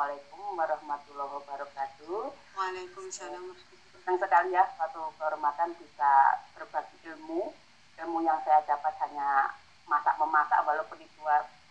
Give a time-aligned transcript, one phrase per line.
[0.00, 2.32] Assalamualaikum warahmatullahi wabarakatuh.
[2.56, 3.52] Waalaikumsalam.
[4.00, 7.52] Senang sekali ya suatu kehormatan bisa berbagi ilmu.
[8.00, 9.52] Ilmu yang saya dapat hanya
[9.84, 11.20] masak memasak walaupun itu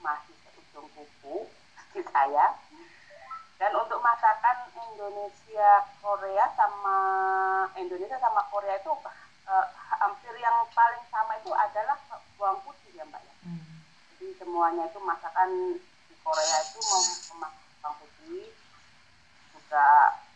[0.06, 2.54] masih seujung kuku bagi saya.
[3.58, 6.98] Dan untuk masakan Indonesia Korea sama
[7.82, 8.94] Indonesia sama Korea itu
[9.50, 9.66] eh,
[10.06, 11.98] hampir yang paling sama itu adalah
[12.38, 13.34] bawang putih ya Mbak ya.
[13.42, 13.82] Hmm.
[14.22, 18.52] Jadi semuanya itu masakan di Korea itu mem- memasak bawang putih,
[19.52, 19.88] juga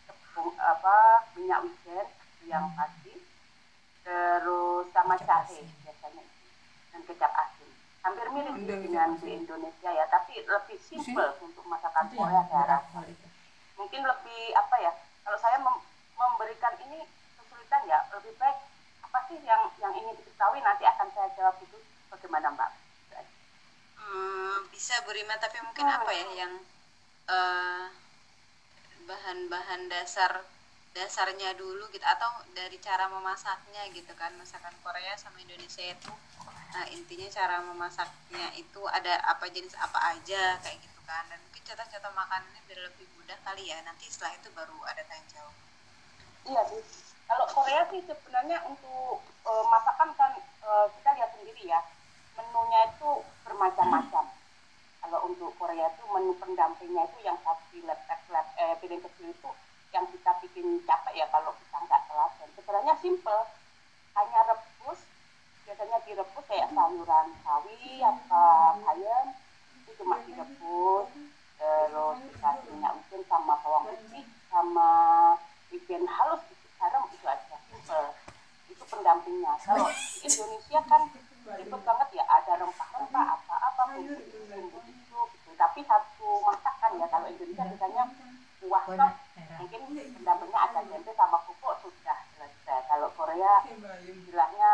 [0.04, 0.98] tepung apa
[1.34, 2.08] minyak wijen
[2.44, 2.76] yang Hmm.
[2.76, 3.14] pasti,
[4.02, 6.46] terus sama Kecap jahe biasanya itu.
[6.92, 7.70] Dan kecap asin.
[8.04, 9.32] Hampir mirip Ada dengan di.
[9.34, 13.00] Indonesia ya, tapi lebih simple untuk masakan Korea saya rasa
[13.74, 14.92] mungkin lebih apa ya
[15.22, 15.84] kalau saya mem-
[16.14, 17.04] memberikan ini
[17.36, 18.58] kesulitan ya lebih baik
[19.02, 22.70] apa sih yang yang ingin diketahui nanti akan saya jawab itu bagaimana mbak?
[23.12, 26.26] Eh, bisa Burima tapi mungkin apa ya.
[26.38, 26.54] yang
[27.28, 27.86] eh,
[29.04, 30.44] bahan-bahan dasar
[30.94, 34.32] dasarnya dulu gitu atau dari cara memasaknya gitu kan.
[34.38, 36.12] Masakan Korea sama Indonesia itu
[36.74, 41.24] nah intinya cara memasaknya itu ada apa jenis apa aja kayak gitu kan.
[41.30, 43.78] Dan mungkin contoh-contoh makanannya biar lebih mudah kali ya.
[43.86, 45.56] Nanti setelah itu baru ada tanya jawab.
[46.50, 46.82] Iya sih.
[47.24, 51.82] Kalau Korea sih sebenarnya untuk eh, masakan kan eh, kita lihat sendiri ya.
[52.34, 53.10] Menunya itu
[53.46, 54.43] bermacam-macam
[55.04, 58.00] kalau untuk Korea itu menu pendampingnya itu yang pasti lab
[58.32, 59.52] lab eh, piring kecil itu
[59.92, 63.42] yang kita bikin capek ya kalau kita nggak telaten sebenarnya simple.
[64.14, 65.00] Hanya rebus
[65.64, 68.44] biasanya direbus kayak sayuran sawi apa
[68.80, 69.26] bayam
[69.84, 71.12] itu cuma direbus.
[71.60, 72.94] Terus dikasih minyak
[73.28, 74.90] sama bawang putih sama
[75.68, 77.58] wijen halus sedikit garam itu aja.
[77.68, 78.08] Simple.
[78.72, 79.54] Itu pendampingnya.
[79.68, 81.02] Kalau di Indonesia kan
[81.44, 87.08] ribet banget ya ada rempah-rempah apa-apa bumbu itu bumbu itu gitu tapi satu masakan ya
[87.12, 88.04] kalau Indonesia biasanya
[88.64, 89.12] kuah sop
[89.60, 89.82] mungkin
[90.16, 92.80] pendampingnya ada tempe sama pupuk sudah selesai.
[92.88, 93.64] Kalau Korea
[94.04, 94.70] istilahnya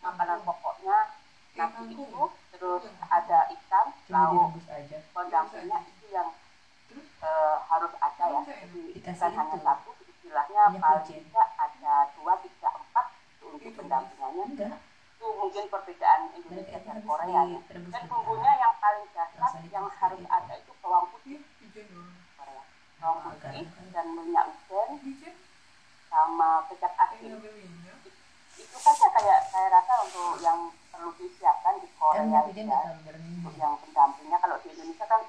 [0.00, 0.96] makanan pokoknya
[1.54, 4.58] nasi itu terus ada ikan lauk.
[5.12, 6.28] pendampingnya itu yang
[6.96, 8.40] eh, harus ada ya.
[8.44, 9.64] Jadi bukan hanya itu.
[9.64, 13.06] satu istilahnya paling tidak ada dua tiga empat
[13.44, 14.44] untuk pendampingannya.
[14.50, 14.78] Enggak.
[15.24, 17.60] Itu mungkin perbedaan Indonesia dan Korea ya.
[17.64, 21.40] dan bumbunya yang paling dasar yang harus ada itu bawang putih.
[22.36, 22.62] Korea.
[23.00, 25.00] Bawang putih dan minyak wijen
[26.12, 27.40] sama kecap asin.
[28.52, 32.80] Itu saja kayak saya rasa untuk yang perlu disiapkan di Kan Korea wijen ya.
[33.40, 35.24] untuk yang pendampingnya kalau di Indonesia kan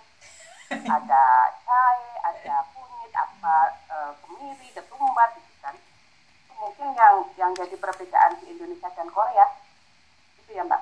[0.75, 1.23] ada
[1.63, 3.56] jahe, ada kunyit, apa
[3.95, 5.75] eh, kemiri, ketumbar gitu kan.
[6.51, 9.63] Mungkin yang yang jadi perbedaan di Indonesia dan Korea.
[10.45, 10.81] Itu ya Mbak.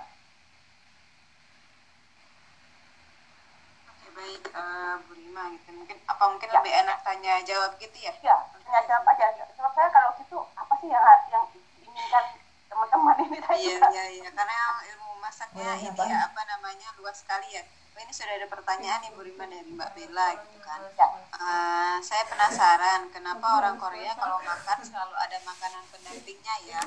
[3.90, 6.56] oke baik eh, Burima gitu mungkin apa mungkin Ya.
[6.59, 9.25] lebih enak tanya jawab gitu ya Ya, tanya jawab aja.
[9.56, 12.25] Sebab saya kalau gitu apa sih yang yang diinginkan
[12.68, 14.56] teman-teman ini saya Iya iya iya karena
[14.91, 17.63] ilmu masaknya ini ya apa namanya luas sekali ya.
[17.94, 20.81] Oh, ini sudah ada pertanyaan nih Bu Rima dari Mbak Bella gitu kan.
[20.97, 21.07] Ya.
[21.31, 26.81] Eh, saya penasaran kenapa orang Korea kalau makan selalu ada makanan pendampingnya ya?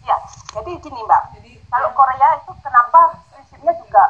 [0.00, 0.16] Ya,
[0.56, 1.22] jadi gini Mbak.
[1.68, 4.04] Kalau Korea itu kenapa prinsipnya juga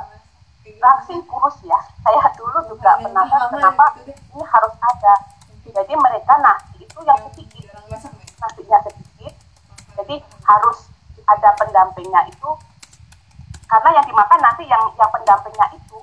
[0.79, 1.79] langsing kurus ya.
[2.07, 5.15] Saya dulu juga penasaran kenapa ini harus ada.
[5.69, 7.67] Jadi mereka nasi itu yang sedikit,
[8.41, 9.33] nasinya sedikit.
[9.99, 10.15] Jadi
[10.47, 10.79] harus
[11.29, 12.51] ada pendampingnya itu
[13.69, 15.99] karena yang dimakan nasi yang yang pendampingnya itu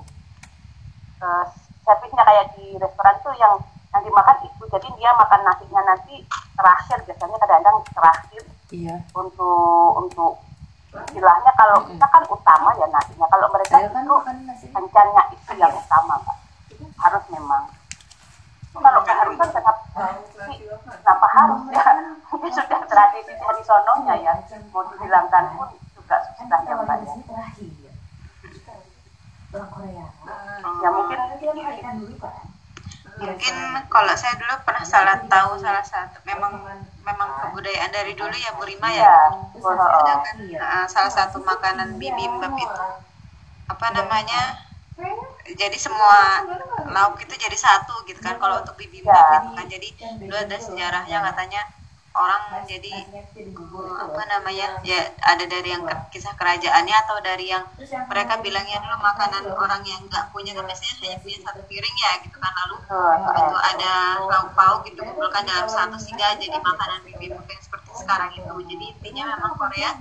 [1.17, 1.45] eh,
[1.81, 3.57] servisnya kayak di restoran tuh yang
[3.89, 6.21] yang dimakan itu jadi dia makan nasinya nanti
[6.53, 8.97] terakhir biasanya kadang-kadang terakhir Iya.
[9.13, 10.41] untuk untuk
[11.01, 14.65] istilahnya kalau kita kan utama ya nasinya kalau mereka Saya kan itu nasi.
[14.69, 16.37] kencannya itu yang utama Mbak.
[16.95, 17.63] harus memang.
[18.75, 19.81] Kalau keharusan kenapa
[20.45, 21.59] ini kenapa harus?
[21.69, 21.83] ya
[22.27, 24.33] mungkin sudah tradisi dari sononya ya.
[24.69, 27.13] Mau dihilangkan pun juga susah ya Mbak ya.
[27.23, 27.71] terakhir.
[29.51, 30.07] Orang Korea.
[30.77, 31.19] ya mungkin
[33.15, 33.55] Mungkin
[33.87, 36.51] kalau saya dulu pernah salah tahu salah satu memang
[37.05, 39.07] memang kebudayaan dari dulu ya Bu Rima ya.
[39.07, 40.59] ya Iya.
[40.59, 42.83] eh, salah satu makanan bibimbap itu.
[43.71, 44.43] Apa namanya?
[45.45, 46.41] Jadi semua
[46.89, 49.65] lauk itu jadi satu gitu kan kalau untuk bibimbap gitu kan.
[49.69, 49.89] Jadi
[50.19, 51.61] dulu ada sejarahnya katanya
[52.15, 57.67] orang jadi eh, apa namanya ya ada dari yang kisah kerajaannya atau dari yang
[58.07, 62.11] mereka bilangnya dulu makanan orang yang nggak punya kan biasanya hanya punya satu piring ya
[62.23, 62.53] gitu kan.
[62.65, 63.35] Lalu Betul.
[63.35, 68.31] itu ada lauk pauk gitu dikumpulkan dalam satu sehingga jadi makanan bibimbap yang seperti sekarang
[68.31, 68.55] itu.
[68.71, 69.91] Jadi intinya memang Korea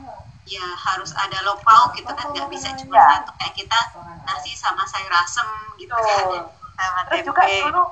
[0.44, 3.30] ya harus ada lauk pauk gitu kan nggak bisa cuma satu.
[3.42, 3.80] Kayak kita
[4.24, 7.82] nasi sama sayur asem gitu kan sama terus juga tempe dulu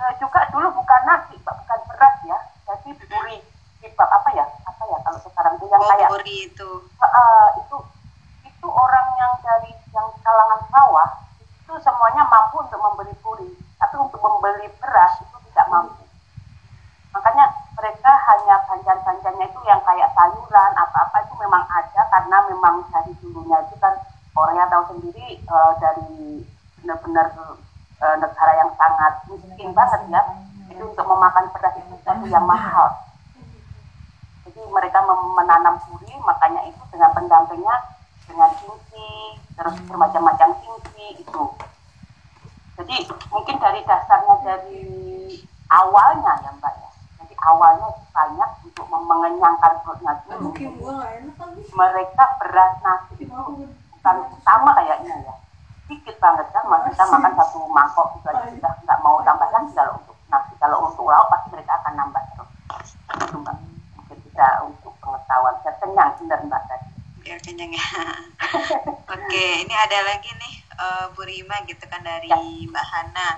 [0.00, 3.38] eh, juga dulu bukan nasi bukan beras ya jadi buri
[3.80, 4.44] bibak apa ya?
[4.68, 5.64] Apa ya kalau sekarang itu?
[5.66, 6.70] Yang Oh, kayak buri itu.
[7.00, 7.76] eh, itu
[8.44, 11.08] itu orang yang dari yang kalangan bawah
[11.64, 13.48] itu semuanya mampu untuk membeli puri
[13.78, 16.02] tapi untuk membeli beras itu tidak mampu.
[17.14, 17.44] Makanya
[17.78, 23.62] mereka hanya banjan-banjannya itu yang kayak sayuran apa-apa itu memang ada karena memang dari dulunya
[23.64, 23.94] itu kan
[24.34, 26.42] Korea tahu sendiri eh, dari
[26.82, 27.26] benar-benar
[28.02, 30.22] eh, negara yang sangat miskin banget ya
[30.78, 32.86] itu untuk memakan beras itu satu yang mahal.
[34.46, 37.74] Jadi mereka menanam puri makanya itu dengan pendampingnya
[38.30, 41.44] dengan kimchi terus bermacam-macam kimchi itu.
[42.78, 42.96] Jadi
[43.34, 44.86] mungkin dari dasarnya dari
[45.66, 46.90] awalnya ya mbak ya.
[47.26, 50.54] Jadi awalnya banyak untuk mengenyangkan perutnya dulu.
[51.74, 53.42] Mereka beras nasi itu
[53.98, 55.34] bukan utama kayaknya ya.
[55.90, 59.74] Sedikit banget kan mas kita makan satu mangkok itu aja sudah nggak mau tambah lagi
[59.74, 62.50] kalau untuk nasi kalau untuk lauk pasti mereka akan nambah terus
[63.24, 63.56] itu mbak
[63.96, 66.86] mungkin bisa untuk pengetahuan saya kenyang benar mbak tadi
[67.18, 67.86] biar kenyang ya.
[69.14, 72.38] Oke, ini ada lagi nih eh, Bu Rima gitu kan dari Ya.
[72.38, 73.28] Mbak Hana.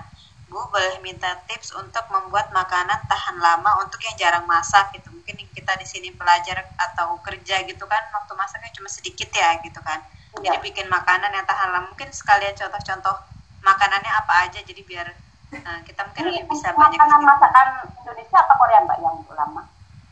[0.47, 5.09] Bu boleh minta tips untuk membuat makanan tahan lama untuk yang jarang masak gitu.
[5.09, 9.79] Mungkin kita di sini pelajar atau kerja gitu kan waktu masaknya cuma sedikit ya gitu
[9.81, 9.99] kan.
[10.39, 10.61] Jadi Ya.
[10.61, 11.91] bikin makanan yang tahan lama.
[11.91, 13.15] Mungkin sekalian contoh-contoh
[13.59, 15.07] makanannya apa aja jadi biar
[15.51, 17.67] eh, kita mungkin ini lebih bisa banyak makanan masakan
[17.99, 19.63] Indonesia apa Korea mbak yang untuk lama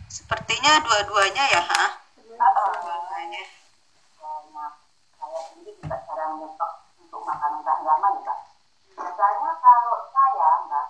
[0.09, 1.85] Sepertinya dua-duanya ya, ha?
[2.17, 3.43] Dua-duanya.
[5.19, 8.39] saya sendiri juga jarang nyetok untuk makanan tahan lama ya mbak
[8.97, 10.85] biasanya kalau saya mbak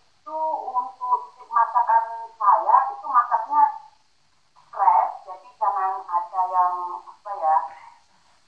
[0.00, 0.38] itu
[0.72, 1.20] untuk
[1.52, 2.04] masakan
[2.34, 3.62] saya itu masaknya
[4.72, 6.74] fresh jadi jangan ada yang
[7.04, 7.56] apa ya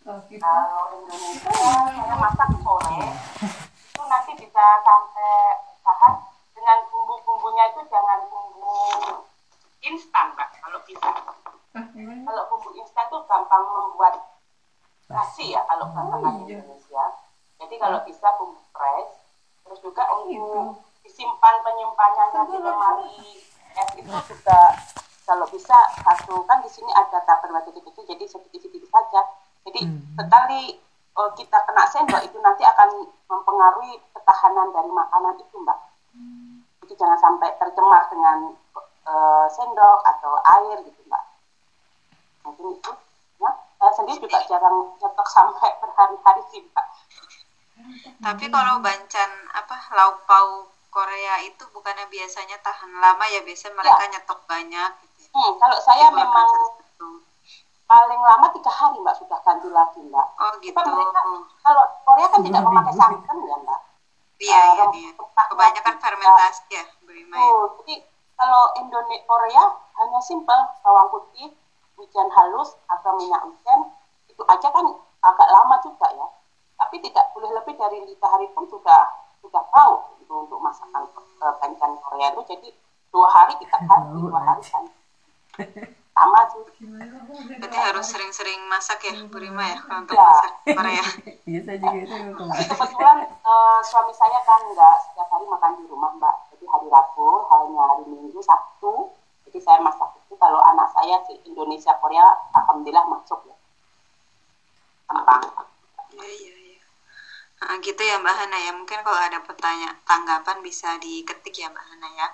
[0.07, 2.99] Kalau kita kalau Indonesia saya masak sore
[4.37, 5.33] bisa sampai
[5.81, 6.13] tahan
[6.53, 8.75] dengan bumbu-bumbunya itu jangan bumbu
[9.83, 11.11] instan mbak kalau bisa.
[11.93, 12.25] Gimana?
[12.25, 14.15] kalau bumbu instan tuh gampang membuat
[15.07, 16.59] nasi ya kalau bahasa Oh, iya.
[16.59, 17.05] Indonesia.
[17.57, 19.13] Jadi kalau bisa bumbu fresh
[19.63, 20.41] terus juga Gitu.
[20.41, 23.21] untuk disimpan penyimpanannya di lemari.
[23.77, 24.61] es itu juga
[25.23, 29.21] kalau bisa satu kan di sini ada tupperware kecil-kecil jadi sedikit-sedikit saja.
[29.63, 29.81] Jadi
[30.15, 30.63] sekali
[31.17, 32.89] eh, kita kena sendok itu nanti akan
[33.27, 35.79] mempengaruhi ketahanan dari makanan itu mbak
[36.85, 38.39] jadi jangan sampai tercemar dengan
[39.07, 41.23] eh, sendok atau air gitu mbak
[42.47, 42.93] mungkin itu
[43.43, 46.87] ya saya sendiri juga jarang nyetok sampai berhari-hari sih mbak
[48.17, 54.05] Tapi kalau bancan apa lauk pauk Korea itu bukannya biasanya tahan lama ya biasanya mereka
[54.09, 55.29] nyetok banyak gitu.
[55.29, 55.31] ya.
[55.37, 56.49] hmm, kalau saya memang.
[57.87, 60.75] Paling lama tiga hari mbak sudah ganti lagi mbak Oh gitu.
[60.75, 61.23] Mereka
[61.63, 63.81] kalau Korea kan tidak memakai santan ya mbak
[64.37, 65.11] Iya iya iya.
[65.17, 67.41] Kebanyakan fermentasi ya, Brima ya.
[67.41, 68.05] Oh, jadi
[68.37, 69.65] kalau Indonesia Korea
[69.97, 71.57] hanya simpel bawang putih,
[71.97, 73.97] wijen halus atau minyak wijen
[74.29, 74.85] itu aja kan
[75.25, 76.27] agak lama juga ya.
[76.77, 79.09] Tapi tidak boleh lebih dari tiga hari pun sudah
[79.41, 81.09] sudah bau itu untuk masakan
[81.41, 82.43] bancan Korea itu.
[82.45, 82.69] Jadi
[83.09, 84.85] dua hari kita ganti dua hari kan
[86.17, 86.63] sama sih.
[87.61, 90.25] Berarti harus sering-sering masak ya, Bu Rima ya, kalau untuk Iya.
[90.25, 91.05] masak Korea.
[91.47, 92.17] Iya saya juga itu
[92.67, 96.35] kebetulan eh, suami saya kan nggak setiap hari makan di rumah mbak.
[96.51, 99.07] Jadi hari Rabu, hanya hari Minggu, Sabtu.
[99.47, 103.55] Jadi saya masak itu kalau anak saya si Indonesia Korea, alhamdulillah masuk ya.
[105.07, 105.43] Gampang.
[106.19, 106.81] Iya iya iya.
[107.57, 108.73] Nah, gitu ya Mbak Hana ya.
[108.75, 112.27] Mungkin kalau ada pertanyaan tanggapan bisa diketik ya Mbak Hana ya.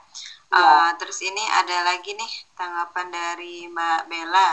[0.52, 4.50] Eh, terus ini ada lagi nih tanggapan dari Mbak Bella.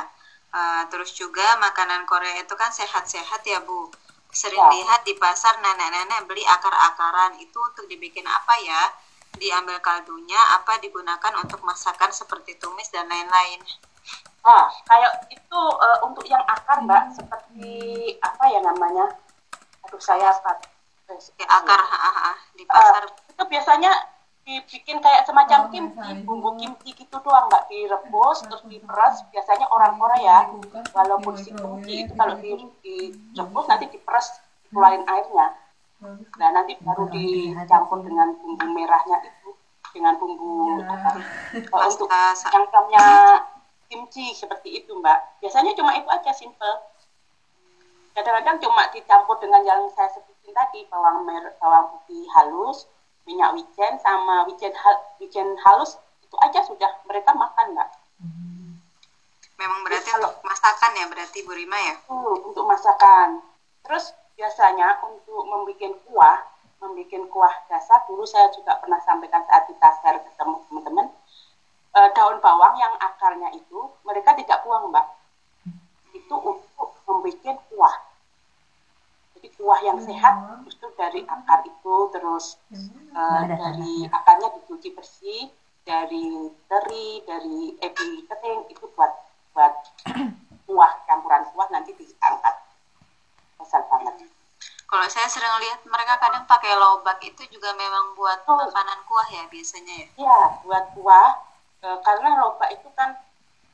[0.49, 3.91] Eh, terus juga makanan Korea itu kan sehat-sehat ya Bu.
[4.31, 4.69] Sering Ya.
[4.71, 8.83] lihat di pasar nenek-nenek beli akar-akaran itu untuk dibikin apa ya?
[9.35, 13.59] Diambil kaldunya apa digunakan untuk masakan seperti tumis dan lain-lain.
[14.45, 17.67] Nah, kayak itu eh, untuk yang akar mbak, seperti
[18.23, 19.05] apa ya namanya?
[19.83, 20.63] Aduh saya apa?
[21.09, 23.91] Kayak akar ha, ha, ha, di Eh, pasar itu biasanya
[24.47, 29.21] dibikin kayak semacam kimchi, bumbu kimchi gitu doang mbak direbus terus diperas.
[29.29, 30.37] Biasanya orang Korea
[30.95, 35.53] walaupun si kimchi itu kalau di, direbus nanti diperas keluarin airnya.
[36.39, 39.51] Nah nanti baru dicampur dengan bumbu merahnya itu
[39.91, 41.19] dengan bumbu apa?
[41.57, 43.05] eh, untuk namanya
[43.89, 45.41] kimchi seperti itu mbak.
[45.43, 46.73] Biasanya cuma itu aja simple.
[48.13, 52.89] Kadang-kadang cuma dicampur dengan yang saya sebutin tadi bawang merah, bawang putih halus,
[53.29, 57.89] minyak wijen sama wijen hal, wijen halus itu aja sudah mereka makan mbak.
[59.59, 63.43] memang berarti kalau- untuk masakan ya berarti Bu Rima ya Hmm, untuk masakan.
[63.83, 66.39] Terus biasanya untuk membuat kuah
[66.79, 71.07] membuat kuah dasar dulu saya juga pernah sampaikan saat kita share ketemu teman-teman
[71.91, 75.03] eh, daun bawang yang akarnya itu mereka tidak buang mbak
[76.15, 77.95] itu untuk membuat kuah
[79.39, 80.35] jadi kuah yang sehat
[80.67, 82.59] justru dari akar itu terus
[83.15, 84.51] eh, ada dari akarnya.
[84.59, 85.47] dicuci bersih
[85.87, 89.15] dari teri dari ebi kering itu buat
[89.55, 89.73] buat
[90.67, 92.55] kuah campuran kuah nanti diangkat.
[93.55, 94.27] Besar banget.
[94.83, 98.59] Kalau saya sering lihat mereka kadang pakai lobak itu juga memang buat Oh.
[98.59, 100.07] makanan kuah ya biasanya ya.
[100.19, 101.47] ya buat kuah.
[101.79, 103.15] Eh, karena lobak itu kan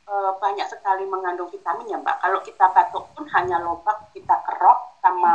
[0.06, 2.22] eh, banyak sekali mengandung vitamin ya mbak.
[2.22, 5.34] Kalau kita batuk pun hanya lobak kita kerok sama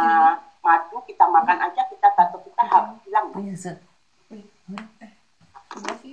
[0.60, 3.26] madu kita makan aja kita batuk kita habis hilang.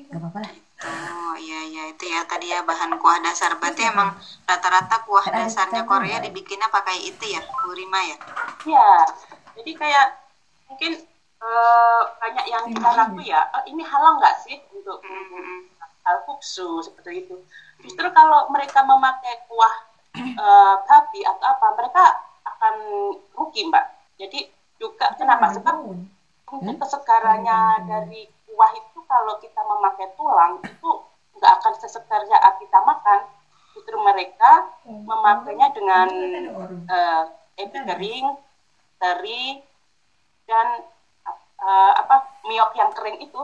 [0.08, 0.54] Gak apa-apa lah.
[0.78, 1.84] Oh iya iya.
[1.90, 3.58] Itu ya tadi ya bahan kuah dasar.
[3.58, 4.14] Berarti emang
[4.46, 8.18] rata-rata kuah dasarnya Korea dibikinnya pakai itu ya, Bu Rima ya.
[8.64, 8.90] Iya,
[9.58, 10.06] jadi kayak
[10.70, 10.92] mungkin
[11.38, 15.70] eh, banyak yang kita ragu ya, "Eh, ini halal nggak sih untuk Mm-mm.
[16.08, 17.36] Hal kuksu seperti itu.
[17.84, 19.76] Justru kalau mereka memakai kuah
[20.16, 22.04] eh, babi atau apa, mereka
[22.48, 22.76] akan
[23.36, 23.86] rugi mbak.
[24.16, 24.48] Jadi
[24.80, 25.52] juga kenapa?
[25.52, 25.76] Sebab
[26.48, 30.92] untuk kesegarannya dari kuah itu kalau kita memakai tulang itu
[31.38, 33.20] nggak akan sesegar saat kita makan.
[33.76, 36.08] Justru mereka memakainya dengan
[36.88, 37.24] eh,
[37.62, 38.28] ebi kering,
[38.98, 39.62] teri,
[40.50, 40.82] dan
[41.62, 43.42] eh, apa miok yang kering itu,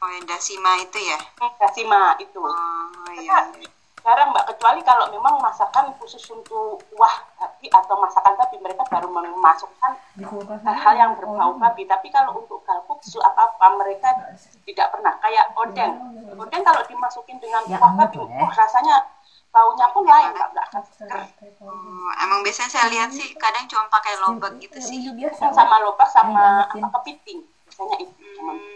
[0.00, 1.18] Oh yang dasima itu ya.
[1.60, 2.40] kasima itu.
[2.40, 3.52] Oh iya.
[3.52, 3.68] iya.
[4.00, 9.12] Jarang mbak, kecuali kalau memang masakan khusus untuk kuah babi atau masakan babi mereka baru
[9.12, 9.92] memasukkan
[10.64, 11.84] hal-hal yang berbau babi.
[11.84, 14.08] Tapi kalau untuk galkuksu apa-apa mereka
[14.64, 15.12] tidak pernah.
[15.20, 15.92] Kayak odeng,
[16.32, 19.04] odeng kalau dimasukin dengan Ya, kuah babi, wah rasanya
[19.52, 21.20] baunya pun lain mbak, nggak akan seger.
[21.60, 25.12] Oh, emang biasanya saya lihat sih kadang cuma pakai lobak gitu sih.
[25.52, 28.70] Sama lobak sama kepiting biasanya itu Hmm.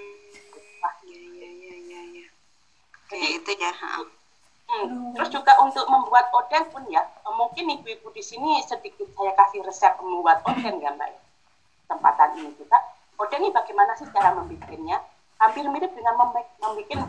[1.04, 2.26] Iya iya iya iya iya.
[3.04, 3.72] Oke itu ya.
[4.64, 5.12] Hmm.
[5.12, 7.04] Terus juga untuk membuat odeng pun ya,
[7.36, 11.12] mungkin ibu-ibu di sini sedikit saya kasih resep membuat odeng ya mbak.
[11.12, 11.20] ya.
[11.84, 12.80] Kesempatan ini juga.
[13.20, 15.04] Odeng ini bagaimana sih cara membuatnya?
[15.36, 16.48] Hampir mirip dengan membuat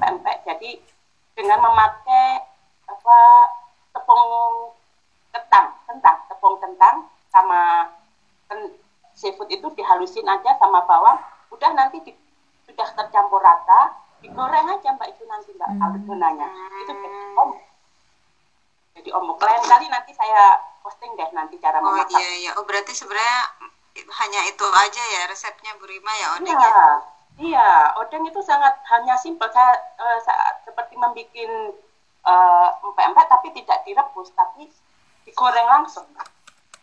[0.03, 0.37] pempek.
[0.43, 0.83] Jadi
[1.31, 2.43] dengan memakai
[2.91, 3.17] apa
[3.95, 4.23] tepung
[5.31, 7.89] kentang, kentang, tepung kentang sama
[8.51, 8.75] ken-
[9.15, 11.23] seafood itu dihalusin aja sama bawang.
[11.55, 12.19] Udah nanti di-
[12.67, 13.95] sudah tercampur rata,
[14.25, 16.47] digoreng aja mbak itu nanti mbak adonannya.
[16.81, 17.61] Itu jadi ombok.
[18.95, 19.37] Jadi ombok.
[19.39, 20.43] Lain kali nanti saya
[20.81, 22.17] posting deh nanti cara Oh memasak.
[22.17, 22.51] iya iya.
[22.57, 23.41] Oh berarti sebenarnya
[23.95, 26.89] hanya itu aja ya resepnya Bu Rima ya odeng Iya, ya.
[27.39, 27.69] iya.
[27.95, 29.47] Odeng itu sangat hanya simpel.
[29.49, 31.49] Saya eh, sa- seperti membuat eh,
[32.81, 34.65] empek-empek tapi tidak direbus, tapi
[35.23, 36.05] digoreng langsung.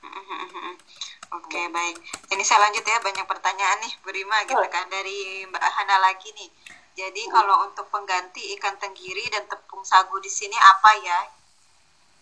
[1.33, 1.97] Oke baik.
[2.29, 6.29] Ini saya lanjut ya banyak pertanyaan nih Bu Rima gitu kan dari Mbak Hana lagi
[6.37, 6.49] nih.
[6.93, 11.21] Jadi kalau untuk pengganti ikan tenggiri dan tepung sagu di sini apa ya?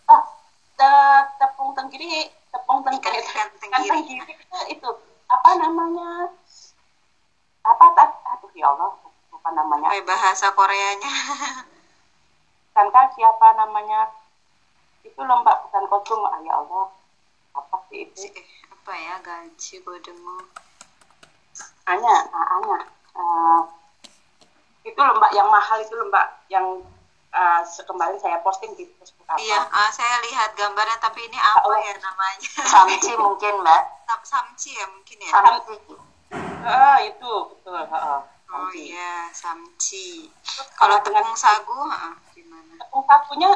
[0.06, 0.22] Ah,
[0.78, 3.90] te- tepung tenggiri, tepung tenggiri, Ikan- ikan ikan tenggiri.
[3.90, 4.88] tenggiri itu, itu
[5.26, 6.30] apa namanya?
[7.66, 7.84] Apa?
[8.38, 8.94] Aduh ya Allah,
[9.34, 9.90] lupa namanya.
[9.90, 11.10] Oh, bahasa Koreanya.
[12.80, 14.10] Bukan siapa namanya?
[15.06, 16.90] Itu lembak bukan kodung, ah, ya Allah.
[17.54, 18.26] Apa sih itu?
[18.26, 20.36] Eh, apa ya gaji godemu.
[21.86, 22.78] Anya, ah, Anya.
[23.14, 23.60] Eh,
[24.82, 26.64] itu lembak yang mahal itu lembak yang
[27.30, 29.38] eh, kemarin saya posting di Facebook apa?
[29.38, 31.78] Iya, ah, saya lihat gambarnya tapi ini apa Oh.
[31.78, 32.48] ya namanya?
[32.66, 33.82] Samci mungkin mbak.
[34.04, 35.30] Sam- Samci ya mungkin ya.
[35.30, 35.74] Samci.
[36.60, 37.80] Ah, itu betul.
[37.80, 38.20] heeh.
[38.50, 40.26] Oh iya, samci.
[40.74, 42.74] Kalau dengan tepung sagu, ah, gimana?
[42.76, 43.50] tepung sagunya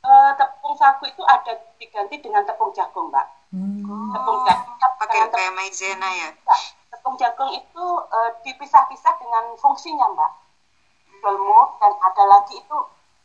[0.00, 3.30] eh, tepung sagu itu ada diganti dengan tepung jagung mbak.
[3.54, 4.10] Hmm.
[4.10, 6.28] Tepung Oh, jagung pakai dengan kayak maizena ya.
[6.34, 10.30] tepung, tepung jagung itu eh, dipisah-pisah dengan fungsinya mbak.
[11.20, 12.78] Gelmut dan ada lagi itu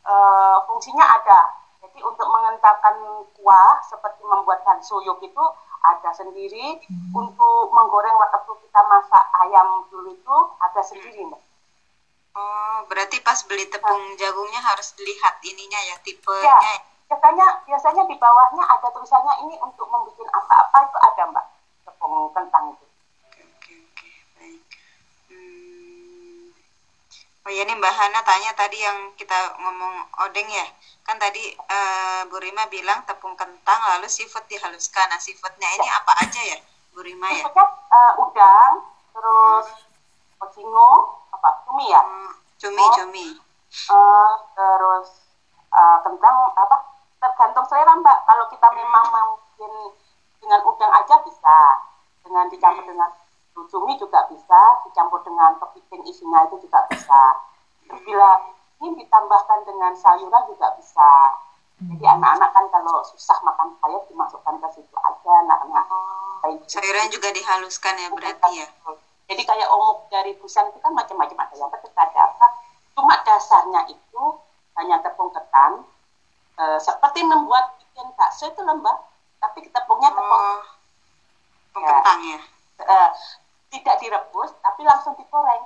[0.06, 1.40] eh, fungsinya ada.
[1.82, 2.96] Jadi untuk mengentalkan
[3.34, 5.44] kuah seperti membuat hansuyuk itu
[5.82, 6.80] ada sendiri.
[7.10, 11.40] Untuk menggoreng waktu kita masak ayam dulu itu ada sendiri mbak.
[12.36, 16.56] Oh, berarti pas beli tepung jagungnya harus dilihat ininya ya, Ya, tipenya.
[17.08, 21.44] biasanya biasanya di bawahnya ada tulisannya ini untuk membuat apa-apa itu ada mbak
[21.86, 22.84] tepung kentang itu.
[23.24, 24.60] Oke, oke, oke, baik.
[25.32, 26.52] Hmm.
[27.46, 30.66] Oh ya nih Mbak Hana tanya tadi yang kita ngomong odeng ya.
[31.06, 35.06] Kan tadi eh, Bu Rima bilang tepung kentang lalu seafood dihaluskan.
[35.06, 36.58] Nah, seafoodnya ini apa aja ya,
[36.90, 37.46] Bu Rima ya?
[37.46, 38.82] Eh, udang,
[39.14, 39.66] terus
[40.42, 42.94] pocingo, apa cumi ya, Hmm, cumi, Oh.
[42.98, 43.26] cumi.
[43.94, 45.08] Eh, terus
[45.70, 46.76] eh, kentang apa
[47.22, 48.26] tergantung selera mbak.
[48.26, 49.94] Kalau kita memang mau bikin
[50.42, 51.58] dengan udang aja bisa,
[52.26, 53.14] dengan dicampur dengan
[53.64, 57.22] cumi juga bisa dicampur dengan kepiting isinya itu juga bisa.
[57.88, 58.30] Terus bila
[58.82, 61.10] ingin ditambahkan dengan sayuran juga bisa.
[61.76, 65.84] Jadi anak-anak kan kalau susah makan sayur dimasukkan ke situ aja anak-anak
[66.40, 66.80] kayak gitu.
[66.80, 68.68] sayuran juga dihaluskan ya berarti ya?
[69.26, 72.46] Jadi kayak omuk dari busan itu kan macam-macam ada yang pedas ada apa.
[72.96, 74.22] Cuma dasarnya itu
[74.76, 75.84] hanya tepung ketan
[76.56, 78.96] Eh, seperti membuat bikin bakso itu lembah
[79.36, 80.40] tapi tepungnya tepung.
[80.40, 80.64] Oh.
[81.68, 82.00] Tepung Ya.
[82.00, 82.40] kentang ya.
[82.80, 83.08] Eh,
[83.70, 85.64] tidak direbus tapi langsung digoreng.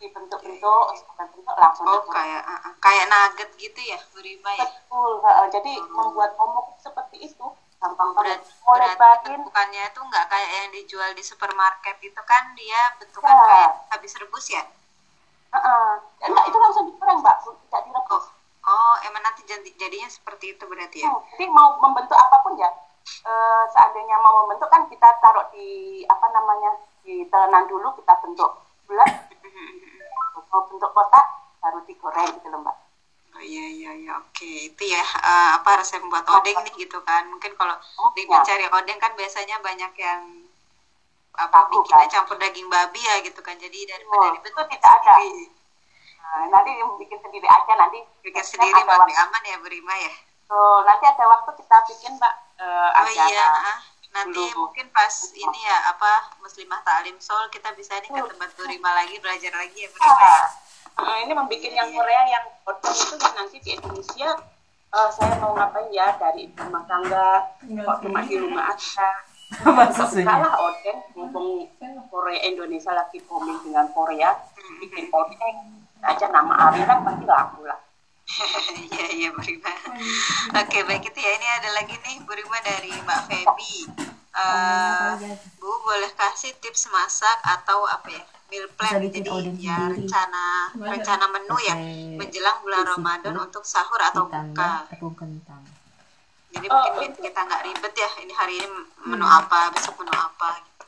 [0.00, 2.16] Dibentuk-bentuk bentuk langsung oh digoreng.
[2.16, 2.72] kayak ah.
[2.80, 4.64] kayak nugget gitu ya Burima ya?
[4.64, 7.46] Betul eh, jadi membuat omuk seperti itu
[7.80, 8.40] gampang banget.
[8.64, 12.52] Berat- berarti bentukannya itu nggak kayak yang dijual di supermarket itu kan?
[12.56, 13.44] Dia bentukan Ya.
[13.44, 14.62] kayak habis rebus ya?
[15.50, 15.88] Eh, eh.
[16.24, 17.36] enggak itu langsung digoreng mbak.
[17.44, 18.24] Tidak direbus.
[18.60, 21.08] Oh emang nanti jadi- jadinya seperti itu berarti ya?
[21.08, 22.68] Hmm, jadi mau membentuk apa pun ya
[23.20, 25.68] eh, seandainya mau membentuk kan kita taruh di
[26.04, 28.50] apa namanya di telenan dulu kita bentuk
[28.86, 29.10] bulat
[30.50, 31.26] mau bentuk kotak
[31.60, 32.76] baru digoreng gitu loh mbak.
[33.30, 34.12] Oh iya iya iya.
[34.18, 37.24] Oke itu ya eh, apa resep membuat odeng nih gitu kan.
[37.26, 38.42] Mungkin kalau Oh, ya.
[38.42, 40.22] cari odeng kan biasanya banyak yang
[41.38, 42.12] apa Tahu, bikinnya kan?
[42.20, 43.54] campur daging babi ya gitu kan.
[43.54, 45.14] Jadi daripada Oh, itu tidak ada.
[46.20, 50.12] Nah, nanti yang bikin sendiri aja nanti bikin sendiri lebih aman ya Berima ya
[50.50, 53.30] Tuh, nanti ada waktu kita bikin mbak eh, oh acara.
[53.30, 53.78] iya ah.
[54.10, 54.66] nanti Dulu.
[54.66, 58.26] mungkin pas ini ya apa muslimah taklim sol kita bisa nih ke Hmm.
[58.28, 60.42] tempat Berima lagi belajar lagi ya Berima ya
[60.98, 64.30] Ah, eh, ini membuat yang Korea yang odeng itu kan nanti di Indonesia
[64.90, 69.08] eh, saya mau ngapain ya dari rumah tangga kok cuma di rumah aja.
[69.68, 71.70] Masa Kok kalah odeng mumpung
[72.06, 74.34] Korea Indonesia lagi booming dengan Korea
[74.76, 75.56] bikin odeng
[76.00, 77.78] aja nama ariran pasti laku lah
[78.90, 79.72] Iya iya Bu Rima.
[80.56, 83.74] Oke baik itu ya ini ada lagi nih Bu Rima dari Mbak Feby.
[84.30, 85.12] Eh,
[85.58, 89.30] Bu boleh kasih tips masak atau apa ya meal plan jadi
[89.62, 91.74] ya rencana rencana menu ya
[92.18, 94.90] menjelang bulan Ramadan perut, untuk sahur atau buka.
[94.90, 95.62] tepung kentang
[96.50, 98.66] Jadi Oh, mungkin kita nggak ribet ya ini hari ini
[99.06, 100.58] menu apa besok menu apa.
[100.58, 100.84] gitu.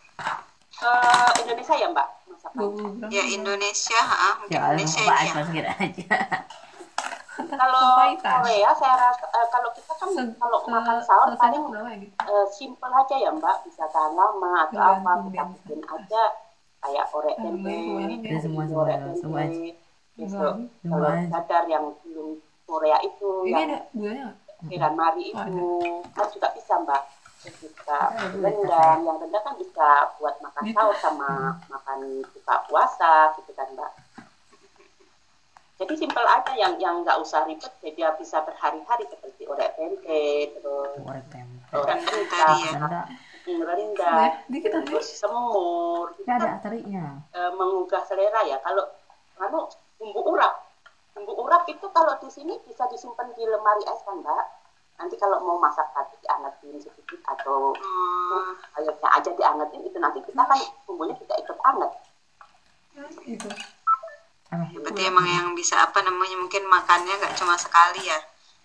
[0.82, 5.72] Eh, Indonesia ya mbak masakan Ya Indonesia, ah, mungkin ya Indonesia ya.
[5.78, 6.16] aja
[7.34, 7.84] kalau.
[8.18, 11.64] Korea saya rasa eh, kalau kita kan kalau makan sahur paling
[12.02, 13.56] eh, simple aja ya mbak.
[13.64, 16.22] Bisa tahan lama atau apa Tergantung kita bikin aja
[16.82, 17.76] kayak orek tempe.
[18.22, 19.50] Ya, semua, orek semua aja.
[19.50, 19.78] tempe
[20.12, 23.64] besok kalau sadar yang belum Korea itu Ini
[23.96, 24.28] yang?
[24.62, 25.56] Kiran mari Oh, itu
[26.12, 27.02] kan juga bisa mbak.
[27.58, 27.98] Juga
[28.38, 28.98] rendang.
[29.02, 30.76] yang rendang kan bisa buat makan Gitu.
[30.76, 31.30] sahur sama
[31.66, 33.90] makan buka puasa gitu kan mbak
[35.82, 40.94] jadi simpel aja yang yang nggak usah ribet jadi bisa berhari-hari seperti orek tempe terus
[41.02, 41.58] orek tempe
[42.30, 42.70] Tadi ya.
[42.78, 43.02] Aja.
[44.86, 46.14] terus semur.
[46.14, 48.62] Itu nggak ada kan atariknya eh, menggugah selera ya.
[48.62, 48.86] Kalau
[49.34, 49.66] kalau
[49.98, 50.70] bumbu urap.
[51.18, 54.46] Bumbu urap itu kalau di sini bisa disimpan di lemari es kan mbak?
[55.02, 57.74] Nanti kalau mau masak lagi diangetin sedikit atau
[58.32, 61.92] Hmm, ayamnya aja diangetin itu nanti kita kan bumbunya tidak ikut anget.
[63.26, 63.48] Itu.
[64.52, 68.20] Ya berarti emang yang bisa apa namanya mungkin makannya nggak cuma sekali ya.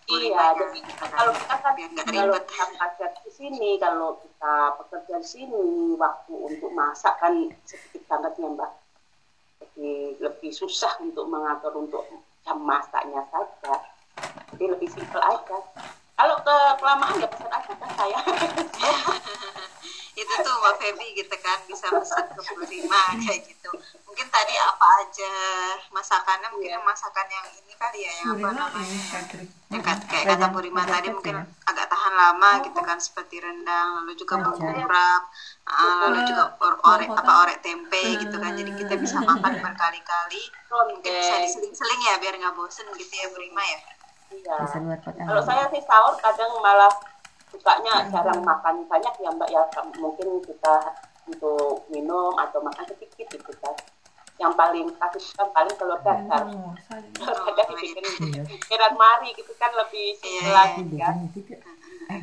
[0.07, 2.43] Iya jadi kalau kita kan biar nggak kalau ribet.
[2.47, 8.47] kita di sini kalau kita bekerja di sini waktu untuk masak kan sedikit banget ya
[8.51, 8.71] mbak.
[9.63, 12.03] Jadi lebih susah untuk mengatur untuk
[12.43, 13.73] jam masaknya saja.
[14.55, 15.57] Jadi lebih simpel aja.
[16.17, 18.19] Kalau ke kelamaan ya pesan aja kan saya
[20.17, 23.69] itu tuh Mbak Feby gitu kan bisa pesan ke Bu Rima kayak gitu.
[24.01, 25.33] Mungkin tadi apa aja
[25.93, 28.99] masakannya mungkin yang masakan yang ini kali ya yang apa Burima namanya?
[29.77, 31.43] kat- kayak kata Bu Rima rendang tadi mungkin ya?
[31.69, 34.45] agak tahan lama gitu kan seperti rendang lalu juga Aja.
[34.49, 35.23] bumbu urap
[35.69, 38.51] ah, lalu juga or- orek apa orek tempe gitu kan.
[38.57, 40.41] Jadi kita bisa makan berkali-kali.
[40.67, 43.79] Mungkin bisa diseling-seling ya biar nggak bosen gitu ya Bu Rima ya.
[44.27, 44.55] Iya.
[45.05, 46.91] Kalau saya sih sahur kadang malah
[47.49, 48.85] sukanya jarang makan.
[48.85, 49.61] Banyak ya mbak ya.
[49.97, 50.75] Mungkin kita
[51.27, 53.75] untuk minum atau makan sedikit gitu kan
[54.37, 56.45] yang paling kasih kan paling telur dadar.
[56.45, 58.43] Oh, saya- telur dadar dibikin iya.
[58.69, 60.53] kiran mari gitu kan lebih Iya, simpel iya.
[60.53, 61.15] lagi kan.
[61.33, 61.55] Juga
[62.07, 62.21] eh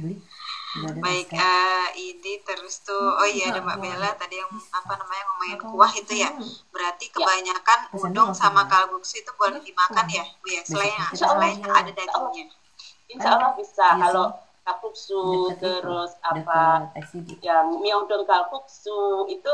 [0.74, 1.42] ada baik naskah.
[1.42, 4.10] eh ini terus tuh oh iya ada Mbak Bella.
[4.14, 6.30] Tadi yang apa namanya ngomongin kuah itu ya.
[6.70, 10.62] Berarti kebanyakan Pesan udang sama kalguksu itu boleh dimakan ya Bu ya?
[10.62, 12.46] Selain selain ada dagingnya.
[13.06, 13.86] Insya Allah bisa.
[13.90, 14.26] Iya kalau.
[14.64, 16.88] Kalkuksu terus apa?
[17.44, 19.52] Yang myeongdong kalkuksu itu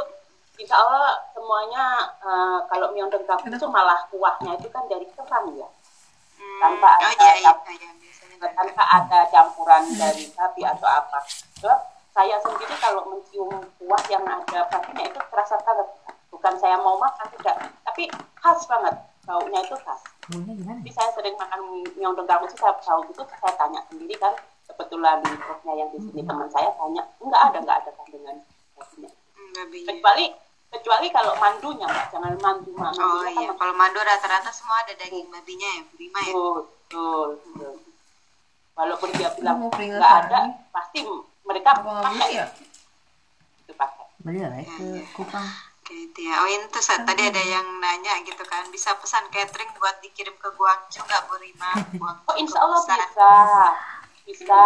[0.57, 1.85] insya Allah semuanya
[2.23, 5.69] eh, kalau myeongdong kalkuksu malah kuahnya itu kan dari kerang ya.
[6.39, 9.19] Hmm, Tanpa oh ada iya iya cap- iya biasanya dari tanpa ada.
[9.29, 11.19] campuran dari sapi atau apa.
[11.59, 11.79] Sebab
[12.11, 15.89] saya sendiri kalau mencium kuah yang ada babinya itu terasa banget.
[16.31, 17.57] Bukan saya mau makan tidak.
[17.85, 18.07] Tapi
[18.39, 18.95] khas banget
[19.27, 20.01] baunya itu khas.
[20.31, 20.79] Baunya gimana?
[20.81, 21.61] jadi saya sering makan
[21.99, 24.33] nyondong kamu sih saya tahu itu saya tanya sendiri kan
[24.71, 28.37] kebetulan koknya yang di sini teman saya tanya enggak ada enggak ada kandungan.
[28.77, 29.53] Babinya Hmm,
[29.91, 30.25] kecuali
[30.71, 32.07] kecuali kalau mandunya mbak.
[32.11, 35.83] Jangan mandu mak Oh mandunya iya, kan kalau mando rata-rata semua ada daging babinya ya,
[35.91, 36.33] Burima ya.
[36.33, 36.55] betul
[36.87, 37.75] betul, betul.
[38.73, 40.99] walaupun dia bilang enggak ada pasti
[41.43, 42.47] mereka Apa nggak pakai ya?
[43.61, 44.05] itu pakai.
[44.21, 45.47] Beli lah ya ke Kupang.
[45.81, 46.35] Oke, itu ya.
[46.41, 50.37] Oh ini tuh saat tadi ada yang nanya gitu kan, bisa pesan catering buat dikirim
[50.37, 51.71] ke Guangzhou nggak Burima?
[52.01, 53.31] Buat Oh insya Allah bisa,
[54.31, 54.65] bisa.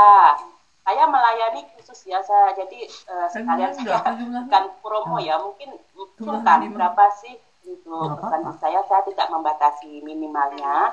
[0.84, 5.80] Saya melayani khusus ya, saya jadi eh, sekalian saya bukan promo ya, mungkin
[6.68, 6.76] minimal.
[6.76, 10.92] berapa sih untuk Nggak pesan saya, saya tidak membatasi minimalnya.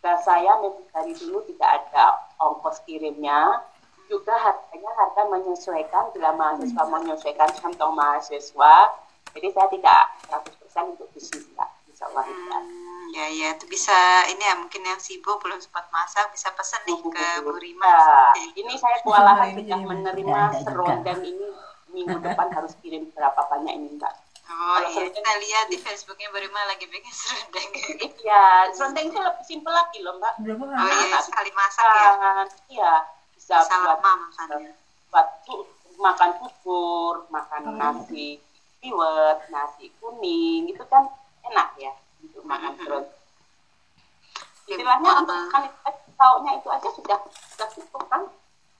[0.00, 3.60] Dan saya dari dulu tidak ada ongkos kirimnya,
[4.08, 8.74] juga harganya harga menyesuaikan bila mahasiswa menyesuaikan kantong mahasiswa.
[9.36, 10.00] Jadi saya tidak
[10.32, 11.75] 100% untuk bisnis, Mbak.
[11.96, 12.24] Insya Allah.
[12.28, 13.96] Hmm, ya ya, itu bisa
[14.28, 17.88] ini ya mungkin yang sibuk belum sempat masak bisa pesan nih ke Burima.
[17.88, 20.60] Nah, ini saya kewalahan Ini sudah jadi menerima juga.
[20.60, 21.46] serondeng ini
[21.88, 24.12] minggu depan harus kirim berapa banyak ini mbak.
[24.12, 27.70] Oh Kalau iya, serundeng- kita lihat di Facebooknya Burima lagi bikin serundeng.
[28.20, 28.44] Iya,
[28.76, 30.34] serondeng itu lebih simpel lagi loh mbak.
[30.36, 32.12] Oh iya, sekali masak ya.
[32.68, 32.92] Iya,
[33.32, 34.70] bisa Bisa buat lama makannya.
[35.08, 35.26] buat
[35.96, 37.72] makan bubur, makan Oh.
[37.72, 38.36] nasi
[38.84, 41.08] liwet, nasi kuning, itu kan
[41.46, 43.14] enak ya untuk makan serondeng.
[44.66, 45.68] Ya, Istilahnya untuk sekali
[46.16, 48.22] tahunya itu aja sudah sudah cukup kan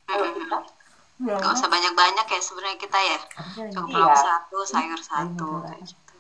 [0.05, 0.59] kalau kita.
[1.17, 1.55] Nggak Berapa?
[1.57, 3.19] usah banyak-banyak ya sebenarnya kita ya.
[3.73, 4.05] Cukup Iya.
[4.05, 5.49] lauk satu, sayur satu.
[5.65, 6.15] kayak gitu.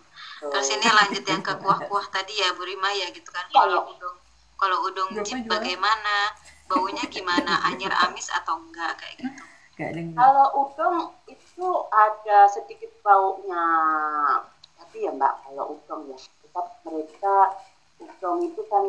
[0.48, 3.44] Terus ini lanjut yang ke kuah-kuah tadi ya Bu Rima ya gitu kan.
[3.48, 3.92] Iya, Kalau iya.
[3.92, 4.16] udang
[4.56, 4.76] kalau
[5.20, 5.52] jeep jualnya?
[5.52, 6.16] bagaimana?
[6.66, 7.52] Baunya gimana?
[7.68, 9.42] Anyir amis atau enggak kayak gitu.
[9.76, 10.96] Gak Kalau udang
[11.28, 13.64] itu ada sedikit baunya,
[14.80, 16.18] tapi ya mbak kalau udang ya,
[16.84, 17.36] mereka
[18.00, 18.84] udang itu kan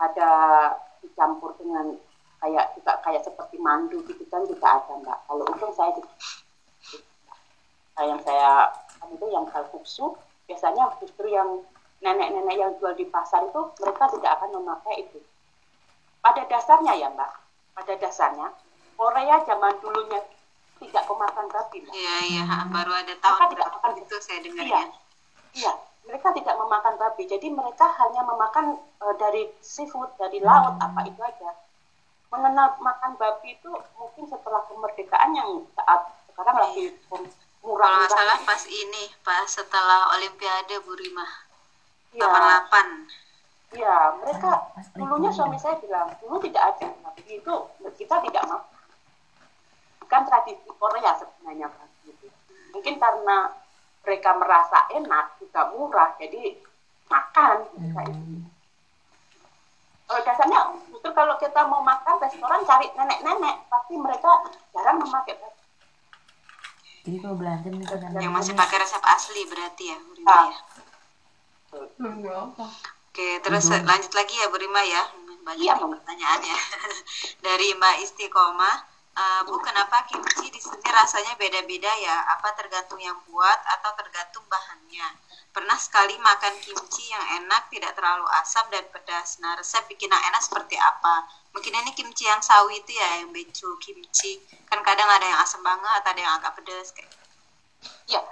[0.00, 0.30] ada
[1.02, 1.96] dicampur dengan
[2.40, 5.18] kayak juga kayak seperti mandu gitu kan juga ada mbak.
[5.28, 6.08] Kalau udang saya di-
[7.90, 10.16] Nah, yang saya kan itu yang kalkuksu
[10.48, 11.60] biasanya justru yang
[12.00, 15.20] nenek-nenek yang jual di pasar itu mereka tidak akan memakai itu.
[16.24, 17.28] Pada dasarnya ya mbak,
[17.76, 18.48] pada dasarnya
[18.96, 20.20] Korea zaman dulunya
[20.80, 21.92] tidak memakan babi mbak.
[21.92, 24.84] Iya iya baru ada tahun berapa akan- itu saya Iya, dengarnya.
[25.52, 25.72] iya.
[26.08, 31.20] Mereka tidak memakan babi, jadi mereka hanya memakan eh, dari seafood, dari laut, apa itu
[31.20, 31.54] aja.
[32.30, 37.26] Mengenal makan babi itu mungkin setelah kemerdekaan yang saat sekarang lagi Kalau
[37.60, 41.26] murah nggak salah pas ini, pas setelah Olimpiade Bu Rima.
[42.16, 43.76] Iya, 88.
[43.76, 43.96] iya.
[44.24, 44.50] Mereka
[44.96, 47.54] dulunya suami saya bilang dulu tidak ada babi itu
[48.00, 48.78] kita tidak makan.
[50.00, 52.26] Bukan tradisi Korea sebenarnya babi itu.
[52.72, 53.36] Mungkin karena
[54.00, 56.56] mereka merasa enak juga murah, jadi
[57.06, 57.56] makan.
[57.70, 58.42] kayak Hmm.
[60.04, 60.60] Kalau dasarnya
[60.90, 64.30] justru kalau kita mau makan restoran cari nenek-nenek, pasti mereka
[64.74, 65.38] jarang memakai.
[67.00, 67.72] Jadi kalau kan
[68.18, 70.44] Yang masih pakai resep asli berarti ya Bu Rima Ah.
[70.44, 70.58] ya.
[71.96, 72.64] Berapa?
[73.10, 75.02] Oke, terus lanjut lagi ya Bu Rima ya.
[75.40, 75.90] Banyak Iya, nih Mbak.
[75.96, 76.56] pertanyaannya.
[77.46, 78.76] Dari Mbak Istiqomah,
[79.10, 82.30] Eh, Bu kenapa kimchi di sini rasanya beda-beda ya?
[82.38, 85.18] Apa tergantung yang buat atau tergantung bahannya?
[85.50, 89.42] Pernah sekali makan kimchi yang enak, tidak terlalu asam dan pedas.
[89.42, 91.26] Nah, resep bikin yang enak seperti apa?
[91.50, 94.38] Mungkin ini kimchi yang sawi itu ya, yang becu kimchi.
[94.70, 97.10] Kan kadang ada yang asam banget, ada yang agak pedas kayak.
[98.06, 98.22] Ya,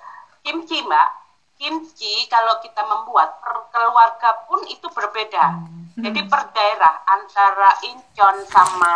[0.46, 1.10] kimchi mbak.
[1.58, 5.58] Kimchi kalau kita membuat per keluarga pun itu berbeda.
[5.98, 8.94] Jadi per daerah antara Incheon sama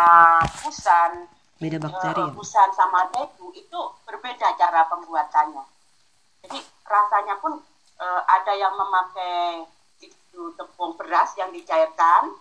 [0.63, 1.27] Busan,
[1.61, 5.63] beda bakteri ya Busan sama Daegu itu berbeda cara pembuatannya.
[6.43, 7.61] Jadi rasanya pun
[7.99, 9.63] eh, ada yang memakai
[10.03, 12.35] itu tepung beras yang dicairkan,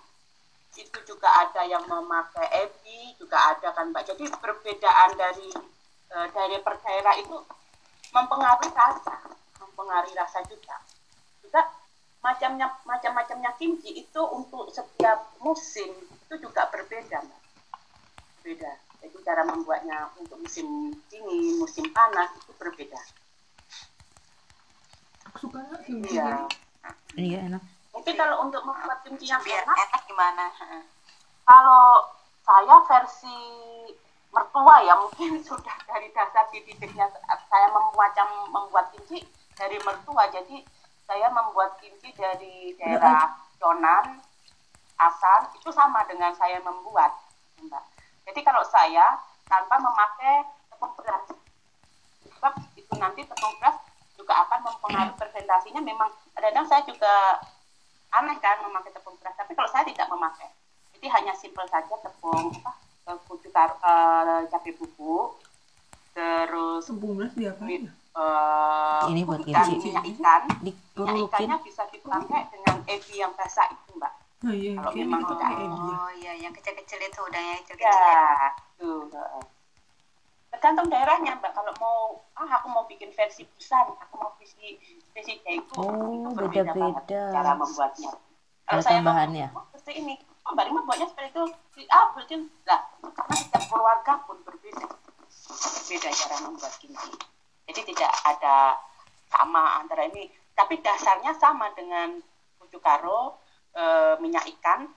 [0.75, 4.09] itu juga ada yang memakai ebi, juga ada kan mbak.
[4.09, 5.51] Jadi perbedaan dari
[6.12, 7.37] eh, dari per daerah itu
[8.12, 9.16] mempengaruhi rasa,
[9.61, 10.81] mempengaruhi rasa juga.
[11.44, 11.68] Juga
[12.25, 15.92] macamnya macam-macamnya kimchi itu untuk setiap musim
[16.27, 17.42] itu juga berbeda mbak.
[18.40, 18.91] Berbeda.
[19.02, 23.00] Jadi cara membuatnya untuk musim dingin, musim panas itu berbeda.
[25.26, 26.46] Aku suka Iya.
[27.14, 27.62] ini ya enak
[27.92, 30.44] Mungkin kalau untuk membuat kimchi yang Biar enak, enak gimana?
[30.48, 30.82] Heeh.
[31.42, 32.08] kalau
[32.42, 33.38] saya versi
[34.32, 37.06] mertua ya mungkin sudah dari dasar didiknya
[37.50, 38.16] saya membuat
[38.48, 39.20] membuat kimchi
[39.54, 40.64] dari mertua jadi
[41.04, 44.22] saya membuat kimchi dari daerah Yonan
[44.96, 47.12] Asan itu sama dengan saya membuat
[47.60, 47.84] mbak
[48.22, 50.35] jadi kalau saya tanpa memakai
[50.68, 51.24] tepung beras.
[52.22, 53.76] Sebab itu nanti tepung beras
[54.14, 57.42] juga akan mempengaruhi fermentasinya memang kadang-kadang saya juga
[58.12, 60.48] aneh kan memakai tepung beras tapi kalau saya tidak memakai.
[60.94, 62.72] Jadi hanya simpel saja tepung apa
[63.26, 65.42] kucu tar- eh, cabai bubuk
[66.14, 67.90] terus Tepung beras diapain?
[67.90, 69.90] eh, Ini buat ikan, kimchi.
[69.90, 70.42] minyak ikan.
[70.62, 75.66] Minyak ikannya bisa dipakai dengan ebi yang basah itu mbak Oh iya, Kalau memang dia.
[75.70, 78.48] oh iya yang kecil-kecil itu udangnya kecil-kecil ya ya.
[78.74, 79.44] tuh heeh.
[80.50, 81.98] tergantung daerahnya mbak kalau mau
[82.35, 84.76] ah aku mau bikin versi busan aku mau versi
[85.12, 87.22] versi daegu Oh, itu berbeda banget beda-beda.
[87.33, 88.11] cara membuatnya
[88.64, 89.46] kalau saya mau tambahannya?
[89.72, 94.12] seperti ini oh mbak Rima buatnya seperti itu Si- ah berarti lah karena setiap keluarga
[94.22, 94.87] pun berbeda
[95.85, 97.12] beda cara membuat kimchi
[97.64, 98.57] jadi tidak ada
[99.28, 102.20] sama antara ini tapi dasarnya sama dengan
[102.59, 103.38] kucu karo
[103.74, 104.88] eh, minyak ikan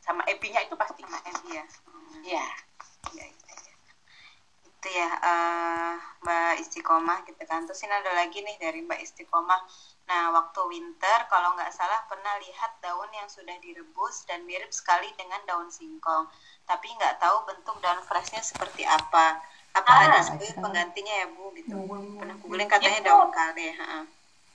[0.00, 1.64] sama ebinya itu pasti sama Ebi ya
[2.24, 2.46] Iya.
[3.12, 3.74] ya, ya, ya.
[4.64, 9.60] itu ya eh, Mbak Istiqomah gitu kan terus ini ada lagi nih dari Mbak Istiqomah
[10.08, 15.12] nah waktu winter kalau nggak salah pernah lihat daun yang sudah direbus dan mirip sekali
[15.12, 16.24] dengan daun singkong
[16.64, 19.36] tapi nggak tahu bentuk daun freshnya seperti apa
[19.76, 20.56] apa Ah, ada sayur bisa.
[20.58, 24.00] penggantinya ya Bu gitu Daun- pernah googling katanya Itu- daun kare ha.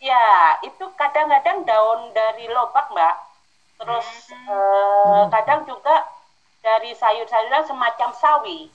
[0.03, 0.27] Ya,
[0.59, 3.15] itu kadang-kadang daun dari lobak, Mbak.
[3.79, 6.07] Terus eh, kadang juga
[6.63, 8.71] dari sayur-sayuran semacam sawi.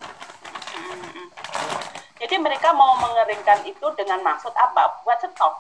[2.18, 5.00] Jadi mereka mau mengeringkan itu dengan maksud apa?
[5.06, 5.54] Buat stok.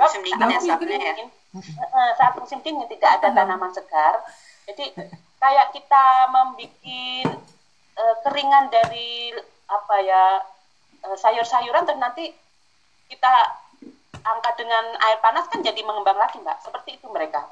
[0.00, 1.28] Sebab musim dingin saat ya ya dingin,
[1.76, 4.24] eh, saat musim dingin tidak ada tanaman segar.
[4.64, 4.96] Jadi
[5.40, 6.72] kayak kita membuat
[8.00, 9.34] eh, keringan dari
[9.68, 10.24] apa ya
[11.04, 12.32] eh, sayur-sayuran terus nanti
[13.10, 13.32] kita
[14.20, 16.60] angkat dengan air panas kan jadi mengembang lagi mbak.
[16.64, 17.44] Seperti itu mereka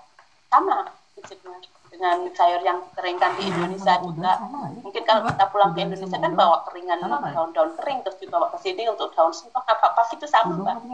[0.49, 1.59] sama prinsipnya
[1.89, 4.39] dengan sayur yang keringkan di Indonesia juga.
[4.85, 7.33] Mungkin kalau kita pulang ke Indonesia kan bawa keringan nggak?
[7.33, 10.85] daun-daun kering terus dibawa ke sini untuk daun singkong apa apa itu sama mbak.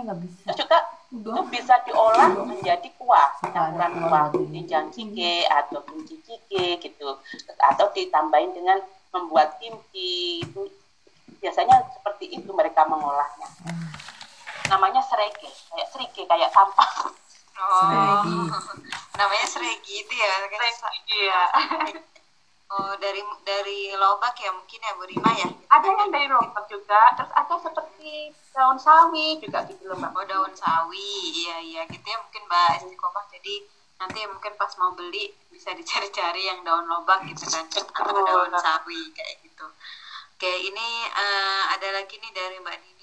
[0.47, 0.79] Terus juga
[1.11, 7.19] itu bisa diolah menjadi kuah, campuran kuah doenjang jjigae atau kimchi jjigae gitu,
[7.59, 8.79] atau ditambahin dengan
[9.15, 10.63] membuat kimchi itu
[11.39, 13.47] biasanya seperti itu mereka mengolahnya.
[14.71, 17.13] Namanya serege, kayak serige, kayak sampah.
[17.59, 17.81] Oh.
[17.81, 18.39] Seregi.
[19.19, 20.75] namanya seregi itu ya kayak
[21.07, 21.43] Iya.
[22.75, 25.49] oh dari dari lobak ya mungkin ya Bu Rima ya?
[25.71, 30.15] Ada yang dari lobak juga, terus ada seperti daun sawi juga gitu loh mbak.
[30.15, 31.11] oh daun sawi.
[31.31, 33.25] Iya iya gitu ya mungkin Mbak Istiqomah.
[33.31, 33.55] Jadi
[33.95, 37.65] nanti mungkin pas mau beli bisa dicari-cari yang daun lobak gitu kan.
[37.71, 39.67] Atau daun sawi kayak gitu.
[40.35, 42.94] Oke ini eh, ada lagi nih dari Mbak Dini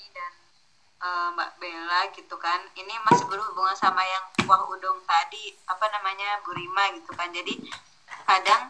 [1.08, 2.60] eh, Mbak Bella gitu kan.
[2.82, 7.30] Ini masih berhubungan sama yang kuah udang tadi apa namanya Bu Rima gitu kan.
[7.38, 7.54] Jadi
[8.30, 8.62] kadang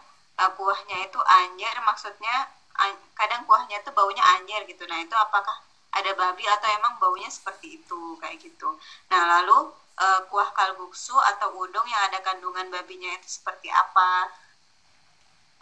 [0.42, 2.36] eh, kuahnya itu anyer maksudnya
[2.84, 4.84] an- kadang kuahnya itu baunya anyer gitu.
[4.92, 5.58] Nah itu apakah
[5.98, 8.70] ada babi atau emang baunya seperti itu kayak gitu.
[9.12, 9.58] Nah lalu
[10.04, 14.10] eh, kuah kalguksu atau udang yang ada kandungan babinya itu seperti apa?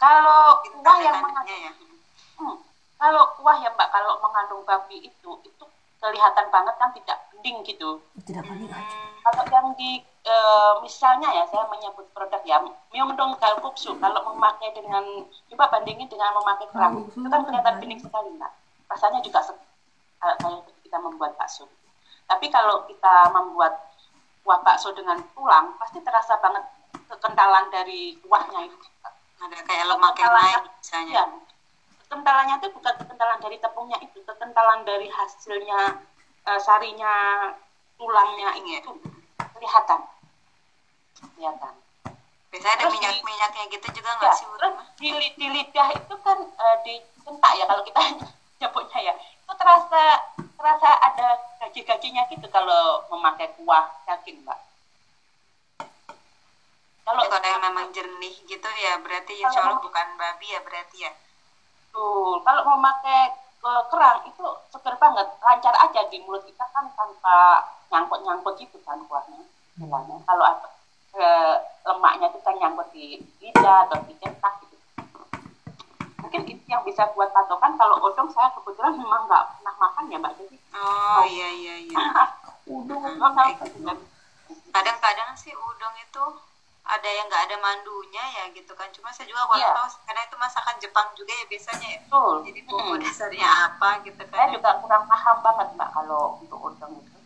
[0.00, 1.72] Kalau kuah yang mengandung, ya.
[2.40, 2.56] Hmm,
[3.00, 5.64] kalau kuah ya mbak, kalau mengandung babi itu, itu
[6.00, 8.00] kelihatan banget kan tidak bening gitu.
[8.24, 8.96] Tidak pakai aja.
[9.20, 12.56] Kalau yang di eh, misalnya ya saya menyebut produk ya
[12.90, 15.04] Myeongdong Galguksu kalau memakai dengan
[15.52, 17.04] coba bandingin dengan memakai kerang.
[17.04, 17.80] Itu kan kelihatan kan?
[17.84, 18.52] bening sekali mbak.
[18.88, 19.60] Rasanya juga se-
[20.20, 21.68] kayak kayak kita membuat bakso.
[22.26, 23.92] Tapi kalau kita membuat
[24.40, 26.64] kuah bakso dengan tulang pasti terasa banget
[27.12, 28.76] kekentalan dari kuahnya itu.
[29.40, 31.12] Ada kayak lemak yang naik misalnya.
[31.12, 31.24] ya
[32.10, 35.94] kekentalannya itu bukan kekentalan dari tepungnya itu kekentalan dari hasilnya
[36.42, 37.14] eh, sarinya
[37.94, 38.82] tulangnya Iya.
[38.82, 38.90] itu
[39.54, 40.02] kelihatan.
[41.38, 41.74] Kelihatan.
[42.50, 44.54] Biasanya ada Terus minyak minyaknya gitu juga ya nggak sih Bu?
[44.58, 48.00] terus di, li- di lidah itu kan eh, dicentak ya kalau kita
[48.58, 49.14] nyebutnya ya.
[49.14, 50.02] Itu terasa
[50.58, 51.28] terasa ada
[51.62, 54.58] gaji-gajinya gitu kalau memakai kuah daging mbak.
[57.00, 61.10] Kalau kalau yang memang jernih gitu ya berarti insya Allah bukan babi ya berarti ya
[61.90, 62.38] Betul.
[62.46, 63.34] Kalau memakai
[63.66, 68.94] eh, kerang itu seger banget, lancar aja di mulut kita kan tanpa nyangkut-nyangkut gitu kan
[69.10, 69.42] kuahnya.
[69.74, 70.22] Bilangnya.
[70.22, 70.66] Kalau ada
[71.18, 71.54] eh,
[71.90, 74.76] lemaknya itu kan nyangkut di lidah atau di cetak gitu.
[76.22, 77.74] Mungkin itu yang bisa buat patokan.
[77.74, 80.32] Kalau odong saya kebetulan memang nggak pernah makan ya mbak.
[80.38, 81.98] Jadi oh iya iya iya
[82.70, 82.86] Hmm,
[83.50, 83.82] gitu.
[84.70, 86.22] kadang-kadang sih udang itu
[86.90, 89.72] ada yang nggak ada mandunya ya gitu kan cuma saya juga kurang Iya.
[89.72, 92.34] tahu karena itu masakan Jepang juga ya biasanya ya Betul.
[92.46, 93.02] jadi bumbu Mm.
[93.04, 97.16] dasarnya apa gitu Saya kan juga kurang paham banget mbak kalau untuk udang itu.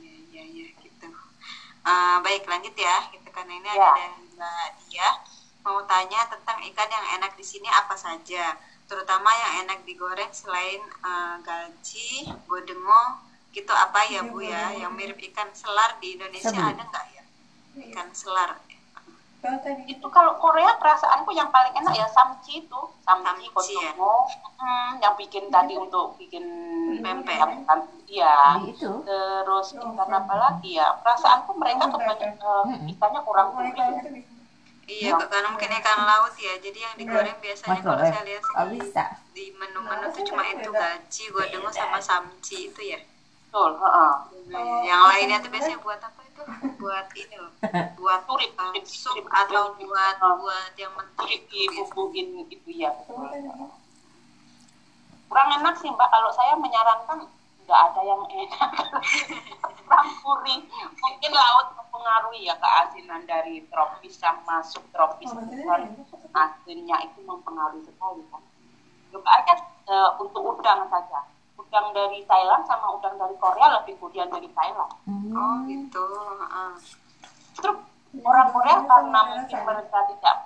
[0.00, 1.08] Iya, iya, iya, gitu.
[1.82, 2.96] Eh, baik, lanjut ya.
[3.08, 3.76] Gitu kan ini Ya.
[3.78, 5.08] ada dari Mbak Dia
[5.60, 8.56] mau tanya tentang ikan yang enak di sini apa saja.
[8.90, 13.02] terutama yang enak digoreng selain eh, gaji, godengo,
[13.50, 14.74] gitu apa ya Bu ya?
[14.74, 16.58] Yang mirip ikan selar di Indonesia Sabi.
[16.70, 17.22] ada nggak ya?
[17.86, 18.58] Ikan selar.
[19.88, 23.92] Itu kalau Korea perasaanku yang paling enak ya samchi itu samchi Samchi, ya.
[24.60, 26.44] Hmm, yang bikin tadi untuk bikin
[27.00, 27.40] Pempek.
[28.10, 28.90] iya Di itu.
[29.06, 33.72] terus ikan apa lagi ya perasaanku mereka kebanyakan eh, ikannya kurang gurih
[34.90, 36.58] Iya, karena mungkin ikan laut ya.
[36.58, 39.04] Jadi yang digoreng biasanya Mas kalau saya lihat sih Oh bisa.
[39.30, 42.98] di menu-menu tuh cuma itu gaji, godengo sama samci itu ya.
[43.46, 44.12] betul heeh.
[44.90, 46.19] Yang lainnya tuh biasanya buat apa itu?
[46.80, 47.52] Buat ini loh.
[48.00, 48.50] Buat uh, turip,
[48.86, 50.36] sup atau buat Ah.
[50.38, 52.08] buat yang menteri Jadi gitu.
[52.70, 52.90] ya
[55.30, 57.22] kurang enak sih mbak kalau saya menyarankan
[57.62, 58.70] nggak ada yang enak
[59.86, 60.08] kurang
[60.98, 66.02] mungkin laut mempengaruhi ya keasinan dari tropis sama subtropis Dan
[66.34, 68.42] asinnya itu mempengaruhi sekali kan
[69.14, 69.54] coba aja
[69.86, 71.22] eh, untuk udang saja
[71.70, 74.90] udang dari Thailand sama udang dari Korea lebih gurih dari Thailand
[75.30, 76.02] Oh gitu.
[76.42, 76.72] heeh.
[77.54, 77.70] Justru
[78.20, 80.36] orang Korea karena mungkin mereka tidak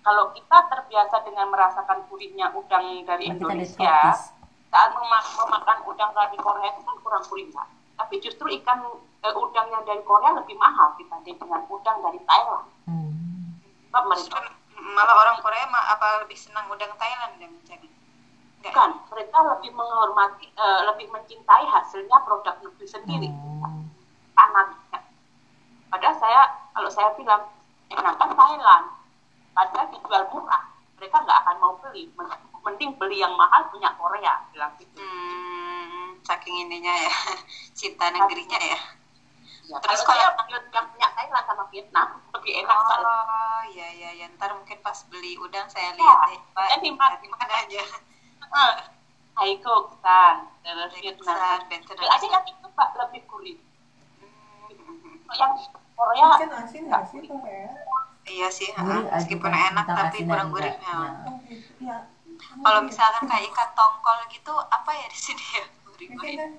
[0.00, 4.16] kalau kita terbiasa dengan merasakan gurihnya udang dari Indonesia
[4.66, 7.68] saat mema- memakan udang dari Korea itu kan kurang gurih Mbak.
[7.92, 8.80] tapi justru ikan
[9.20, 13.12] eh, udang yang dari Korea lebih mahal dibanding dengan udang dari Thailand Hmm.
[13.86, 14.40] sebab mereka
[14.82, 17.86] Malah orang Korea apa lebih senang udang Thailand dan jangan.
[18.62, 18.72] Enggak.
[18.72, 23.90] kan mereka lebih menghormati eh, lebih mencintai hasilnya produk negeri sendiri Hmm.
[24.34, 25.02] anaknya.
[25.88, 26.40] Padahal saya,
[26.72, 27.42] kalau saya bilang,
[27.88, 28.86] enakan Thailand.
[29.52, 30.62] Padahal dijual murah.
[30.96, 32.08] Mereka nggak akan mau beli.
[32.14, 34.38] Men- Mending beli yang mahal punya Korea.
[34.48, 34.94] Bilang gitu.
[34.96, 37.10] Hmm, saking ininya ya,
[37.74, 38.78] cinta negerinya ya.
[39.64, 40.22] Ya, Terus kalau
[40.70, 43.10] yang punya Thailand sama Vietnam, lebih enak soalnya.
[43.18, 44.26] Oh, iya iya ya.
[44.32, 46.68] Ntar mungkin pas beli udang saya Ya, lihat deh, Pak.
[47.28, 47.82] mana aja.
[48.52, 48.74] Eh,
[49.32, 51.36] Haiko, Kusan, terus Vietnam.
[52.04, 53.56] Aja yang itu Pak, lebih gurih.
[54.20, 55.52] Hmm, Yang
[55.96, 57.72] Korea, asin nggak sih Korea?
[58.22, 60.72] Iya sih, Gurih meskipun enak tapi asin kurang dan gurih.
[60.76, 60.84] enggak.
[60.84, 61.00] ya.
[61.80, 61.96] Ya.
[61.96, 61.96] Ya.
[62.54, 65.64] Kalau misalkan kayak ikan tongkol gitu, apa ya di sini ya?
[65.88, 66.34] Gurih-gurih.
[66.36, 66.50] Ikan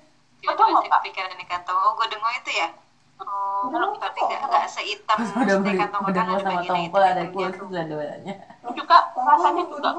[0.42, 1.00] Tiba-tiba Godongo, jadi Pak.
[1.00, 1.86] kepikiran ikan tongkol.
[1.86, 2.68] Oh, godengo itu ya?
[3.16, 7.22] Oh, Godongo tapi nggak sehitam udah beli ikan tongkol udah kan sama bagian tongkol ada
[7.30, 7.66] kulit tuh.
[7.70, 8.34] dua-duanya.
[8.74, 9.90] juga rasanya juga.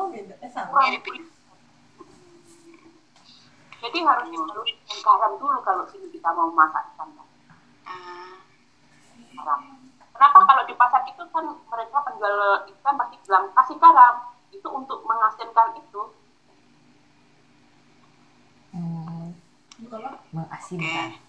[0.44, 1.06] Eh Mirip.
[3.86, 4.50] Jadi harus dengan
[5.06, 7.30] garam dulu kalau sini kita mau masak ikan garam.
[10.10, 14.16] Kenapa kalau di pasar itu kan mereka penjual ikan pasti bilang kasih garam
[14.50, 16.02] itu untuk mengasinkan itu.
[18.74, 19.38] Hmm.
[19.86, 20.34] Kalau Oke.
[20.34, 21.22] Mengasinkan.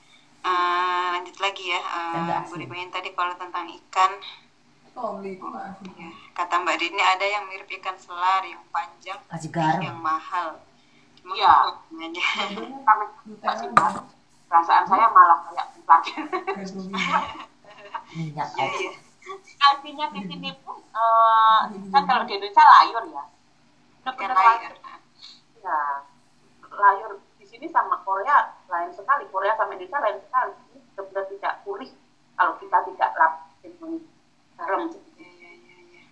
[0.47, 1.81] Eh, lanjut lagi ya.
[2.25, 2.57] Nggak Bu.
[2.57, 4.13] Dimain tadi kalau tentang ikan,
[4.97, 5.35] oh ya,
[6.33, 9.83] kata Mbak Dini ada yang mirip ikan selar yang panjang, Kasih tapi garam.
[9.83, 10.63] yang mahal.
[11.27, 11.53] Iya.
[12.85, 13.93] Pak.
[14.47, 16.01] Perasaan saya malah kayak bukan.
[18.15, 18.79] Minyak Iya, aja.
[18.79, 18.93] iya.
[19.59, 21.61] Artinya di sini pun eh,
[21.91, 23.25] kan kalau di Indonesia layur ya.
[24.07, 24.73] Benar-benar layar.
[25.59, 25.79] Ya,
[26.71, 29.27] layur di sini sama Korea lain sekali.
[29.27, 30.55] Korea sama Indonesia lain sekali.
[30.71, 31.91] Ini benar-benar tidak pulih
[32.39, 33.99] kalau kita tidak lapin dengan
[34.55, 34.81] garam.
[35.19, 36.03] Iya, iya, iya, iya.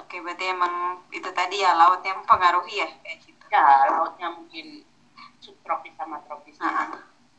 [0.00, 0.74] Oke, berarti emang
[1.12, 3.33] itu tadi ya lautnya mempengaruhi ya kayak gitu.
[3.54, 4.82] Ya, lautnya mungkin
[5.38, 6.58] subtropis sama tropis.
[6.58, 6.90] Ah,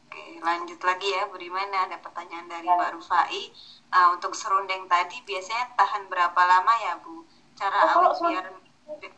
[0.08, 3.51] Oke, lanjut lagi ya, Bu Di mana ada pertanyaan dari Mbak Rufai.
[3.91, 7.28] Ah, untuk serundeng tadi biasanya tahan berapa lama ya, Bu?
[7.60, 8.45] Cara Oh, awet biar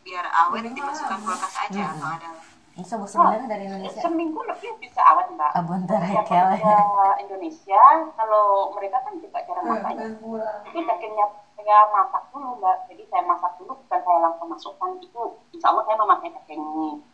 [0.02, 1.94] biar awet dimasukkan kulkas aja Mm-mm.
[2.02, 2.28] atau ada
[2.78, 4.00] sebuah sebenarnya dari Indonesia.
[4.00, 5.50] Seminggu lebih bisa awet mbak.
[5.52, 6.22] Abon Yang terekel.
[6.22, 6.76] pekerja
[7.18, 7.82] Indonesia,
[8.14, 10.06] kalau mereka kan juga jarang ya.
[10.16, 10.54] Bulan.
[10.64, 12.76] Jadi dagingnya saya masak dulu mbak.
[12.86, 15.22] Jadi saya masak dulu bukan saya langsung masukkan itu.
[15.50, 16.62] Insya Allah saya memakai daging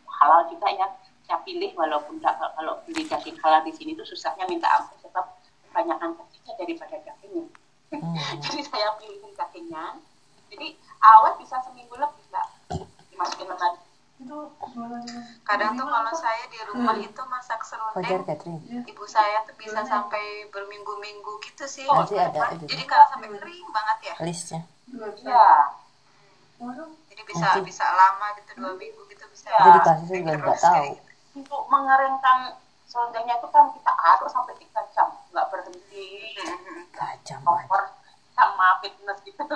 [0.05, 0.87] halal juga ya.
[1.25, 5.25] Saya pilih walaupun tak- kalau beli daging halal di sini tuh susahnya minta ampun sebab
[5.65, 7.45] kebanyakan dagingnya daripada dagingnya.
[7.89, 8.13] Hmm.
[8.43, 9.97] Jadi saya pilih dagingnya.
[10.45, 10.67] Jadi
[11.01, 12.47] awet bisa seminggu lebih mbak.
[13.09, 13.79] Dimasukin lemari.
[15.43, 17.05] Kadang tuh kalau saya di rumah Hmm.
[17.05, 18.25] itu masak serundeng
[18.83, 23.67] ibu saya tuh bisa sampai berminggu-minggu gitu sih Nanti ada itu jadi kalau sampai kering
[23.69, 24.61] banget ya listnya.
[25.15, 25.49] Iya.
[26.57, 26.89] Waduh.
[27.05, 27.61] jadi bisa Nanti.
[27.63, 29.61] bisa lama gitu dua minggu gitu bisa Ya.
[29.61, 30.83] Jadi saya juga nggak tahu.
[30.89, 31.01] gitu.
[31.35, 32.37] untuk mengeringkan
[32.85, 36.07] serundengnya itu kan kita aduk sampai tiga jam nggak berhenti
[36.93, 37.35] aja.
[37.43, 37.83] over
[38.31, 39.43] sama fitness gitu.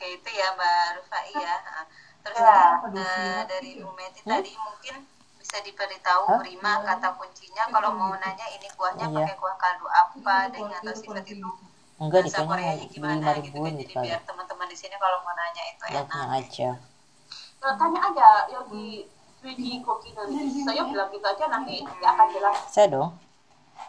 [0.00, 1.56] Oke itu ya Mbak Rufai ya.
[1.60, 1.84] Nah,
[2.24, 2.56] Terus Ya.
[2.88, 5.04] eh, dari Bu Meti tadi mungkin
[5.36, 6.40] bisa diberitahu Hah?
[6.40, 9.28] Rima kata kuncinya kalau mau nanya ini kuahnya Iya.
[9.28, 11.52] pakai kuah kaldu apa dengan atau sifat itu.
[12.00, 15.84] Enggak Koreanya mau gimana gitu kan jadi biar teman-teman di sini kalau mau nanya itu
[15.84, 16.70] Lauknya enak aja.
[17.60, 19.04] Eh, tanya aja Yogi
[19.44, 20.32] Wiji Koki dari
[20.64, 23.20] saya bilang gitu aja nanti dia akan jelas Saya dong.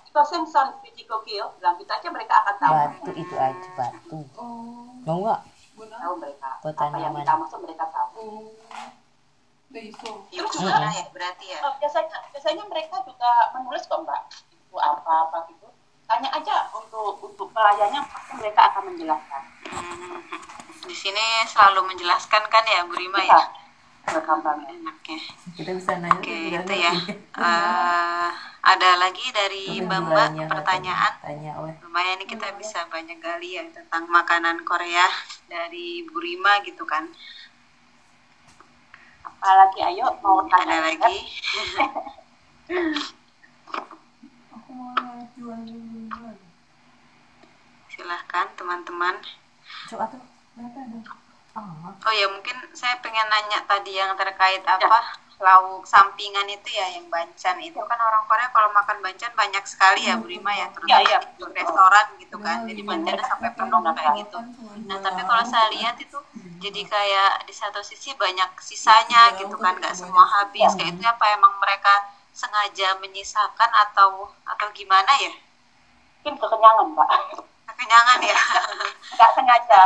[0.03, 4.19] itu Samson Wiji Koki ya bilang gitu aja mereka akan tahu Batu itu aja batu.
[4.35, 5.50] Oh, Mau nggak?
[5.89, 8.09] Tahu mereka Buat apa yang kita maksud mereka tahu.
[8.19, 8.45] Oh,
[9.71, 10.11] Daiso.
[10.35, 11.59] yuk Terus gimana ya berarti ya.
[11.63, 14.21] Eh, biasanya biasanya mereka juga menulis kok mbak.
[14.51, 15.67] Itu apa apa gitu.
[16.05, 19.43] Tanya aja untuk untuk pelayannya pasti mereka akan menjelaskan.
[19.71, 20.19] Hmm,
[20.83, 23.47] di sini selalu menjelaskan kan ya Bu Rima bisa
[24.11, 25.17] ya gampangnya enaknya
[25.55, 26.91] Kita bisa nanya Oke, nggak itu ya.
[26.91, 27.15] ngerti.
[28.61, 30.01] Ada lagi dari Mbak
[30.45, 31.13] pertanyaan.
[31.17, 31.57] Tanya.
[31.81, 35.09] Lumayan nih kita bisa banyak gali ya tentang makanan Korea
[35.49, 37.09] dari Bu Rima gitu kan.
[39.41, 41.17] apalagi ayo mau Ada tanya lagi.
[44.53, 46.37] Aku mau jual duluan.
[47.89, 49.17] Silahkan teman-teman.
[49.89, 50.21] Coba tuh.
[51.51, 54.99] Ah, Oh ya mungkin saya pengen nanya tadi yang terkait apa
[55.41, 57.75] lauk sampingan itu ya yang bancan itu.
[57.75, 61.19] Kan orang Korea kalau makan bancan banyak sekali ya Bu Rima ya terutama Iya, iya.
[61.19, 62.57] di restoran gitu kan.
[62.63, 64.37] Jadi bancannya sampai penuh kayak gitu.
[64.87, 66.17] Nah tapi kalau saya lihat itu
[66.61, 70.71] jadi kayak di satu sisi banyak sisanya gitu kan nggak semua habis.
[70.77, 71.93] kayak itu apa emang mereka
[72.31, 75.33] sengaja menyisakan atau atau gimana ya?
[76.21, 77.09] Mungkin kekenyangan mbak.
[77.67, 78.37] Kekenyangan ya.
[79.17, 79.81] Nggak sengaja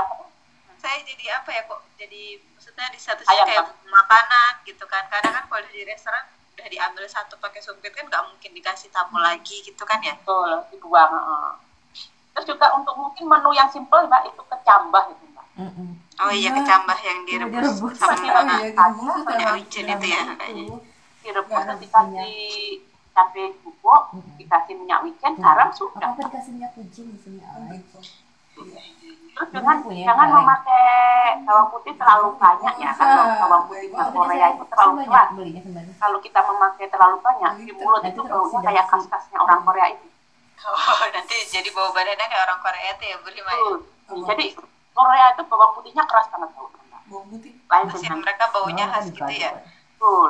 [0.85, 2.21] saya jadi apa ya kok jadi
[2.53, 6.21] maksudnya di satu sisi kayak makanan gitu kan kadang kan kalau di restoran
[6.53, 10.61] udah diambil satu pakai sumpit kan nggak mungkin dikasih tamu lagi gitu kan ya betul
[10.69, 11.47] dibuang heeh.
[12.31, 15.89] terus juga untuk mungkin menu yang simple mbak itu kecambah itu mbak mm-mm.
[16.21, 16.57] oh iya Iya.
[16.61, 17.95] kecambah yang Coba direbus direbus.
[17.97, 18.55] sama Oh Ada.
[18.55, 20.33] iya, itu Ada sama wijen itu ya, itu.
[20.37, 20.77] kayaknya.
[21.19, 22.33] direbus terus dikasih
[23.09, 24.03] cabai bubuk
[24.37, 27.39] dikasih minyak wijen garam sudah Apa dikasih minyak kucing di sini?
[27.41, 27.97] Oh, gitu.
[28.55, 30.37] Terus jangan punya jangan kaleng.
[30.47, 30.83] memakai
[31.43, 33.35] bawang putih terlalu banyak ya karena Bisa.
[33.43, 34.15] bawang putihnya Baik.
[34.15, 35.93] Korea itu terlalu sebenarnya.
[35.99, 40.07] kalau kita memakai terlalu banyak di mulut Nanti itu baunya kayak khas-khasnya orang Korea itu
[40.65, 43.67] oh nanti jadi bau badannya kayak orang Korea tuh ya Bu Rima ya
[44.23, 44.45] jadi
[44.95, 47.01] Korea itu bawang putihnya keras banget tau Mbak.
[47.11, 47.51] Bawang putih.
[47.67, 49.51] lain Masih dengan mereka baunya Oh, khas gitu ya.
[49.91, 50.29] Betul.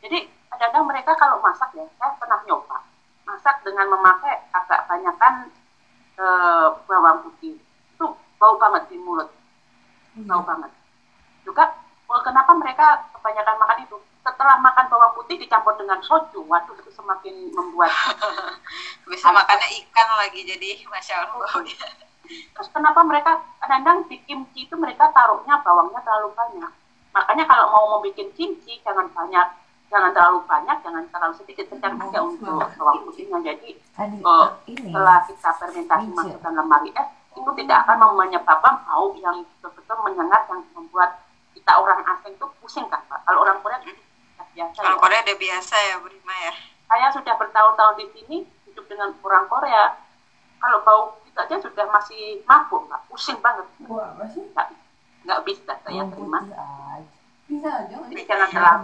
[0.00, 0.18] Jadi
[0.48, 2.80] kadang-kadang mereka kalau masak ya, saya pernah nyoba
[3.28, 5.52] masak dengan memakai agak banyakan
[6.16, 7.60] eh, bawang putih.
[8.36, 9.32] Bau banget di mulut,
[10.28, 10.70] bau banget.
[11.44, 11.72] Juga
[12.24, 13.96] kenapa mereka kebanyakan makan itu?
[14.26, 17.88] Setelah makan bawang putih dicampur dengan soju, waduh itu semakin membuat.
[19.10, 21.46] bisa makannya ikan lagi jadi masya Allah
[22.26, 26.72] Terus kenapa mereka kadang-kadang di kimchi itu mereka taruhnya bawangnya terlalu banyak.
[27.14, 29.46] Makanya kalau mau membuat kimchi jangan banyak,
[29.88, 33.38] jangan terlalu banyak, jangan terlalu sedikit, sedang aja untuk bawang putihnya.
[33.46, 39.96] Jadi ini setelah kita fermentasi masukkan lemari es, itu tidak akan menyebabkan bau yang betul-betul
[40.02, 41.20] menyengat yang membuat
[41.52, 43.20] kita orang asing itu pusing kan Pak.
[43.22, 43.92] Kalau orang Korea itu
[44.56, 44.80] biasa.
[44.80, 45.02] kalau ya.
[45.04, 46.54] Korea udah biasa ya Bu Rima ya
[46.86, 49.84] Saya sudah bertahun-tahun di sini hidup dengan orang Korea.
[50.56, 53.04] Kalau bau itu aja sudah masih mabuk, Pak.
[53.06, 53.66] Pusing banget.
[53.84, 54.40] Wah, apa sih?
[54.40, 54.66] Nggak,
[55.28, 56.40] nggak bisa saya bawang terima.
[57.46, 58.26] Bisa aja Jadi sih?
[58.26, 58.82] jangan terlalu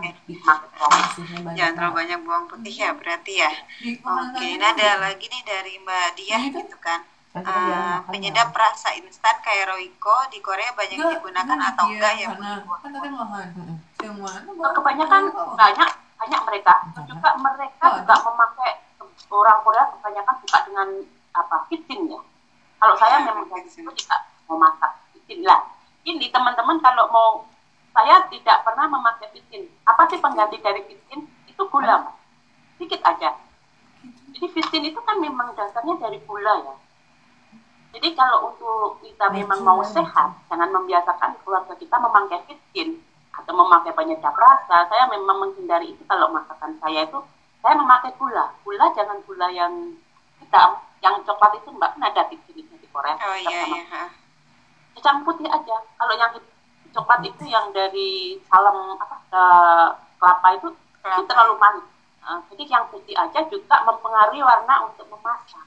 [1.55, 3.51] jangan terlalu banyak bawang putih ya berarti ya
[4.03, 6.59] oke ini ada lagi nih dari Mbak Diah Nah, itu.
[6.63, 7.01] gitu kan
[7.33, 8.61] Kan makan, penyedap ya.
[8.61, 12.33] rasa instan kayak Royco di Korea banyak Enggak, digunakan atau iya, enggak ya Bu?
[12.37, 13.09] karena kan tadi
[14.21, 14.39] mana?
[14.53, 15.23] Nah, kebanyakan
[15.57, 15.89] banyak
[16.21, 16.75] banyak mereka.
[17.09, 18.73] Juga mereka Oh, juga memakai
[19.33, 20.89] orang Korea kebanyakan suka dengan
[21.33, 22.21] apa kitchen ya.
[22.77, 25.73] Kalau saya Ya, memang tidak mau masak kitchen lah
[26.05, 27.31] ini teman-teman kalau mau
[27.97, 32.13] saya tidak pernah memakai kitchen apa sih pengganti dari kitchen itu gula
[32.77, 33.41] sedikit aja.
[34.37, 36.75] Jadi kitchen itu kan memang dasarnya dari gula ya
[37.93, 43.05] jadi kalau untuk kita memang mau sehat jangan membiasakan keluarga kita memakai kitchen
[43.37, 44.89] atau memakai penyedap rasa.
[44.89, 47.21] Saya memang menghindari itu kalau masakan saya itu
[47.61, 48.49] saya memakai gula.
[48.65, 49.93] Gula jangan gula yang
[50.41, 51.93] hitam yang coklat itu mbak.
[51.97, 53.17] Kan ada di sini di Korea.
[53.21, 54.05] Oh iya iya ha.
[54.97, 55.77] kacang putih aja.
[55.85, 56.33] Kalau yang
[56.97, 59.45] coklat itu yang dari salam apa ke
[60.17, 61.29] kelapa itu itu Kelapa.
[61.29, 61.87] terlalu manis.
[62.23, 65.67] Nah, jadi yang putih aja juga mempengaruhi warna untuk memasak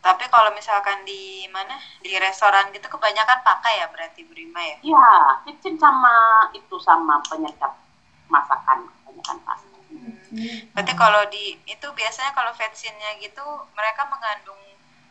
[0.00, 4.76] tapi kalau misalkan di mana di restoran gitu kebanyakan pakai ya berarti Bu Rima ya
[4.82, 5.08] Iya,
[5.44, 6.14] kitchen sama
[6.52, 7.76] itu sama penyedap
[8.26, 9.68] masakan kebanyakan pasti.
[10.72, 13.42] berarti kalau di itu biasanya kalau vetsinnya gitu
[13.74, 14.56] mereka mengandung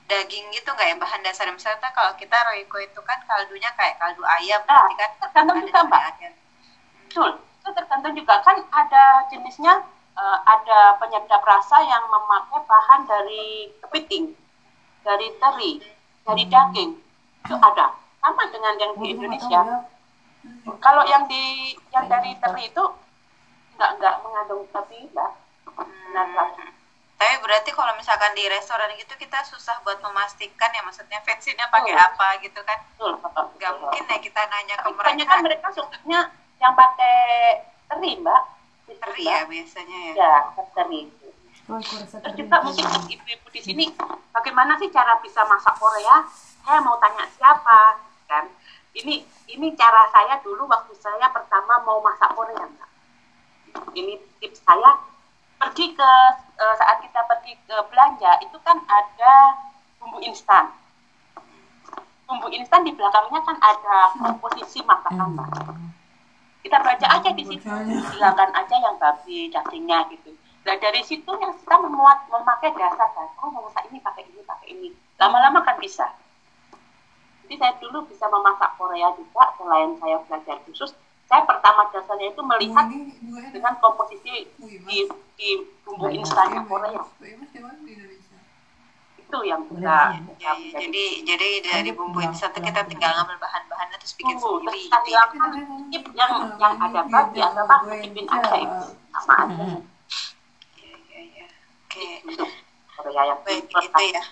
[0.07, 4.25] daging gitu nggak ya bahan dasar misalnya kalau kita Royco itu kan kaldunya kayak kaldu
[4.25, 6.01] ayam Nah, berarti kan tergantung juga, Mbak.
[6.17, 6.33] ayam.
[7.05, 9.73] Betul, itu tergantung juga kan ada jenisnya
[10.17, 14.33] eh, ada penyedap rasa yang memakai bahan dari kepiting,
[15.01, 15.71] dari teri.
[16.21, 16.91] dari daging
[17.41, 19.81] itu ada sama dengan yang di Indonesia
[20.77, 22.85] kalau yang di yang dari teri itu
[23.73, 25.31] nggak nggak mengandung tapi mbak
[25.73, 26.53] benar.
[27.19, 31.91] Tapi berarti kalau misalkan di restoran gitu kita susah buat memastikan ya maksudnya vaksinnya pakai
[31.91, 32.07] Betul.
[32.07, 32.79] apa gitu kan?
[32.95, 35.67] betul betul, Gak mungkin ya kita nanya ke Tapi kebanyakan mereka.
[35.67, 36.19] mereka sukanya
[36.63, 37.15] yang pakai
[37.91, 38.41] teri mbak
[38.87, 40.13] Teri ya biasanya ya.
[40.15, 40.33] ya
[40.71, 41.11] teri
[41.69, 41.85] Terus
[42.33, 42.57] juga juga.
[42.65, 43.85] mungkin ibu-ibu di sini
[44.33, 46.25] bagaimana sih cara bisa masak Korea?
[46.65, 48.49] Saya mau tanya siapa kan?
[48.97, 49.21] Ini
[49.53, 52.89] ini cara saya dulu waktu saya pertama mau masak Korea, Mbak.
[53.93, 54.97] Ini tips saya
[55.61, 56.11] pergi ke
[56.57, 59.33] eh, saat kita pergi ke belanja itu kan ada
[60.01, 60.73] bumbu instan.
[62.25, 65.49] Bumbu instan di belakangnya kan ada komposisi masakan, Mbak.
[66.65, 67.69] Kita baca aja di situ,
[68.09, 70.33] silakan aja yang babi dagingnya gitu.
[70.67, 74.41] Nah dari situ yang kita memuat memakai dasar dan oh mau masak ini pakai ini
[74.43, 74.89] pakai ini.
[75.15, 76.07] Lama-lama kan bisa.
[77.47, 80.91] Jadi saya dulu bisa memasak Korea juga selain saya belajar khusus.
[81.29, 82.85] Saya pertama dasarnya itu melihat
[83.53, 84.97] dengan komposisi di,
[85.37, 85.49] di
[85.85, 87.01] bumbu instannya Korea.
[89.17, 94.13] Itu yang bisa Ya, ya, jadi jadi dari bumbu instan kita tinggal ngambil bahan-bahannya terus
[94.17, 95.23] bikin bumbu sendiri terus gitu ya.
[95.45, 99.65] yang yang yang ada babi atau apa bikin aja itu sama aja.
[101.89, 102.21] Oke.
[102.21, 102.45] Itu
[103.09, 104.23] yang Baik itu ya.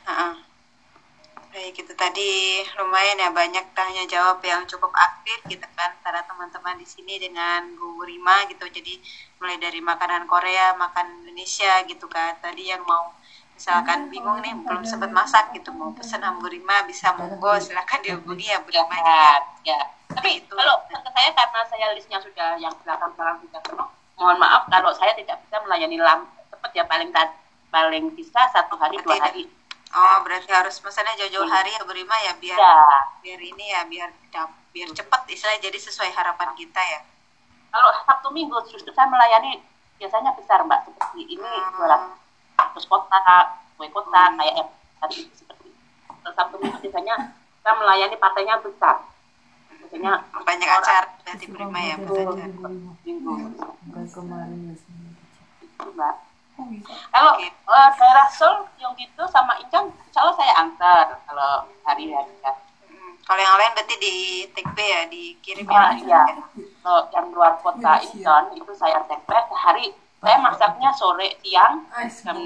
[1.49, 6.77] Baik itu tadi lumayan ya banyak tanya jawab yang cukup aktif gitu kan antara teman-teman
[6.77, 8.61] di sini dengan Bu Rima gitu.
[8.69, 9.01] Jadi
[9.41, 12.37] mulai dari makanan Korea, makan Indonesia gitu kan.
[12.37, 13.09] Tadi yang mau
[13.57, 18.05] misalkan bingung nih belum sempat masak gitu mau pesan sama Bu Rima bisa monggo silakan
[18.05, 19.41] dihubungi ya Bu Rima ya.
[19.65, 19.81] ya.
[20.13, 20.53] Tapi Itu.
[20.53, 20.77] kalau
[21.09, 25.57] saya karena saya listnya sudah yang belakang-belakang sudah penuh, mohon maaf kalau saya tidak bisa
[25.65, 27.46] melayani lam cepat ya paling ta-
[27.77, 29.25] paling bisa satu hari dua Tidak.
[29.29, 29.43] hari.
[29.93, 32.75] Oh berarti harus pesannya jauh-jauh hari ya Bu Rima ya biar Ya.
[33.23, 34.09] biar ini ya biar
[34.73, 36.99] biar cepat istilah jadi sesuai harapan kita ya.
[37.69, 39.61] Kalau Sabtu Minggu justru saya melayani
[39.97, 42.01] biasanya besar mbak seperti ini jualan
[42.73, 43.45] terus kotak,
[43.77, 45.79] kue kotak kayak yang tadi itu seperti itu.
[46.09, 47.15] Kalau Sabtu Minggu biasanya
[47.61, 48.95] saya melayani partainya besar.
[49.71, 52.45] Biasanya banyak orang acara berarti Bu Rima ya buat acara.
[53.05, 53.33] minggu
[54.11, 54.75] kemarin ya
[55.87, 56.15] mbak.
[56.57, 57.45] Kalau Oke.
[57.45, 61.51] eh, daerah Seoul yang gitu sama Incheon, insya Allah saya antar kalau
[61.83, 62.53] hari-hari ya.
[62.83, 64.15] Hmm, Kalau yang lain berarti di
[64.49, 66.01] B ya, dikirim Ah, ya.
[66.01, 66.21] iya.
[66.81, 69.93] Kalau yang luar kota Incheon itu saya tempe sehari.
[70.17, 71.85] Saya masaknya sore siang
[72.25, 72.37] jam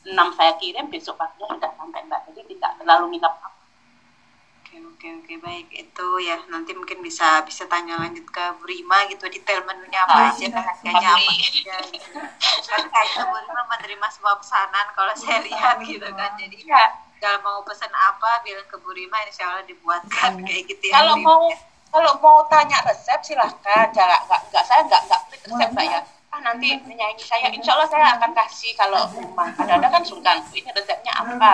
[0.00, 2.24] 6 saya kirim besok paginya sudah sampai mbak.
[2.24, 3.28] Jadi tidak terlalu minta
[4.68, 9.08] Oke oke oke baik itu ya nanti mungkin bisa bisa tanya lanjut ke Bu Rima
[9.08, 12.18] gitu detail menunya apa Ah, aja harganya apa aja gitu.
[12.68, 16.36] Kan kayaknya Bu Rima menerima semua pesanan kalau saya lihat gitu kan.
[16.36, 16.84] Jadi Ya.
[17.16, 21.00] kalau mau pesan apa bilang ke Bu Rima insya Allah dibuatkan kayak gitu ya.
[21.00, 21.48] Kalau mau
[21.88, 23.88] kalau mau tanya resep silahkan.
[23.90, 26.00] Jangan nggak nggak saya nggak nggak resep mbak ya.
[26.28, 29.48] Ah nanti menyanyi saya, insya Allah saya akan kasih kalau rumah.
[29.56, 30.36] Kadang-kadang kan sungkan.
[30.52, 31.52] Ini resepnya apa?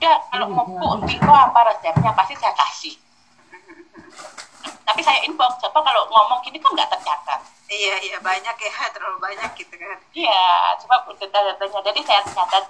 [0.00, 2.96] Udah kalau mau bu, Tiko apa resepnya pasti saya kasih.
[4.88, 7.36] Tapi saya inbox, siapa kalau ngomong gini kan nggak tercatat.
[7.68, 10.00] Iya iya banyak ya terlalu banyak gitu kan.
[10.16, 10.40] Iya,
[10.80, 11.84] coba data-datanya.
[11.84, 12.64] Jadi saya catat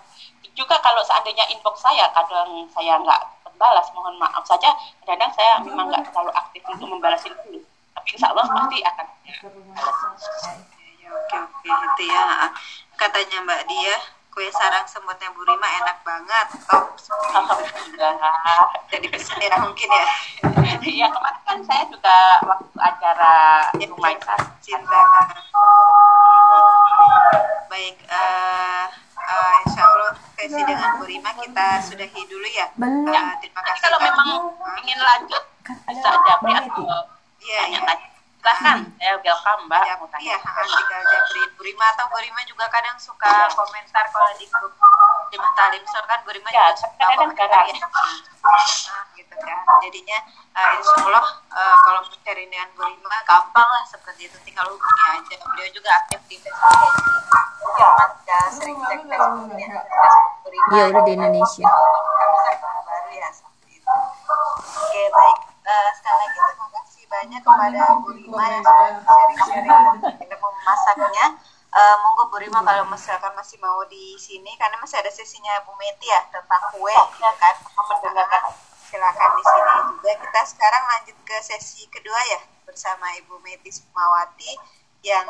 [0.58, 3.22] juga kalau seandainya inbox saya kadang saya nggak
[3.54, 4.74] balas, mohon maaf saja.
[5.06, 7.62] Kadang saya memang nggak terlalu aktif untuk membalas itu.
[7.94, 9.06] Tapi insya Allah pasti akan
[11.00, 12.50] Ya, oke oke itu ya
[12.98, 13.96] katanya Mbak Dia
[14.40, 16.48] kue sarang semutnya Bu Rima enak banget.
[16.64, 18.72] Top Alhamdulillah.
[18.88, 20.06] jadi pesan ya mungkin ya.
[20.80, 24.40] Iya kemarin kan saya juga waktu acara rumah Insan.
[24.64, 25.04] cinta
[27.68, 28.84] baik eh
[29.28, 32.72] eh, Insya Allah sesi dengan Bu Rima kita sudahi dulu ya.
[32.80, 33.12] Belum.
[33.12, 34.28] Eh, terima Nanti kasih kalau memang
[34.80, 35.44] ingin lanjut
[35.84, 36.88] bisa aja Mbak atau
[37.44, 37.80] iya iya
[38.42, 38.72] tanya-tanya.
[38.72, 39.82] Silakan, saya welcome Mbak.
[39.82, 40.22] Ya, Mau tanya.
[40.22, 44.46] iya, ha, tinggal japri Bu Rima atau Bu Rima juga kadang suka komentar kalau di
[44.46, 44.72] grup
[45.30, 47.76] Jemaah Talim Sur kan Bu Rima Ya, juga suka kadang-kadang komentar ya.
[47.76, 47.90] garang.
[48.40, 49.58] Nah, gitu kan.
[49.80, 50.18] Jadinya
[50.50, 54.66] eh, insya Allah eh, kalau mau sharing dengan Bu Rima gampang lah seperti itu tinggal
[54.66, 55.36] hubungi aja.
[55.46, 56.90] Beliau juga aktif di Facebook ya.
[56.90, 57.18] Jadi
[57.70, 58.40] Ya.
[58.50, 60.68] Sering cek Facebooknya, Facebook Bu Rima.
[60.70, 61.66] Iya udah di Indonesia.
[62.82, 63.90] baru ya seperti itu.
[64.80, 70.52] Oke baik Eh, sekali lagi terima kasih banyak kepada Bu Rima yang sudah sharing-sharing mau
[70.62, 71.26] masaknya.
[71.70, 75.74] Eh, monggo Bu Rima kalau misalkan masih mau di sini karena masih ada sesinya Bu
[75.74, 77.54] Meti ya tentang kue ya kan?
[77.74, 78.42] Mendengarkan
[78.90, 80.12] silakan di sini juga.
[80.22, 84.54] Kita sekarang lanjut ke sesi kedua ya bersama Ibu Meti Sukmawati
[85.02, 85.26] yang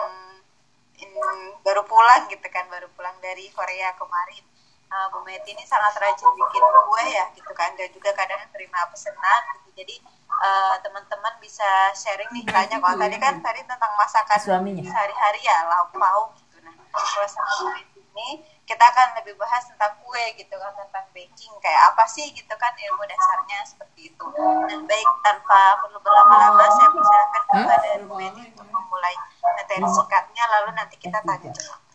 [1.00, 4.44] in- baru pulang gitu kan baru pulang dari Korea kemarin
[4.90, 7.70] uh, Bu Meti ini sangat rajin bikin kue ya gitu kan.
[7.78, 9.70] Dan juga kadang terima pesanan gitu.
[9.80, 9.94] Jadi
[10.28, 12.76] uh, teman-teman bisa sharing nih tanya.
[12.82, 14.82] Kalau tadi kan tadi tentang masakan Suaminya.
[14.84, 16.56] sehari-hari ya lauk pauk gitu.
[16.60, 18.28] Nah kalau sama Bu Meti ini
[18.66, 21.52] kita akan lebih bahas tentang kue gitu kan tentang baking.
[21.62, 24.26] Kayak apa sih gitu kan ilmu dasarnya seperti itu.
[24.66, 30.44] Dan baik tanpa perlu berlama-lama saya persilakan kepada Bu Meti untuk memulai materi singkatnya.
[30.58, 31.50] Lalu nanti kita tanya.
[31.54, 31.89] jawab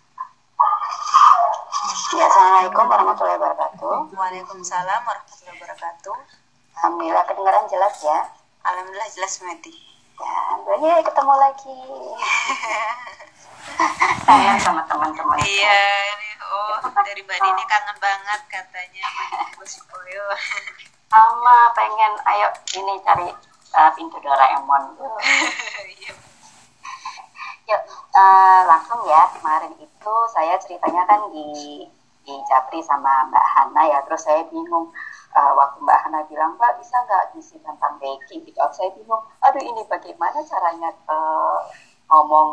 [2.15, 3.95] Ya, Assalamualaikum warahmatullahi wabarakatuh.
[4.15, 6.15] Waalaikumsalam warahmatullahi wabarakatuh.
[6.79, 8.19] Alhamdulillah kedengaran jelas ya.
[8.63, 9.75] Alhamdulillah jelas Meti.
[10.15, 11.79] Ya, alhamdulillah ketemu lagi.
[14.23, 15.37] Sayang sama teman-teman.
[15.43, 15.79] Iya,
[16.15, 19.05] ini oh dari Mbak Dini kangen banget katanya
[19.59, 19.75] Bos.
[21.11, 22.47] Sama pengen ayo
[22.79, 23.27] ini cari
[23.75, 24.83] uh, pintu Doraemon.
[25.99, 26.34] Iya.
[27.65, 27.81] Yuk,
[28.21, 29.21] eh, langsung ya.
[29.37, 31.47] Kemarin itu saya ceritanya kan di
[32.25, 33.99] di Japri sama Mbak Hana ya.
[34.05, 34.93] Terus saya bingung
[35.37, 38.59] eh, waktu Mbak Hana bilang, Mbak bisa nggak ngisi tentang baking gitu.
[38.71, 41.59] Saya bingung, aduh ini bagaimana caranya eh,
[42.13, 42.49] ngomong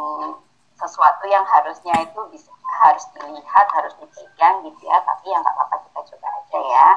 [0.81, 2.49] sesuatu yang harusnya itu bisa
[2.83, 4.97] harus dilihat, harus dipegang gitu ya.
[5.05, 6.89] Tapi ya nggak apa-apa kita coba aja ya.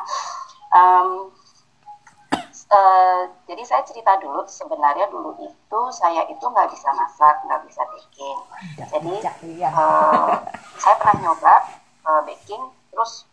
[0.76, 1.07] Em,
[2.66, 3.22] Eh,
[3.66, 8.38] jadi saya cerita dulu sebenarnya dulu itu saya itu nggak bisa masak nggak bisa baking.
[8.78, 9.13] Jadi
[9.57, 9.74] iya.
[9.74, 10.34] eh,
[10.78, 11.66] saya pernah nyoba
[12.05, 12.61] eh, baking
[12.93, 13.26] terus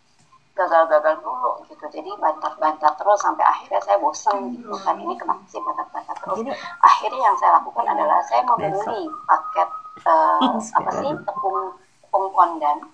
[0.57, 1.85] gagal-gagal dulu gitu.
[1.85, 4.97] Jadi bantat-bantat terus sampai akhirnya saya bosen gitu kan.
[4.97, 6.37] Ini kenapa sih bantat-bantat terus.
[6.41, 9.69] Jadi akhirnya yang saya lakukan adalah saya membeli paket
[10.01, 10.49] eh,
[10.81, 11.77] apa sih tepung
[12.09, 12.89] tepung pondan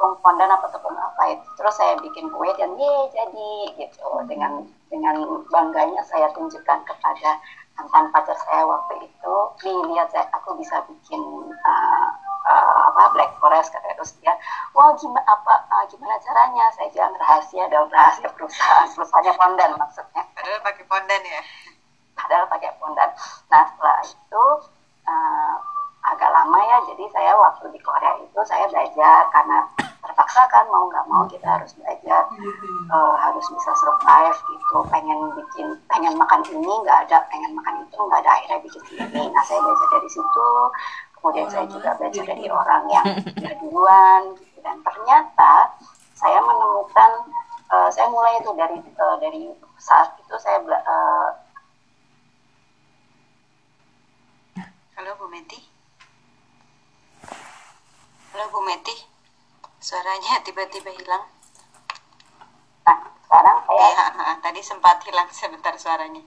[0.00, 1.44] tepung pondan apa tepung apa itu.
[1.60, 3.52] Terus saya bikin kue dan ye jadi
[3.84, 4.08] gitu.
[4.24, 7.36] Dengan dengan bangganya saya tunjukkan kepada
[7.76, 9.34] mantan pacar saya waktu itu.
[9.60, 11.20] Nih lihat saya aku bisa bikin
[11.52, 12.08] uh,
[12.48, 14.32] uh, apa black forest kata terus dia
[14.72, 16.64] wah gimana apa uh, gimana caranya?
[16.80, 18.88] Saya bilang rahasia dong rahasia perusahaan.
[18.96, 20.24] Perusahaannya pondan maksudnya.
[20.32, 21.44] Padahal pakai pondan ya.
[22.16, 23.12] padahal pakai pondan.
[23.52, 24.44] Nah setelah itu
[25.08, 25.56] eh,
[26.00, 29.58] agak lama ya, jadi saya waktu di Korea itu saya belajar karena
[30.00, 32.26] terpaksa kan mau nggak mau kita harus belajar
[32.90, 34.76] eh, harus bisa survive gitu.
[34.88, 39.22] Pengen bikin, pengen makan ini nggak ada, pengen makan itu nggak ada akhirnya bikin ini.
[39.28, 40.50] Nah saya belajar dari situ.
[41.20, 44.58] Kemudian saya juga belajar dari orang yang udah duluan gitu.
[44.64, 45.52] dan ternyata
[46.16, 47.10] saya menemukan
[47.68, 49.42] eh, saya mulai itu dari eh, dari
[49.76, 51.28] saat itu saya eh,
[55.00, 55.56] Halo Bu Meti.
[58.36, 59.09] Halo Bu Meti.
[59.80, 61.24] Suaranya tiba-tiba hilang.
[62.84, 64.06] Nah, sekarang saya, Ya,
[64.44, 66.20] tadi sempat hilang sebentar suaranya.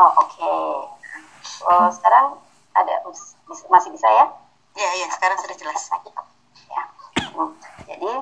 [0.00, 0.56] oh oke.
[1.68, 2.40] Oh, sekarang
[2.72, 2.94] ada
[3.68, 4.24] masih bisa ya?
[4.76, 5.92] Ya, ya, sekarang sudah jelas.
[6.72, 6.82] Ya.
[7.84, 8.12] Jadi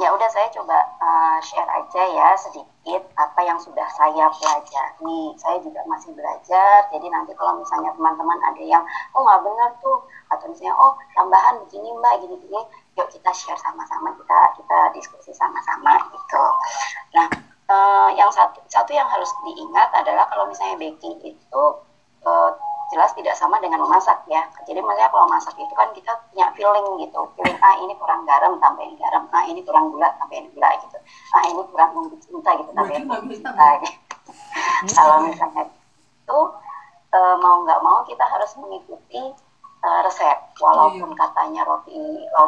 [0.00, 5.20] ya udah saya coba uh, share aja ya sedikit apa yang sudah saya pelajari.
[5.38, 6.90] Saya juga masih belajar.
[6.90, 8.82] Jadi nanti kalau misalnya teman-teman ada yang
[9.14, 10.02] oh nggak benar tuh
[10.34, 12.60] atau misalnya oh tambahan begini mbak gini-gini,
[12.98, 16.44] yuk kita share sama-sama kita kita diskusi sama-sama gitu.
[17.16, 17.26] Nah
[17.72, 21.64] eh, yang satu satu yang harus diingat adalah kalau misalnya baking itu
[22.26, 22.50] eh,
[22.92, 24.44] jelas tidak sama dengan memasak ya.
[24.68, 27.20] Jadi maksudnya kalau masak itu kan kita punya feeling gitu.
[27.40, 31.00] Feeling ah ini kurang garam tambahin garam, ah ini kurang gula tambahin gula gitu.
[31.32, 33.98] Ah ini kurang bumbu cinta gitu tambahin bumbu cinta gitu.
[34.92, 36.40] Kalau misalnya itu
[37.16, 39.32] eh, mau nggak mau kita harus mengikuti
[39.82, 41.98] eh, resep walaupun katanya roti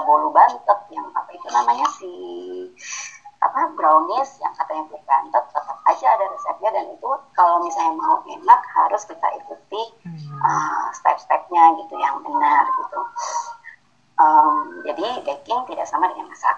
[0.06, 2.12] bolu bantet yang apa itu namanya si
[3.44, 8.16] apa brownies yang katanya bukan bantet tetap aja ada resepnya dan itu kalau misalnya mau
[8.24, 9.82] enak harus kita ikuti
[10.40, 13.00] uh, step-stepnya gitu yang benar gitu.
[14.14, 16.56] Um, jadi baking tidak sama dengan masak.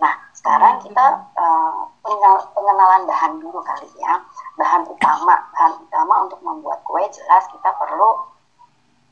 [0.00, 4.22] Nah sekarang kita uh, pengenal- pengenalan bahan dulu kali ya.
[4.56, 8.33] Bahan utama, bahan utama untuk membuat kue jelas kita perlu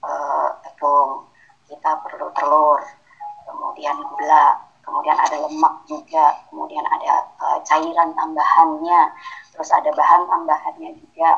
[0.03, 1.27] uh, tepung,
[1.67, 2.81] kita perlu telur,
[3.49, 9.03] kemudian gula, kemudian ada lemak juga, kemudian ada uh, cairan tambahannya,
[9.55, 11.31] terus ada bahan tambahannya juga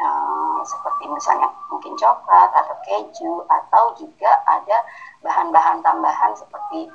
[0.00, 4.84] uh, seperti misalnya mungkin coklat atau keju atau juga ada
[5.24, 6.88] bahan-bahan tambahan seperti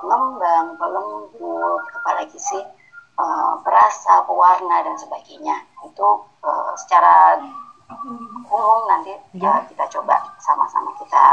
[0.00, 2.64] pengembang, pelembut, apalagi sih
[3.60, 5.60] perasa, pewarna dan sebagainya.
[5.84, 7.36] Itu uh, secara
[8.50, 9.12] umum nanti
[9.42, 11.24] uh, kita coba sama-sama kita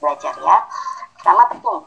[0.00, 0.56] belajar ya.
[1.16, 1.80] Pertama tepung.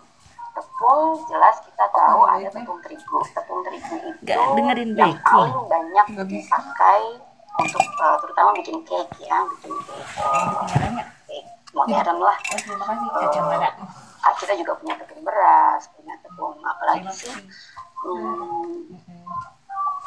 [0.54, 3.18] Tepung jelas kita tahu ada tepung terigu.
[3.34, 6.24] Tepung terigu itu dengerin yang paling banyak bisa.
[6.30, 7.02] dipakai
[7.54, 10.66] untuk uh, terutama bikin cake ya, bikin cake, uh,
[11.30, 12.38] cake modern lah.
[12.38, 13.70] Oh, terima kasih kacamata.
[14.24, 17.34] Ah, kita juga punya tepung beras, punya tepung apalagi sih
[18.08, 18.96] hmm,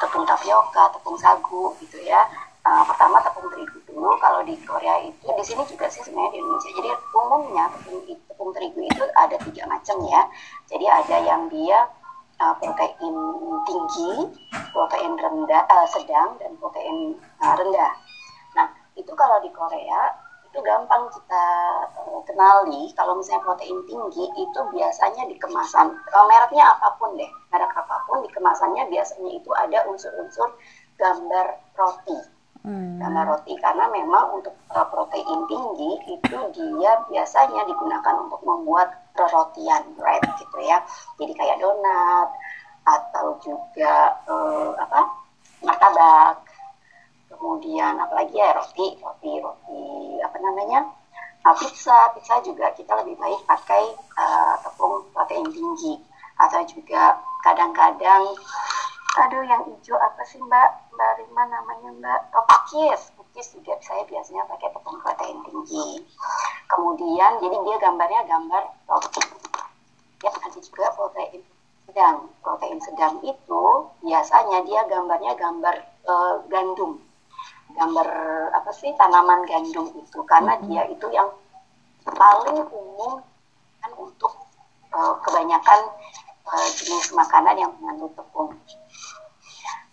[0.01, 2.25] tepung tapioka, tepung sagu gitu ya.
[2.67, 4.13] Uh, pertama tepung terigu dulu.
[4.21, 6.71] Kalau di Korea itu, di sini juga sih sebenarnya di Indonesia.
[6.77, 10.21] Jadi umumnya tepung, tepung terigu itu ada tiga macam ya.
[10.69, 11.89] Jadi ada yang dia
[12.37, 13.17] uh, protein
[13.65, 14.13] tinggi,
[14.69, 17.91] protein rendah, uh, sedang, dan protein uh, rendah.
[18.53, 20.13] Nah itu kalau di Korea
[20.47, 21.45] itu gampang kita
[22.07, 27.29] uh, kenali kalau misalnya protein tinggi itu biasanya di kemasan uh, mereknya apa pun deh
[27.51, 30.49] merek apa pun di kemasannya biasanya itu ada unsur-unsur
[30.97, 32.36] gambar roti
[32.67, 32.99] Hmm.
[32.99, 39.87] gambar roti karena memang untuk uh, protein tinggi itu dia biasanya digunakan untuk membuat rotian
[39.95, 40.83] bread gitu ya.
[41.15, 42.27] Jadi kayak donat
[42.83, 44.99] atau juga uh, apa
[45.63, 46.43] martabak.
[47.31, 49.83] Kemudian apalagi ya roti roti roti
[50.19, 50.91] apa namanya
[51.47, 52.11] uh, pizza.
[52.19, 56.03] Pizza juga kita lebih baik pakai uh, tepung protein tinggi.
[56.35, 57.15] Atau juga
[57.47, 58.27] kadang-kadang
[59.17, 62.19] aduh yang hijau apa sih mbak mbak Rima namanya mbak?
[62.33, 66.01] Oh, pakis pakis juga saya biasanya pakai tepung protein tinggi.
[66.73, 69.21] Kemudian jadi dia gambarnya gambar roti
[70.25, 71.45] ya ada juga protein
[71.85, 72.33] sedang.
[72.41, 73.63] Protein sedang itu
[74.01, 76.97] biasanya dia gambarnya gambar eh, gandum.
[77.77, 78.07] Gambar
[78.57, 78.89] apa sih?
[78.97, 80.19] Tanaman gandum itu.
[80.25, 81.29] Karena dia itu yang
[82.09, 83.21] paling umum
[83.85, 84.33] kan untuk
[84.89, 85.93] eh, kebanyakan
[86.57, 88.57] eh, jenis makanan yang mengandung tepung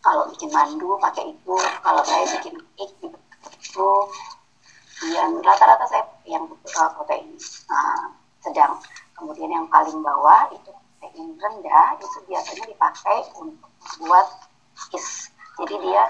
[0.05, 3.91] kalau bikin mandu pakai itu kalau saya bikin cake itu
[5.17, 6.45] yang rata-rata saya yang
[6.77, 7.33] uh, protein
[7.73, 8.13] uh,
[8.45, 8.77] sedang.
[9.17, 13.73] Kemudian yang paling bawah itu protein rendah itu biasanya dipakai untuk
[14.05, 14.29] buat
[14.93, 16.05] is jadi dia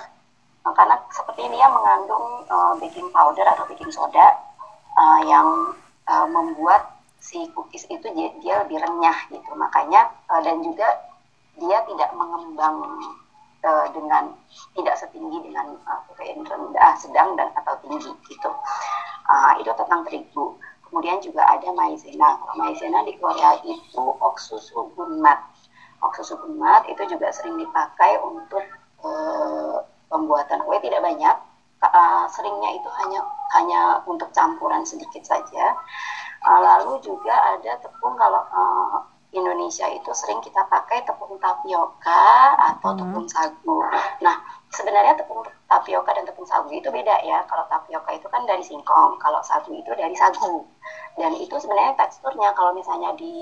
[0.66, 4.34] uh, karena seperti dia mengandung uh, baking powder atau baking soda
[4.98, 5.78] uh, yang
[6.10, 8.04] uh, membuat si cookies itu
[8.42, 9.48] dia, lebih renyah gitu.
[9.56, 10.12] Makanya
[10.44, 10.88] dan juga
[11.56, 12.84] dia tidak mengembang
[13.64, 14.36] uh, dengan
[14.76, 18.50] tidak setinggi dengan uh, protein rendah, sedang dan atau tinggi gitu.
[19.24, 20.54] Uh, itu tentang terigu.
[20.86, 22.38] Kemudian juga ada maizena.
[22.54, 24.04] Maizena di Korea itu.
[26.04, 28.60] Oksusu bunmat itu juga sering dipakai untuk
[29.00, 29.80] uh,
[30.12, 31.36] pembuatan kue tidak banyak.
[31.84, 33.20] Uh, seringnya itu hanya
[33.56, 35.76] hanya untuk campuran sedikit saja.
[36.44, 39.00] Uh, lalu juga ada tepung kalau uh,
[39.34, 43.00] Indonesia itu sering kita pakai tepung tapioka atau Hmm.
[43.02, 43.78] tepung sagu.
[44.22, 44.36] Nah,
[44.70, 47.42] sebenarnya tepung tapioka dan tepung sagu itu beda ya.
[47.50, 50.62] Kalau tapioka itu kan dari singkong, kalau sagu itu dari sagu.
[51.18, 53.34] Dan itu sebenarnya teksturnya kalau misalnya di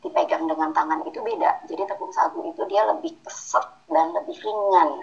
[0.00, 1.64] dipegang dengan tangan itu beda.
[1.68, 4.96] Jadi tepung sagu itu dia lebih keset dan lebih ringan.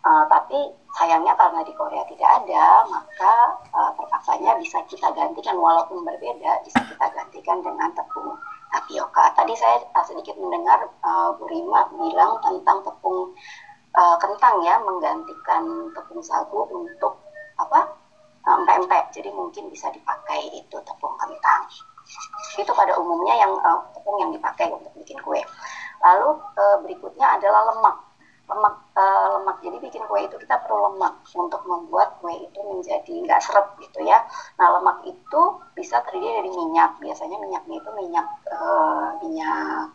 [0.00, 0.56] Uh, tapi
[0.96, 3.34] sayangnya karena di Korea tidak ada, maka
[3.76, 8.32] uh, terpaksanya bisa kita gantikan walaupun berbeda, bisa kita gantikan dengan tepung
[8.90, 9.22] tapioka.
[9.38, 13.30] Tadi saya uh, sedikit mendengar uh, Bu Rima bilang tentang tepung
[13.94, 17.22] uh, kentang ya, menggantikan tepung sagu untuk
[17.62, 17.86] apa?
[18.42, 19.14] Pempek.
[19.14, 21.70] Jadi mungkin bisa dipakai itu tepung kentang.
[22.58, 25.38] Itu pada umumnya yang uh, tepung yang dipakai untuk bikin kue.
[26.02, 28.09] Lalu uh, berikutnya adalah lemak
[28.50, 29.56] lemak uh, lemak.
[29.62, 34.02] Jadi bikin kue itu kita perlu lemak untuk membuat kue itu menjadi nggak seret gitu
[34.02, 34.26] ya.
[34.58, 35.42] Nah lemak itu
[35.78, 36.98] bisa terdiri dari minyak.
[36.98, 39.94] Biasanya minyaknya itu minyak uh, minyak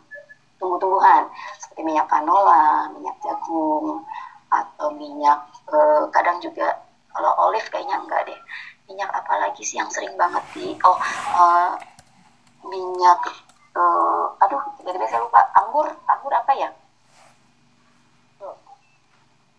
[0.56, 1.28] tumbuh-tumbuhan.
[1.60, 4.00] Seperti minyak canola minyak jagung
[4.48, 6.80] atau minyak uh, kadang juga
[7.12, 8.40] kalau olive kayaknya enggak deh.
[8.88, 10.96] Minyak apa lagi sih yang sering banget di oh
[11.36, 11.76] uh,
[12.64, 13.20] minyak
[13.76, 15.44] uh, aduh tiba-tiba saya lupa.
[15.60, 16.70] Anggur anggur apa ya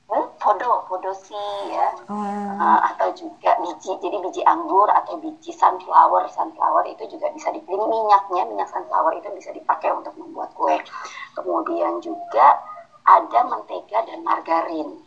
[0.08, 1.36] hmm, podo, podosi
[1.72, 2.16] ya, Oh.
[2.58, 7.86] Uh, atau juga biji, jadi biji anggur atau biji sunflower, sunflower itu juga bisa dipilih
[7.86, 10.74] minyaknya, minyak sunflower itu bisa dipakai untuk membuat kue.
[11.38, 12.58] Kemudian juga
[13.06, 15.00] ada mentega dan margarin.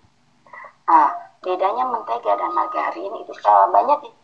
[0.87, 1.11] Nah,
[1.43, 4.19] bedanya mentega dan margarin itu uh, banyak di-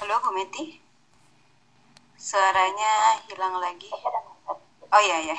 [0.00, 0.79] Halo Bu Meti
[2.30, 3.90] Suaranya hilang lagi.
[4.94, 5.38] Oh iya ya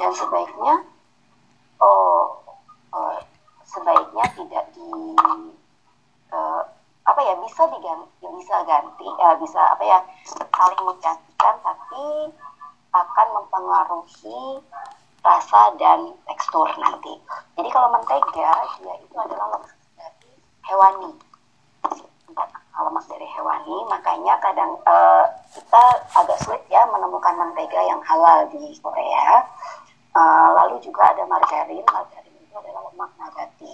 [0.00, 0.74] dan sebaiknya
[1.84, 2.40] oh,
[2.96, 3.16] oh,
[3.68, 4.88] sebaiknya tidak di
[6.32, 6.62] eh,
[7.04, 9.98] apa ya bisa diganti bisa ganti eh, bisa apa ya
[10.56, 12.32] saling menggantikan tapi
[12.90, 14.64] akan mempengaruhi
[15.20, 17.14] rasa dan tekstur nanti.
[17.54, 18.50] Jadi kalau mentega
[18.80, 20.32] dia itu adalah lemak dari
[20.64, 21.12] hewani
[22.86, 25.84] lemak dari hewani makanya kadang eh, kita
[26.16, 29.44] agak sulit ya menemukan mentega yang halal di Korea
[30.10, 33.72] Eh, lalu juga ada margarin margarin itu adalah lemak nabati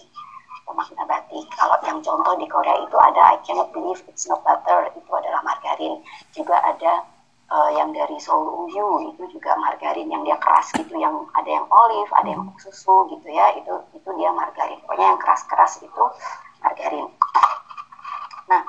[0.68, 1.40] lemak nabati.
[1.56, 5.40] Kalau yang contoh di Korea itu ada I cannot believe it's not butter, itu adalah
[5.40, 6.04] margarin.
[6.36, 7.08] Juga ada
[7.48, 11.64] eh, yang dari Seoul Uyu itu juga margarin yang dia keras gitu, yang ada yang
[11.72, 14.76] olive, ada yang susu gitu ya, itu itu dia margarin.
[14.84, 16.04] Pokoknya yang keras-keras itu
[16.60, 17.08] margarin.
[18.52, 18.60] Nah,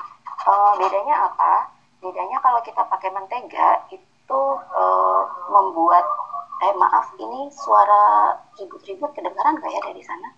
[0.48, 1.52] eh, bedanya apa?
[1.98, 4.42] Bedanya kalau kita pakai mentega itu
[4.74, 5.22] eh,
[5.52, 6.04] membuat
[6.58, 10.28] eh maaf ini suara ribut-ribut kedengaran nggak ya dari sana?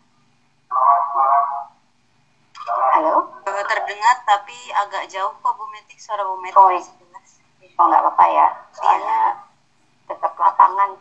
[2.71, 3.41] Halo?
[3.45, 7.31] Terdengar tapi agak jauh kok Bu Metik suara Bu Metik Oh, jelas.
[7.81, 8.47] Oh nggak apa-apa ya,
[8.77, 9.21] soalnya
[10.05, 11.01] tetap lapangan.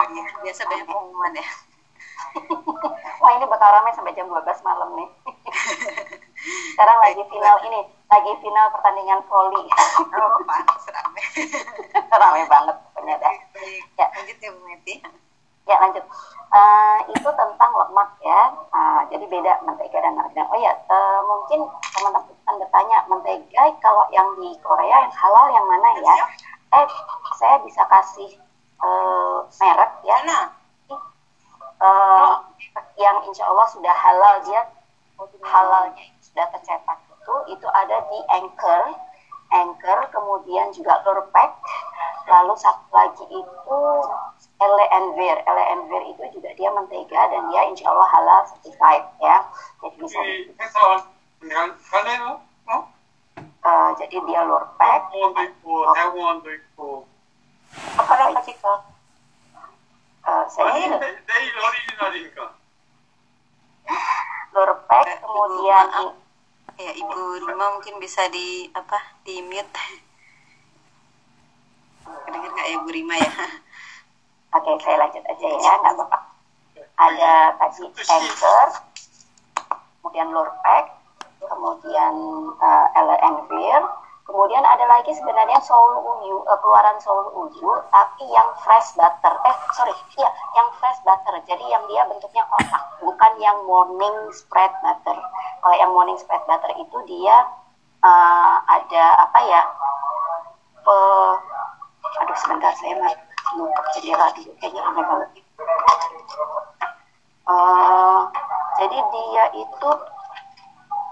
[0.00, 1.48] Iya, biasa banyak pengumuman ya.
[3.20, 5.08] Wah ini bakal ramai sampai jam 12 malam nih.
[6.72, 9.64] Sekarang lagi final ini, lagi final pertandingan voli.
[10.16, 11.22] Oh, pantas rame.
[12.20, 13.34] ramai banget pokoknya dah.
[14.00, 14.06] Ya.
[14.08, 14.94] lanjut ya Bu Meti.
[15.68, 16.04] Ya lanjut.
[16.50, 18.40] Eh, itu tentang lemak ya.
[18.72, 20.48] Ah, jadi beda mentega dan margarin.
[20.50, 21.60] Oh ya, eh, mungkin
[21.94, 26.14] teman-teman bertanya mentega kalau yang di Korea yang halal yang mana ya?
[26.80, 26.86] Eh,
[27.38, 28.30] saya bisa kasih
[28.80, 30.16] eh, merek ya.
[30.24, 30.40] Mana?
[31.80, 32.32] Eh,
[33.00, 34.60] yang insya Allah sudah halal dia
[35.44, 38.96] halalnya itu sudah tercetak itu itu ada di Anchor
[39.52, 41.52] Anchor kemudian juga lorpack
[42.24, 43.80] lalu satu lagi itu
[44.56, 49.36] LNVR LNVR itu juga dia mentega dan dia insya Allah halal certified ya.
[49.84, 50.20] Jadi bisa
[53.60, 57.04] uh, jadi dia lorpack oh.
[58.00, 58.74] apa lagi kita
[60.24, 60.88] eh, saya
[64.54, 65.86] lorpack kemudian
[66.80, 68.96] Ya, Ibu Rima mungkin bisa di apa?
[69.20, 69.84] Di mute.
[72.08, 73.32] Kedengar nggak ya Bu Rima ya?
[74.56, 76.18] Oke, saya lanjut aja ya, nggak apa-apa.
[76.96, 78.68] Ada tadi Anchor,
[80.00, 80.84] kemudian Lurpak,
[81.44, 82.14] kemudian
[82.56, 83.82] uh, LNVir,
[84.30, 89.34] kemudian ada lagi sebenarnya Soul Uyu, eh, keluaran Soul Uyu, tapi yang fresh butter.
[89.44, 91.34] Eh, sorry, iya, yang fresh butter.
[91.44, 95.18] Jadi yang dia bentuknya kotak, bukan yang morning spread butter.
[95.60, 97.44] Kalau yang morning spread butter itu dia
[98.06, 99.62] uh, ada apa ya?
[100.86, 101.38] Pe-
[102.20, 103.14] aduh sebentar saya mau
[103.56, 105.30] nutup jendela dulu kayaknya ramai banget
[107.50, 108.20] Eh,
[108.78, 109.90] jadi dia itu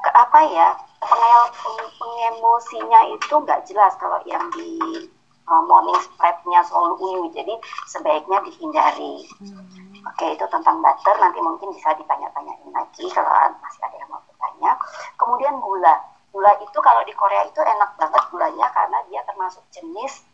[0.06, 0.68] ke apa ya
[0.98, 5.06] pengemosinya itu nggak jelas kalau yang di
[5.48, 7.54] uh, morning spreadnya Soul Uyu jadi
[7.88, 9.24] sebaiknya dihindari.
[10.04, 11.14] Oke itu tentang butter.
[11.18, 13.32] Nanti mungkin bisa ditanya-tanyain lagi kalau
[13.62, 14.72] masih ada yang mau bertanya.
[15.16, 15.96] Kemudian gula.
[16.30, 20.26] Gula itu kalau di Korea itu enak banget gulanya karena dia termasuk jenis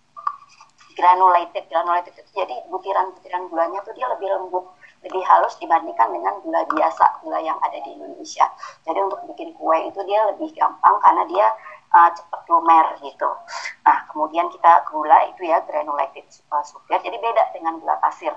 [0.99, 1.65] granulated.
[1.71, 4.65] Granulated itu jadi butiran-butiran gulanya tuh dia lebih lembut
[5.05, 8.48] lebih halus dibandingkan dengan gula biasa gula yang ada di Indonesia.
[8.88, 11.46] Jadi untuk bikin kue itu dia lebih gampang karena dia
[11.92, 13.30] uh, cepat lumer gitu.
[13.84, 18.32] Nah kemudian kita gula itu ya granulated uh, sugar jadi beda dengan gula pasir.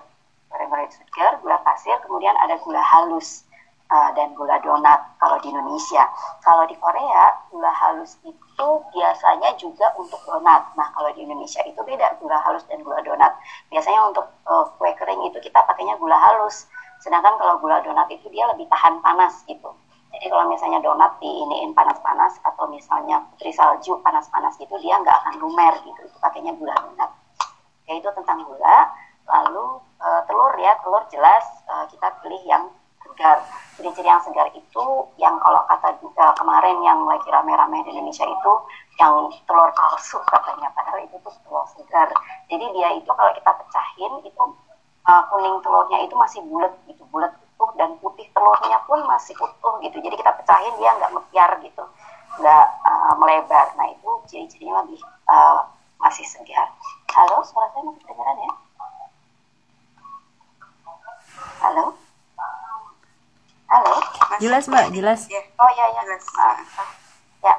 [0.52, 3.47] Granulated sugar gula pasir kemudian ada gula halus
[3.92, 6.04] uh, dan gula donat kalau di Indonesia.
[6.44, 10.64] Kalau di Korea gula halus itu biasanya juga untuk donat.
[10.76, 13.36] Nah kalau di Indonesia itu beda gula halus dan gula donat.
[13.72, 16.68] Biasanya untuk uh, kue kering itu kita pakainya gula halus.
[17.00, 19.72] Sedangkan kalau gula donat itu dia lebih tahan panas gitu.
[20.08, 25.34] Jadi kalau misalnya donat diiniin panas-panas atau misalnya putri salju panas-panas gitu dia nggak akan
[25.44, 26.00] lumer gitu.
[26.08, 27.12] Itu pakainya gula donat.
[27.88, 28.78] Ya itu tentang gula.
[29.28, 32.72] Lalu uh, telur ya telur jelas uh, kita pilih yang
[33.18, 33.42] segar.
[33.74, 34.86] Ciri-ciri yang segar itu
[35.18, 38.54] yang kalau kata juga kemarin yang lagi rame-rame di Indonesia itu
[39.02, 42.14] yang telur palsu katanya padahal itu tuh telur segar.
[42.46, 44.44] Jadi dia itu kalau kita pecahin itu
[45.10, 49.74] uh, kuning telurnya itu masih bulat gitu, bulat utuh dan putih telurnya pun masih utuh
[49.82, 49.98] gitu.
[49.98, 51.84] Jadi kita pecahin dia nggak mepiar gitu,
[52.38, 53.74] nggak uh, melebar.
[53.82, 55.66] Nah itu ciri-cirinya lebih uh,
[55.98, 56.70] masih segar.
[57.18, 58.54] Halo, suara saya masih kedengaran ya?
[61.62, 62.07] Halo?
[63.68, 64.00] Halo?
[64.00, 65.20] Masih Jelas, Mbak, jelas.
[65.28, 66.02] Ya, Oh ya ya.
[66.08, 66.24] jelas.
[66.40, 66.90] Maaf.
[67.44, 67.56] Ya.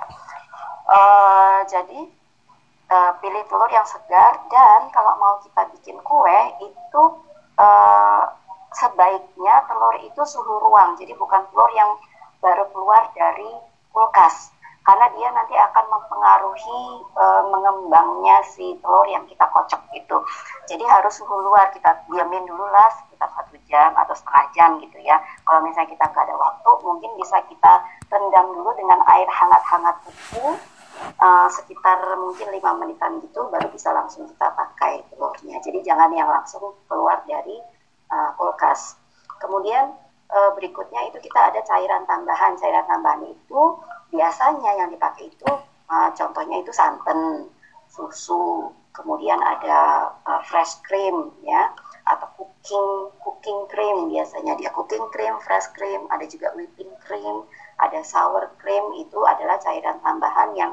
[0.89, 2.01] Eh, jadi
[2.89, 7.03] eh, pilih telur yang segar dan kalau mau kita bikin kue itu
[7.61, 8.23] eh,
[8.73, 10.97] sebaiknya telur itu suhu ruang.
[10.97, 11.93] Jadi bukan telur yang
[12.41, 13.53] baru keluar dari
[13.93, 14.49] kulkas
[14.89, 20.17] karena dia nanti akan mempengaruhi eh, mengembangnya si telur yang kita kocok itu.
[20.65, 24.97] Jadi harus suhu luar kita diamin dulu lah sekitar satu jam atau setengah jam gitu
[25.05, 25.21] ya.
[25.45, 30.57] Kalau misalnya kita nggak ada waktu, mungkin bisa kita rendam dulu dengan air hangat-hangat itu
[31.21, 35.61] eh, sekitar mungkin lima menitan gitu, baru bisa langsung kita pakai telurnya.
[35.61, 37.61] Jadi jangan yang langsung keluar dari
[38.09, 38.97] eh, kulkas.
[39.37, 39.93] Kemudian
[40.29, 42.53] berikutnya itu kita ada cairan tambahan.
[42.61, 43.81] Cairan tambahan itu
[44.13, 45.51] biasanya yang dipakai itu
[45.89, 47.49] eh, contohnya itu santan,
[47.89, 51.73] susu, kemudian ada eh, fresh cream ya
[52.09, 52.89] atau cooking
[53.21, 57.45] cooking cream biasanya dia cooking cream, fresh cream, ada juga whipping cream,
[57.79, 60.73] ada sour cream itu adalah cairan tambahan yang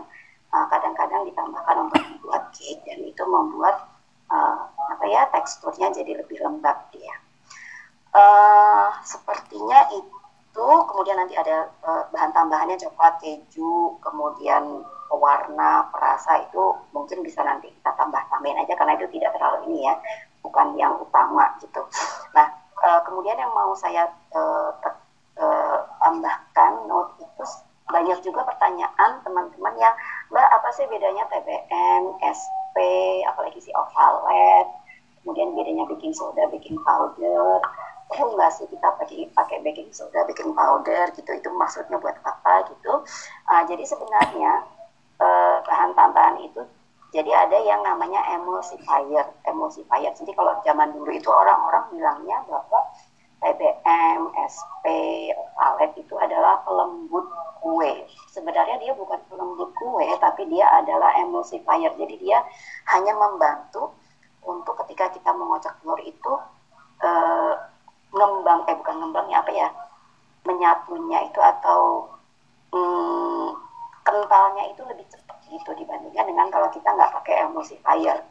[0.55, 3.91] uh, kadang-kadang ditambahkan untuk membuat cake dan itu membuat
[4.31, 7.15] uh, apa ya teksturnya jadi lebih lembab dia.
[8.15, 10.15] Uh, sepertinya itu
[10.63, 17.67] kemudian nanti ada uh, bahan tambahannya coklat, keju, kemudian pewarna, perasa itu mungkin bisa nanti
[17.67, 19.93] kita tambah tambahin aja karena itu tidak terlalu ini ya,
[20.39, 21.83] bukan yang utama gitu.
[22.31, 22.47] Nah,
[22.83, 24.71] uh, kemudian yang mau saya uh,
[25.99, 27.43] tambahkan note itu
[27.91, 29.93] banyak juga pertanyaan teman-teman yang
[30.31, 32.77] Mbak apa sih bedanya TBM, SP,
[33.29, 34.67] apalagi si ovalet,
[35.21, 37.61] kemudian bedanya baking soda, baking powder,
[38.05, 42.69] perlu nggak sih kita pakai pakai baking soda, baking powder gitu, itu maksudnya buat apa
[42.69, 43.01] gitu.
[43.49, 44.61] Uh, jadi sebenarnya
[45.19, 46.61] uh, bahan tambahan itu
[47.15, 50.11] jadi ada yang namanya emulsifier, emulsifier.
[50.11, 52.91] Jadi kalau zaman dulu itu orang-orang bilangnya bahwa
[53.39, 54.85] TBM, SP,
[55.31, 57.23] ovalet itu adalah pelembut
[57.63, 58.03] kue.
[58.35, 61.95] Sebenarnya dia bukan pelembut kue, tapi dia adalah emulsifier.
[61.95, 62.43] Jadi dia
[62.91, 63.95] hanya membantu
[64.43, 66.33] untuk ketika kita mengocok telur itu
[66.99, 67.53] eh,
[68.15, 69.67] ngembang, eh bukan ngembang ya apa ya,
[70.47, 72.07] menyatunya itu atau
[72.71, 73.47] hmm,
[74.07, 78.23] kentalnya itu lebih cepat gitu dibandingkan dengan kalau kita nggak pakai emulsifier.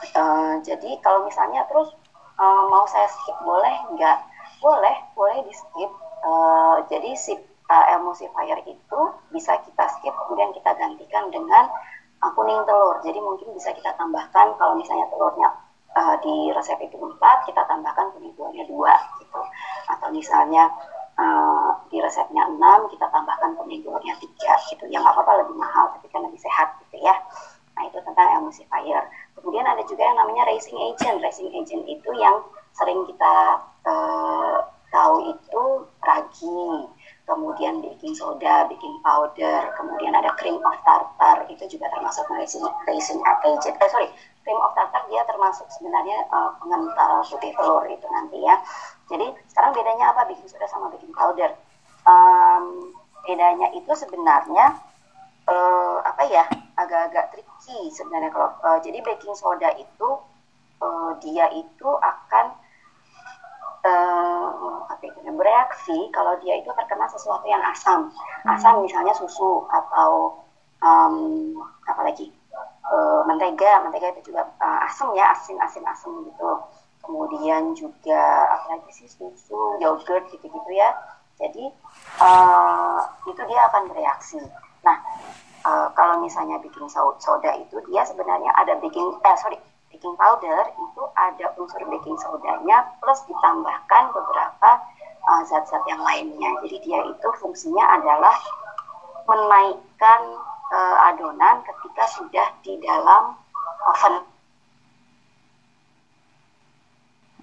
[0.00, 1.92] Eh, jadi kalau misalnya terus
[2.40, 4.18] uh, mau saya skip boleh nggak?
[4.60, 5.90] Boleh, boleh di skip.
[6.20, 7.32] Uh, jadi si
[7.68, 9.00] uh, emulsifier itu
[9.32, 11.68] bisa kita skip, kemudian kita gantikan dengan
[12.24, 13.00] uh, kuning telur.
[13.04, 15.48] Jadi mungkin bisa kita tambahkan kalau misalnya telurnya
[15.96, 19.40] uh, di resep itu empat, kita tambahkan telurnya dua gitu.
[19.90, 20.70] Atau misalnya
[21.18, 24.84] uh, di resepnya enam, kita tambahkan telurnya tiga gitu.
[24.90, 27.14] Yang apa-apa lebih mahal, tapi kan lebih sehat gitu ya.
[27.76, 29.04] Nah itu tentang emulsifier.
[29.38, 31.22] Kemudian ada juga yang namanya racing agent.
[31.24, 32.44] Racing agent itu yang
[32.76, 33.34] sering kita
[33.88, 34.58] eh,
[34.90, 35.62] tahu itu
[36.02, 36.66] ragi,
[37.24, 43.22] kemudian baking soda, baking powder, kemudian ada cream of tartar itu juga termasuk racing, racing
[43.46, 43.74] agent.
[43.78, 44.08] Eh sorry,
[44.42, 48.56] cream of tartar dia termasuk sebenarnya eh, pengental putih telur itu nanti ya.
[49.10, 51.52] Jadi sekarang bedanya apa baking soda sama baking powder?
[52.08, 54.80] Um, bedanya itu sebenarnya
[55.48, 56.44] eh, apa ya
[56.78, 60.08] agak-agak tricky sebenarnya kalau eh, jadi baking soda itu
[60.80, 62.46] eh, dia itu akan
[63.84, 64.48] eh,
[64.88, 68.08] apa itu ya, bereaksi kalau dia itu terkena sesuatu yang asam
[68.48, 70.40] asam misalnya susu atau
[70.80, 72.32] em, apa lagi
[72.90, 76.50] eh, mentega mentega itu juga eh, asam ya asin asin asam gitu.
[77.00, 78.22] Kemudian juga
[78.54, 80.90] apa lagi sih susu yogurt gitu gitu ya.
[81.40, 81.64] Jadi
[82.20, 84.42] eh, itu dia akan bereaksi.
[84.82, 84.98] Nah
[85.64, 89.58] uh, kalau misalnya baking soda itu dia sebenarnya ada baking eh sorry
[89.92, 94.70] baking powder itu ada unsur baking sodanya plus ditambahkan beberapa
[95.28, 96.50] uh, zat-zat yang lainnya.
[96.64, 98.36] Jadi dia itu fungsinya adalah
[99.28, 100.20] menaikkan
[100.70, 103.36] uh, adonan ketika sudah di dalam
[103.90, 104.26] oven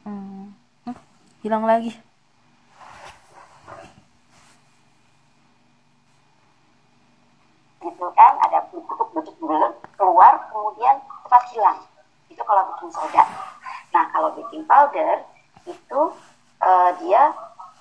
[0.08, 0.56] Hmm.
[1.44, 1.92] Hilang lagi.
[7.88, 11.80] gitu kan ada bentuk bentuk bulat keluar kemudian cepat hilang
[12.28, 13.24] itu kalau baking soda
[13.96, 15.24] nah kalau baking powder
[15.66, 16.02] itu
[16.62, 17.34] eh, dia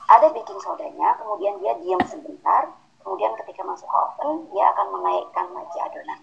[0.07, 2.70] ada baking sodanya kemudian dia diam sebentar
[3.07, 6.18] kemudian ketika masuk oven dia akan menaikkan lagi adonan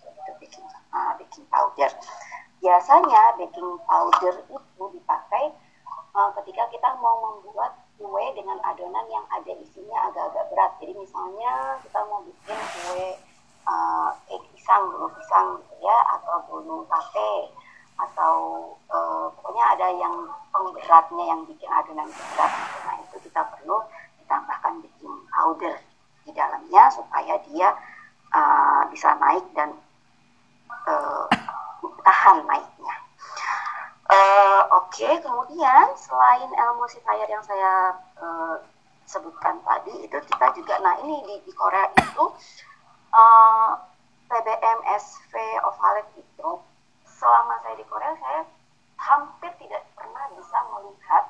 [0.00, 0.64] itu baking
[0.96, 1.92] ah, baking powder
[2.64, 5.52] biasanya baking powder itu dipakai
[6.16, 10.72] eh, ketika kita mau membuat kue dengan adonan yang ada isinya agak-agak berat.
[10.82, 13.06] Jadi misalnya kita mau bikin kue
[13.70, 17.54] uh, pisang, bolu pisang gitu ya, atau bolu tape,
[17.96, 18.34] atau
[18.90, 20.14] uh, pokoknya ada yang
[20.50, 22.52] pemberatnya yang bikin adonan berat.
[22.84, 23.78] Nah itu kita perlu
[24.24, 24.93] ditambahkan baking
[25.34, 25.74] powder
[26.22, 27.74] di dalamnya supaya dia
[28.30, 29.74] uh, bisa naik dan
[30.86, 31.26] uh,
[32.04, 32.94] tahan naiknya.
[34.04, 38.56] Eh, Oke, kemudian selain emulsifier yang saya eh,
[39.08, 42.24] sebutkan tadi itu kita juga, nah ini di, di Korea itu
[43.16, 43.70] eh,
[44.28, 45.34] TBM, SV,
[45.66, 46.48] ovalet itu
[47.08, 48.42] selama saya di Korea saya
[49.00, 51.24] hampir tidak pernah bisa melihat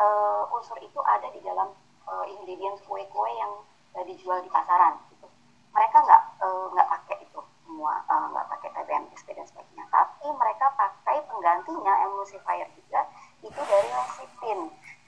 [0.00, 1.70] eh, unsur itu ada di dalam
[2.08, 3.52] eh, ingredients kue-kue yang
[3.98, 4.98] eh, dijual di pasaran.
[5.12, 5.26] Gitu.
[5.74, 9.84] Mereka nggak eh, nggak pakai itu semua, nggak pakai TBM, SP dan sebagainya.
[9.88, 13.00] Tapi mereka pakai penggantinya emulsifier juga
[13.42, 14.60] itu dari lecithin.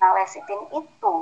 [0.05, 1.17] lecithin itu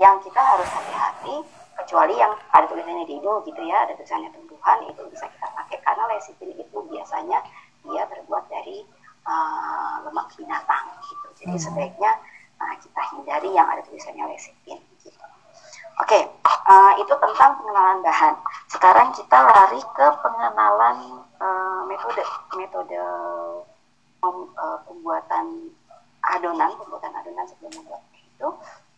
[0.00, 1.44] yang kita harus hati-hati
[1.74, 6.04] kecuali yang ada tulisannya dido gitu ya ada tulisannya tumbuhan itu bisa kita pakai karena
[6.10, 7.38] lecithin itu biasanya
[7.84, 8.86] dia terbuat dari
[9.26, 12.10] uh, lemak binatang gitu jadi sebaiknya
[12.62, 14.80] uh, kita hindari yang ada tulisannya lecithin
[16.00, 16.20] oke
[16.68, 18.34] uh, itu tentang pengenalan bahan.
[18.70, 20.96] Sekarang kita lari ke pengenalan
[21.38, 22.24] uh, metode
[22.58, 23.02] metode
[24.18, 25.70] pem- uh, pembuatan
[26.24, 28.48] adonan pembuatan adonan sebelum membuat itu.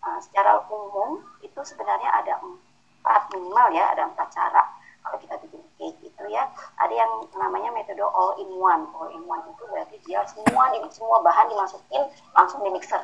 [0.07, 4.63] Uh, secara umum itu sebenarnya ada empat minimal ya ada empat cara.
[5.07, 6.51] Kalau kita bikin cake itu ya
[6.83, 11.23] ada yang namanya metode all in one all in one itu berarti dia semua semua
[11.23, 12.03] bahan dimasukin
[12.35, 13.03] langsung di mixer.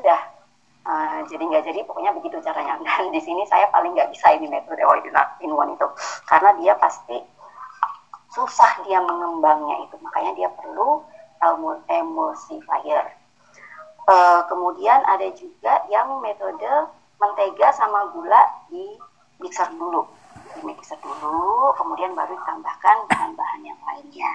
[0.00, 0.39] Udah
[0.80, 2.80] Uh, jadi nggak jadi pokoknya begitu caranya.
[2.84, 5.00] Dan di sini saya paling nggak bisa ini metode all
[5.44, 5.88] in one itu.
[6.24, 7.20] Karena dia pasti
[8.32, 9.96] susah dia mengembangnya itu.
[10.00, 11.04] Makanya dia perlu
[11.40, 13.20] emul- emulsifier
[14.10, 16.66] Eh, kemudian ada juga yang metode
[17.22, 18.98] mentega sama gula di
[19.38, 20.02] mixer dulu.
[20.50, 24.32] Di mixer dulu kemudian baru ditambahkan bahan-bahan yang lainnya.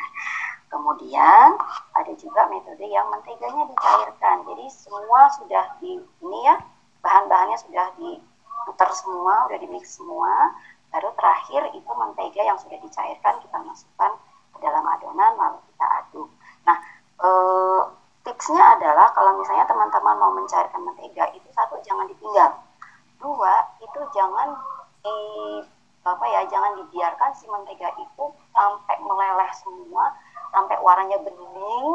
[0.72, 1.60] Kemudian
[2.06, 4.46] ada juga metode yang menteganya dicairkan.
[4.46, 6.62] Jadi semua sudah di ini ya
[7.02, 10.54] bahan-bahannya sudah diputar semua udah di mix semua
[10.94, 14.14] baru terakhir itu mentega yang sudah dicairkan kita masukkan
[14.54, 16.30] ke dalam adonan lalu kita aduk.
[16.70, 16.78] Nah
[17.26, 17.82] eh,
[18.22, 22.54] tipsnya adalah kalau misalnya teman-teman mau mencairkan mentega itu satu jangan ditinggal.
[23.18, 24.54] Dua itu jangan
[25.02, 25.18] di
[26.06, 30.14] apa ya jangan dibiarkan si mentega itu sampai meleleh semua
[30.56, 31.88] sampai warnanya bening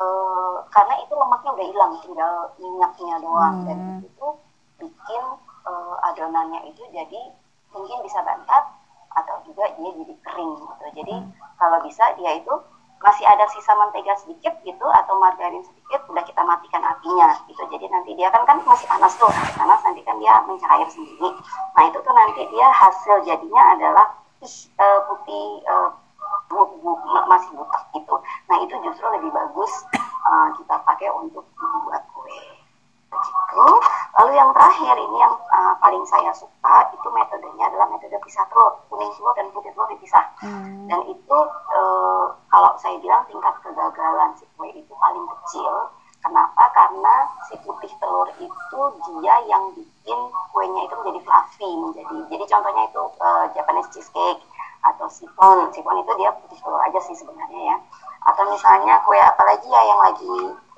[0.00, 3.56] eh, karena itu lemaknya udah hilang tinggal minyaknya doang.
[3.68, 4.26] Dan itu
[4.80, 5.22] bikin
[5.68, 7.20] eh, adonannya itu jadi
[7.76, 8.64] mungkin bisa bantat
[9.14, 10.84] atau juga dia jadi kering gitu.
[10.96, 11.14] Jadi
[11.60, 12.54] kalau bisa dia itu
[13.04, 17.62] masih ada sisa mentega sedikit gitu atau margarin sedikit udah kita matikan apinya gitu.
[17.68, 21.30] Jadi nanti dia kan kan masih panas tuh masih panas nanti kan dia mencair sendiri.
[21.76, 24.06] Nah itu tuh nanti dia hasil jadinya adalah
[24.40, 26.03] eh, putih ma-
[27.28, 28.14] masih butek gitu.
[28.50, 32.38] Nah itu justru lebih bagus eh, kita pakai untuk membuat kue
[33.14, 33.66] begitu
[34.18, 38.78] lalu yang terakhir ini yang eh, paling saya suka itu metodenya adalah metode pisah telur.
[38.90, 40.24] Kuning telur dan putih telur dipisah.
[40.90, 41.38] Dan itu
[41.74, 45.90] eh, kalau saya bilang tingkat kegagalan si kue itu paling kecil.
[46.24, 46.72] Kenapa?
[46.72, 50.18] Karena si putih telur itu dia yang bikin
[50.54, 54.40] kuenya itu menjadi fluffy menjadi jadi contohnya itu eh, Japanese cheesecake
[54.84, 57.76] atau sifon sifon itu dia putih telur aja sih sebenarnya ya.
[58.28, 60.34] Atau misalnya kue apa lagi ya yang lagi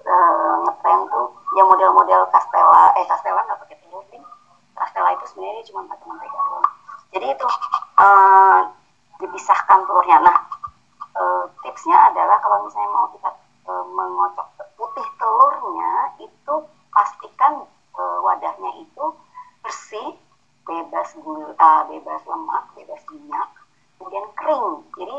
[0.07, 1.27] eh, ngetren tuh
[1.59, 4.23] yang model-model castella eh castella nggak pakai telur nih
[4.77, 6.67] castella itu sebenarnya cuma pakai mentega doang.
[7.15, 7.47] Jadi itu
[7.99, 8.61] eh,
[9.23, 10.17] dipisahkan telurnya.
[10.23, 10.37] Nah
[11.19, 13.31] eh, tipsnya adalah kalau misalnya mau kita
[13.67, 14.47] eh, mengocok
[14.79, 15.93] putih telurnya
[16.23, 16.55] itu
[16.95, 17.67] pastikan
[17.99, 19.05] eh, wadahnya itu
[19.67, 20.15] bersih
[20.67, 23.49] bebas gula ah, bebas lemak bebas minyak
[23.97, 24.69] kemudian kering.
[24.97, 25.17] Jadi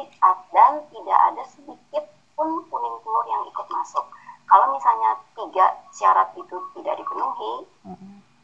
[0.53, 2.03] dan tidak ada sedikit
[2.34, 4.05] pun kuning telur yang ikut masuk.
[4.47, 7.53] Kalau misalnya tiga syarat itu tidak dipenuhi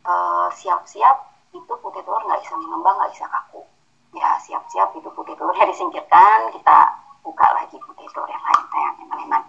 [0.03, 1.17] eh, siap-siap
[1.53, 3.61] itu putih telur nggak bisa mengembang nggak bisa kaku.
[4.13, 8.95] Ya siap-siap itu putih telurnya disingkirkan kita buka lagi putih telur yang lain nah, yang
[9.07, 9.43] eman-eman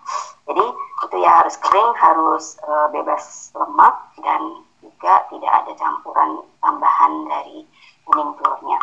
[0.47, 0.65] jadi
[1.05, 6.31] itu ya harus kering harus eh, bebas lemak dan juga tidak ada campuran
[6.63, 7.67] tambahan dari
[8.07, 8.79] kuning telurnya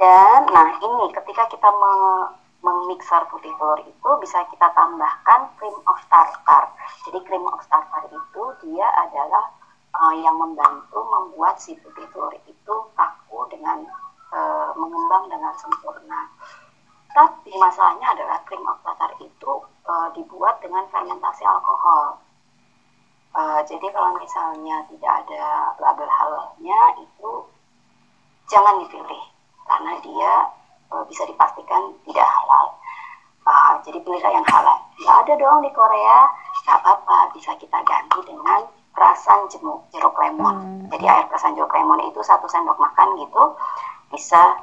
[0.00, 2.32] dan nah ini ketika kita me-
[2.64, 6.72] memixer putih telur itu bisa kita tambahkan cream of tartar
[7.04, 9.60] jadi cream of tartar itu dia adalah
[9.96, 13.84] uh, yang membantu membuat si putih telur itu kaku dengan
[14.32, 16.30] uh, mengembang dengan sempurna.
[17.10, 19.52] Tapi masalahnya adalah cream of tartar itu
[19.86, 22.22] uh, dibuat dengan fermentasi alkohol.
[23.30, 27.30] Uh, jadi kalau misalnya tidak ada label halalnya itu
[28.50, 29.22] jangan dipilih
[29.68, 30.32] karena dia
[30.92, 32.66] uh, bisa dipastikan tidak halal.
[33.44, 34.78] Uh, jadi pilihlah yang halal.
[35.00, 36.18] Nggak ada dong di Korea,
[36.64, 40.86] nggak apa-apa bisa kita ganti dengan perasan jeruk, jeruk lemon.
[40.92, 43.42] Jadi air perasan jeruk lemon itu satu sendok makan gitu
[44.10, 44.58] bisa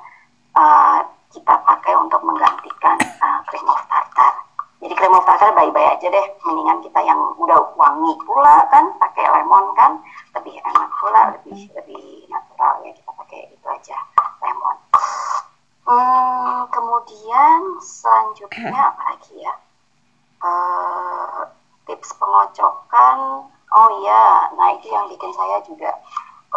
[0.54, 1.00] uh,
[1.32, 4.34] kita pakai untuk menggantikan uh, cream of tartar.
[4.78, 9.26] Jadi cream of tartar baik-baik aja deh, mendingan kita yang udah wangi pula kan, pakai
[9.26, 9.98] lemon kan,
[10.38, 13.98] lebih enak pula, lebih lebih natural ya kita pakai itu aja.
[15.88, 19.54] Hmm, kemudian selanjutnya apa lagi ya?
[20.52, 21.42] Eh,
[21.88, 23.18] tips pengocokan,
[23.80, 24.26] oh iya,
[24.58, 25.92] nah itu yang bikin saya juga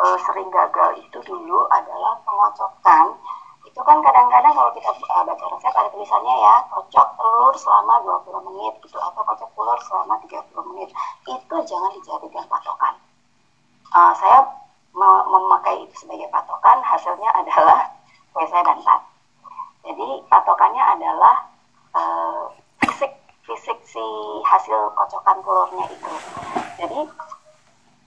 [0.03, 3.07] eh, sering gagal itu dulu adalah pengocokan.
[3.69, 8.43] Itu kan kadang-kadang kalau kita eh, baca resep ada tulisannya ya, kocok telur selama 20
[8.49, 10.91] menit gitu atau kocok telur selama 30 menit.
[11.37, 12.95] Itu jangan dijadikan patokan
[13.95, 14.39] uh, saya
[14.95, 17.81] me- memakai itu sebagai patokan hasilnya adalah
[18.35, 19.01] saya bantat
[19.81, 21.37] jadi patokannya adalah
[21.97, 22.53] uh,
[22.85, 23.13] fisik
[23.51, 24.05] fisik si
[24.47, 26.13] hasil kocokan telurnya itu.
[26.79, 27.01] Jadi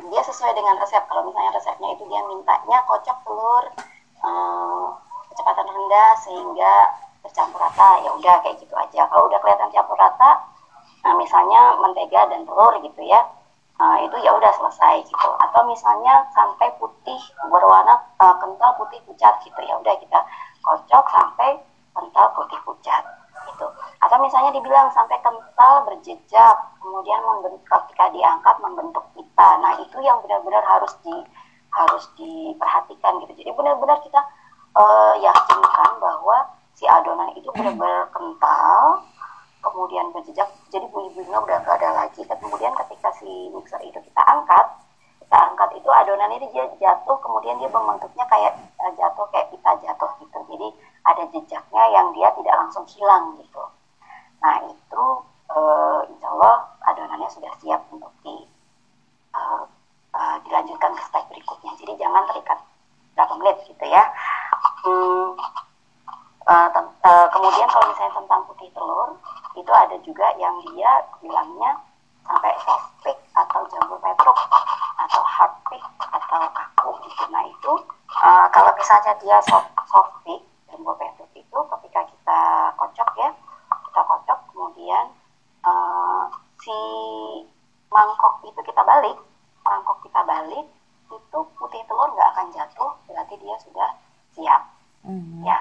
[0.07, 1.03] dia sesuai dengan resep.
[1.09, 3.65] Kalau misalnya resepnya itu dia mintanya kocok telur
[4.23, 4.85] eh,
[5.33, 6.73] kecepatan rendah sehingga
[7.23, 9.07] bercampur rata ya udah kayak gitu aja.
[9.07, 10.53] Kalau udah kelihatan campur rata
[11.03, 13.19] nah misalnya mentega dan telur gitu ya
[13.79, 15.29] eh, itu ya udah selesai gitu.
[15.43, 17.19] Atau misalnya sampai putih
[17.51, 20.19] berwarna eh, kental putih pucat gitu ya udah kita
[20.63, 21.59] kocok sampai
[21.93, 23.03] kental putih pucat
[23.51, 23.67] gitu.
[24.01, 29.49] Atau misalnya dibilang sampai kental berjejak kemudian membentuk ketika diangkat membentuk pita.
[29.59, 31.15] Nah itu yang benar-benar harus di
[31.73, 33.33] harus diperhatikan gitu.
[33.43, 34.21] Jadi benar-benar kita
[34.77, 36.37] eh, yakinkan bahwa
[36.73, 39.03] si adonan itu benar-benar kental
[39.63, 40.49] kemudian berjejak.
[40.69, 42.21] Jadi bunyi-bunyinya udah gak ada lagi.
[42.25, 44.65] Kemudian ketika si mixer itu kita angkat
[45.33, 49.73] kita angkat itu adonan ini dia jatuh kemudian dia membentuknya kayak eh, jatuh kayak pita
[49.81, 50.37] jatuh gitu.
[50.45, 50.67] Jadi
[51.09, 53.65] ada jejaknya yang dia tidak langsung hilang gitu.
[54.45, 55.03] Nah itu
[55.49, 58.45] eh, insya Allah adonannya sudah siap untuk di
[59.33, 59.63] eh,
[60.13, 61.81] eh, dilanjutkan ke step berikutnya.
[61.81, 62.61] Jadi jangan terikat
[63.17, 64.05] berapa menit gitu ya.
[64.85, 65.33] Hmm,
[66.45, 69.17] tem- eh, kemudian kalau misalnya tentang putih telur
[69.57, 71.81] itu ada juga yang dia bilangnya
[72.23, 72.53] sampai
[73.03, 74.37] pick atau jamur petruk
[74.99, 77.23] atau hard pick atau kaku gitu.
[77.31, 77.73] Nah itu
[78.23, 80.41] eh, kalau misalnya dia soft soft pick
[80.71, 82.39] jamur petruk itu ketika kita
[82.79, 83.29] kocok ya
[83.69, 85.05] kita kocok kemudian
[85.65, 86.23] eh,
[86.63, 86.77] si
[87.91, 89.17] mangkok itu kita balik
[89.63, 90.65] mangkok kita balik
[91.13, 93.89] itu putih telur nggak akan jatuh berarti dia sudah
[94.33, 94.61] siap.
[95.03, 95.43] Hmm.
[95.43, 95.59] ya.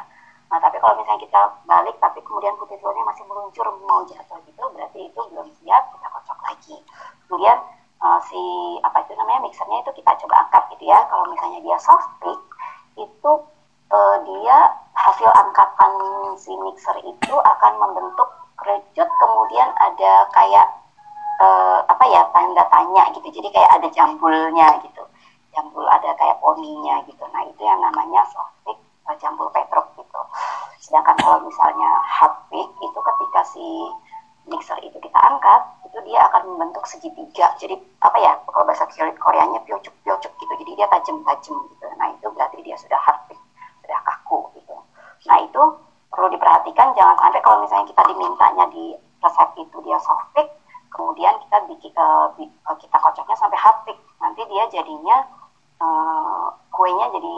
[0.48, 4.64] Nah tapi kalau misalnya kita balik tapi kemudian putih telurnya masih meluncur mau jatuh gitu
[4.70, 6.21] berarti itu belum siap kita kocok
[6.62, 6.78] lagi.
[7.26, 7.58] Kemudian
[8.02, 8.42] eh, si
[8.86, 10.98] apa itu namanya mixernya itu kita coba angkat gitu ya.
[11.10, 12.38] Kalau misalnya dia soft pick
[12.94, 13.32] itu
[13.90, 14.56] eh, dia
[14.94, 15.92] hasil angkatan
[16.38, 18.30] si mixer itu akan membentuk
[18.62, 20.66] kerucut kemudian ada kayak
[21.42, 23.26] eh, apa ya tanda tanya gitu.
[23.42, 25.02] Jadi kayak ada jambulnya gitu.
[25.52, 27.26] Jambul ada kayak poninya gitu.
[27.34, 28.78] Nah itu yang namanya soft pick
[29.18, 30.20] jambul petruk gitu.
[30.78, 33.66] Sedangkan kalau misalnya hard pick itu ketika si
[34.50, 37.52] mixer itu kita angkat itu dia akan membentuk segitiga.
[37.60, 40.52] Jadi apa ya kalau bahasa Korea- Koreanya piocuk piocuk gitu.
[40.64, 41.86] Jadi dia tajam tajam gitu.
[41.98, 43.20] Nah itu berarti dia sudah hard
[43.82, 44.74] sudah kaku gitu.
[45.28, 45.62] Nah itu
[46.12, 46.88] perlu diperhatikan.
[46.98, 48.84] Jangan sampai kalau misalnya kita dimintanya di
[49.22, 50.48] resep itu dia soft pick
[50.92, 51.92] kemudian kita bikin
[52.36, 55.16] bi- eh, kita kocoknya sampai hard pick nanti dia jadinya
[55.82, 57.34] eh, kuenya jadi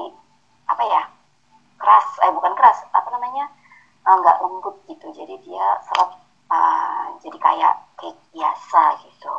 [0.73, 1.03] apa ya
[1.81, 2.07] keras.
[2.25, 3.45] Eh bukan keras apa namanya
[4.05, 5.07] nggak lembut gitu.
[5.13, 6.11] Jadi dia seret
[6.53, 6.84] eh,
[7.23, 9.33] jadi kayak cake biasa gitu.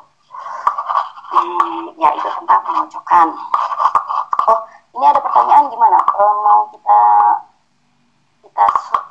[1.36, 3.28] Hmm, ya itu tentang pengocokan
[4.46, 4.60] oh
[4.96, 5.98] ini ada pertanyaan gimana?
[6.00, 7.02] Eh, mau kita
[8.46, 8.66] kita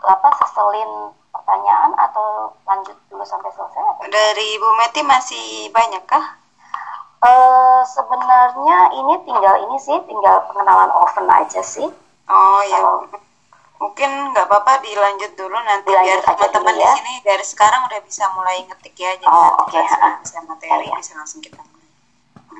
[0.08, 6.38] apa seselin pertanyaan atau lanjut dulu sampai selesai atau Dari Ibu Meti masih banyak kah?
[7.24, 11.88] Eh, sebenarnya ini tinggal ini sih tinggal pengenalan oven aja sih.
[12.30, 12.78] Oh ya.
[12.80, 13.23] Kalau-
[13.84, 16.92] Mungkin nggak apa-apa dilanjut dulu nanti Dilanjut biar teman-teman dulu di ya.
[16.96, 19.12] sini dari sekarang udah bisa mulai ngetik ya.
[19.20, 20.10] Jadi Oh, nanti ha.
[20.24, 20.96] bisa materi Ya, ya.
[21.04, 21.60] bisa langsung kita.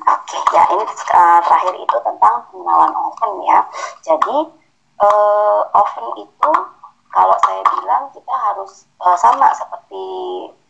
[0.05, 3.59] Oke, ya ini uh, terakhir itu tentang pengenalan oven ya.
[4.05, 4.37] Jadi
[5.01, 6.51] uh, oven itu
[7.09, 10.05] kalau saya bilang kita harus uh, sama seperti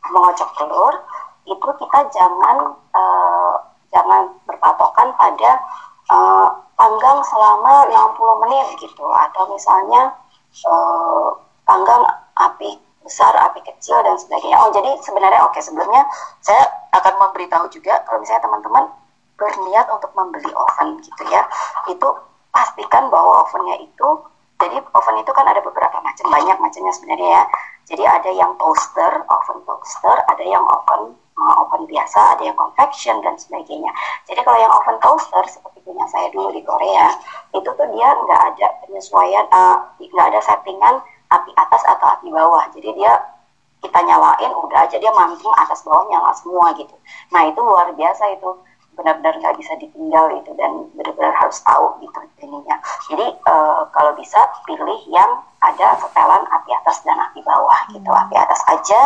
[0.08, 0.94] mengocok telur,
[1.44, 3.54] itu kita jangan uh,
[3.92, 5.60] jangan berpatokan pada
[6.08, 6.48] uh,
[6.80, 10.16] panggang selama 60 menit gitu atau misalnya
[11.66, 12.04] panggang
[12.40, 14.58] api besar, api kecil dan sebagainya.
[14.58, 16.06] Oh, jadi sebenarnya oke sebelumnya
[16.42, 16.66] saya
[16.98, 18.86] akan memberitahu juga kalau misalnya teman-teman
[19.36, 21.44] berniat untuk membeli oven gitu ya,
[21.92, 22.08] itu
[22.56, 24.10] pastikan bahwa ovennya itu
[24.56, 27.44] jadi oven itu kan ada beberapa macam banyak macamnya sebenarnya ya.
[27.86, 33.20] Jadi ada yang toaster, oven toaster, ada yang oven uh, oven biasa, ada yang convection
[33.22, 33.92] dan sebagainya.
[34.28, 37.12] Jadi kalau yang oven toaster seperti punya saya dulu di Korea,
[37.54, 40.96] itu tuh dia nggak ada penyesuaian, uh, nggak ada settingan
[41.32, 42.64] api atas atau api bawah.
[42.72, 43.14] Jadi dia
[43.86, 46.96] kita nyalain udah aja dia manggung atas bawah nyala semua gitu.
[47.30, 48.50] Nah itu luar biasa itu
[48.96, 52.78] benar-benar nggak bisa ditinggal itu dan benar-benar harus tahu gitu ininya.
[53.12, 58.10] Jadi eh, kalau bisa pilih yang ada setelan api atas dan api bawah gitu.
[58.10, 59.02] Api atas aja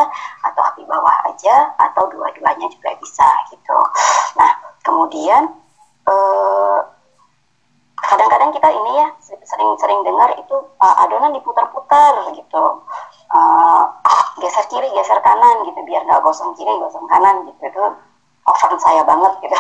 [0.46, 3.78] atau api bawah aja atau dua-duanya juga bisa gitu.
[4.38, 4.52] Nah
[4.86, 5.52] kemudian
[6.08, 6.80] eh,
[8.00, 9.08] kadang-kadang kita ini ya
[9.44, 12.82] sering-sering dengar itu uh, adonan diputar-putar gitu
[13.30, 13.86] Uh,
[14.42, 17.86] geser kiri geser kanan gitu biar nggak gosong kiri gosong kanan gitu itu
[18.50, 19.54] oven saya banget gitu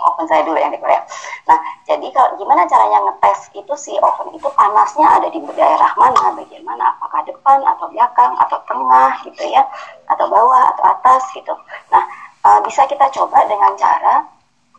[0.00, 1.04] oven saya dulu yang di Korea.
[1.46, 6.32] Nah, jadi kalau gimana caranya ngetes itu si oven itu panasnya ada di daerah mana,
[6.34, 9.62] bagian mana, apakah depan atau belakang atau tengah gitu ya,
[10.08, 11.52] atau bawah atau atas gitu.
[11.92, 12.02] Nah,
[12.44, 14.24] uh, bisa kita coba dengan cara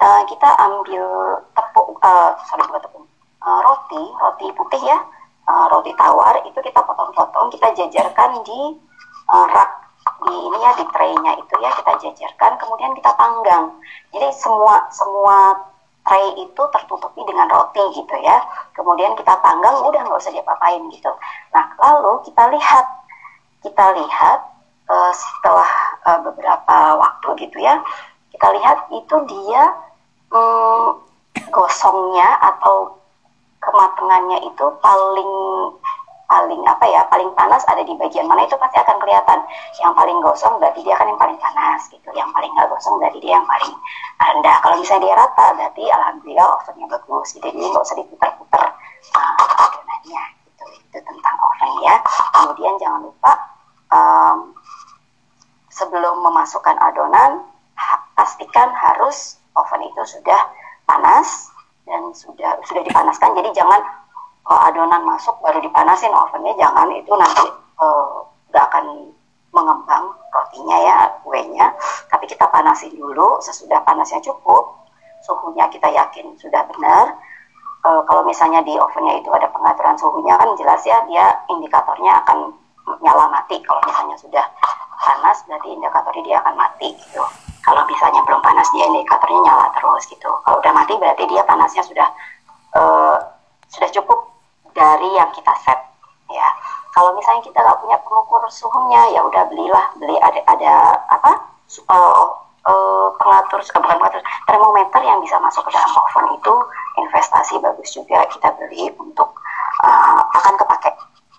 [0.01, 1.05] uh, kita ambil
[1.53, 3.05] tepung, uh, sorry bukan tepung,
[3.45, 4.99] uh, roti, roti putih ya,
[5.45, 8.61] uh, roti tawar itu kita potong-potong, kita jajarkan di
[9.29, 9.69] uh, rak
[10.21, 13.63] di ini ya di traynya itu ya kita jajarkan kemudian kita panggang.
[14.13, 15.57] Jadi semua semua
[16.05, 18.41] tray itu tertutupi dengan roti gitu ya.
[18.77, 21.11] Kemudian kita panggang udah nggak usah diapa-apain gitu.
[21.53, 22.85] Nah lalu kita lihat.
[23.61, 24.39] Kita lihat
[24.89, 25.69] uh, setelah
[26.05, 27.77] uh, beberapa waktu gitu ya
[28.31, 29.63] kita lihat itu dia
[30.33, 30.97] um,
[31.53, 32.97] gosongnya atau
[33.61, 35.33] kematangannya itu paling
[36.31, 39.39] paling apa ya paling panas ada di bagian mana itu pasti akan kelihatan.
[39.83, 42.09] Yang paling gosong berarti dia akan yang paling panas gitu.
[42.15, 43.73] Yang paling nggak gosong berarti dia yang paling
[44.15, 44.57] rendah.
[44.63, 47.45] Kalau misalnya dia rata berarti alhamdulillah ovennya bagus gitu.
[47.51, 48.63] Jadi nggak usah diputar-putar
[49.19, 50.63] uh, adonannya gitu.
[50.71, 51.95] Itu tentang oven ya.
[52.31, 53.33] Kemudian jangan lupa
[53.91, 54.37] um,
[55.67, 57.43] sebelum memasukkan adonan
[57.75, 60.47] ha pastikan harus oven itu sudah
[60.87, 61.51] panas
[61.83, 63.35] dan sudah sudah dipanaskan.
[63.35, 63.83] Jadi jangan
[64.51, 66.53] uh, adonan masuk baru dipanasin ovennya.
[66.59, 67.47] Jangan itu nanti
[68.51, 68.85] nggak uh, akan
[69.55, 71.71] mengembang rotinya ya kuenya.
[72.11, 74.75] Tapi kita panasin dulu sesudah panasnya cukup
[75.23, 77.15] suhunya kita yakin sudah benar.
[77.81, 82.51] Uh, kalau misalnya di ovennya itu ada pengaturan suhunya kan jelas ya dia indikatornya akan
[83.01, 83.57] nyala mati.
[83.63, 84.45] Kalau misalnya sudah
[85.01, 87.23] panas berarti indikatornya dia akan mati gitu.
[87.61, 90.29] Kalau misalnya belum panas dia indikatornya nyala terus gitu.
[90.45, 92.07] Kalau udah mati berarti dia panasnya sudah
[94.81, 95.77] dari yang kita set
[96.33, 96.47] ya.
[96.91, 100.73] Kalau misalnya kita nggak punya pengukur suhunya ya udah belilah beli ada ada
[101.07, 101.31] apa
[101.87, 102.27] uh,
[102.67, 106.53] uh, pengatur uh, bukan pengatur termometer yang bisa masuk ke dalam oven itu
[106.99, 109.29] investasi bagus juga kita beli untuk
[109.85, 110.91] uh, akan kepake.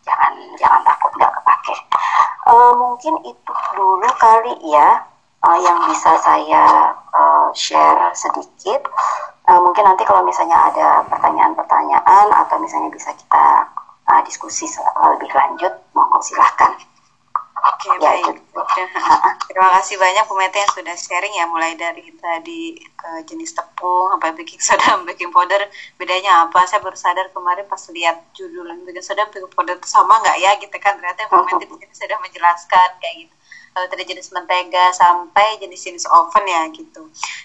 [0.07, 1.75] Jangan jangan takut nggak kepake.
[2.47, 5.05] Uh, mungkin itu dulu kali ya
[5.45, 8.89] uh, yang bisa saya uh, share sedikit
[9.73, 13.65] mungkin nanti kalau misalnya ada pertanyaan-pertanyaan atau misalnya bisa kita
[14.05, 14.69] uh, diskusi
[15.17, 16.77] lebih lanjut monggo silahkan
[17.63, 18.43] Oke okay, ya, baik.
[19.47, 24.11] Terima kasih banyak Bu Mete yang sudah sharing ya mulai dari tadi ke jenis tepung
[24.11, 25.63] sampai baking soda, baking powder
[25.95, 26.67] bedanya apa?
[26.67, 30.59] Saya baru sadar kemarin pas lihat judul baking soda, baking powder itu sama nggak ya?
[30.59, 33.35] Gitu kan ternyata Bu Mete di sini sudah menjelaskan kayak gitu.
[33.79, 37.03] Lalu dari jenis mentega sampai jenis-jenis oven ya gitu.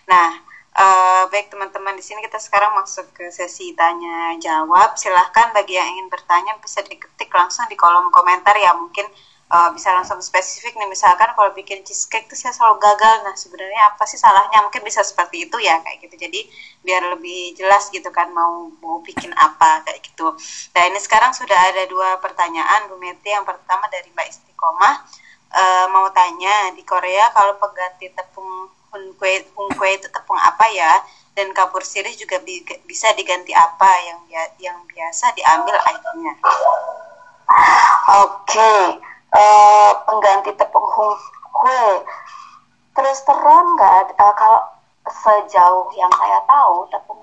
[0.10, 0.47] Nah
[0.78, 4.94] Uh, baik teman-teman di sini kita sekarang masuk ke sesi tanya jawab.
[4.94, 9.10] Silahkan bagi yang ingin bertanya bisa diketik langsung di kolom komentar ya mungkin
[9.49, 13.26] uh, bisa langsung spesifik nih misalkan kalau bikin cheesecake tuh saya selalu gagal.
[13.26, 14.62] Nah sebenarnya apa sih salahnya?
[14.70, 16.14] Mungkin bisa seperti itu ya kayak gitu.
[16.14, 16.45] Jadi
[16.86, 20.38] biar lebih jelas gitu kan mau mau bikin apa kayak gitu.
[20.78, 23.34] Nah ini sekarang sudah ada dua pertanyaan Bu Meti.
[23.34, 24.95] Yang pertama dari Mbak Istiqomah
[25.58, 28.77] uh, mau tanya di Korea kalau pengganti tepung
[29.18, 30.94] kue kue itu tepung apa ya?
[31.38, 34.19] Dan kapur sirih juga bi bisa diganti apa yang
[34.57, 36.34] yang biasa diambil airnya.
[38.18, 38.82] Oke okay.
[39.32, 40.88] uh, eh, pengganti tepung
[41.53, 41.86] kue.
[42.98, 44.61] Terus terang nggak uh, kalau
[45.07, 47.22] sejauh yang saya tahu tepung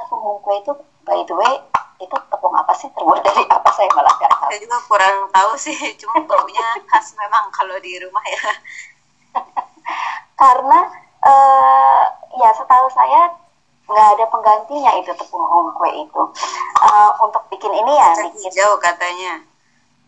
[0.00, 0.72] tepung kue itu
[1.04, 1.54] by the way
[2.00, 2.88] itu tepung apa sih?
[2.96, 3.68] Terbuat dari apa?
[3.76, 4.48] Saya malah nggak tahu.
[4.48, 5.76] Saya juga kurang tahu sih.
[6.00, 8.50] Cuma baunya khas memang kalau di rumah ya.
[10.40, 10.88] Karena
[11.24, 12.02] uh,
[12.38, 13.28] ya setahu saya
[13.90, 16.22] nggak ada penggantinya itu tepung hongkwe itu.
[16.80, 19.34] Uh, untuk bikin ini ya kacang bikin hijau katanya.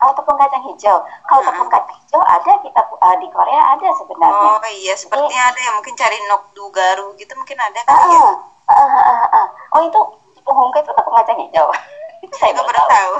[0.02, 1.02] Oh tepung kacang hijau.
[1.02, 1.50] Kalau uh -huh.
[1.50, 4.50] tepung kacang hijau ada kita uh, di Korea ada sebenarnya.
[4.54, 8.06] Oh iya sepertinya Jadi, ada yang mungkin cari nokdu garu gitu mungkin ada kan uh,
[8.06, 8.22] ya.
[8.70, 9.46] Uh, uh, uh, uh.
[9.76, 10.00] oh itu
[10.38, 11.66] tepung hongkwe itu tepung kacang hijau.
[12.38, 13.12] Saya nggak pernah tahu.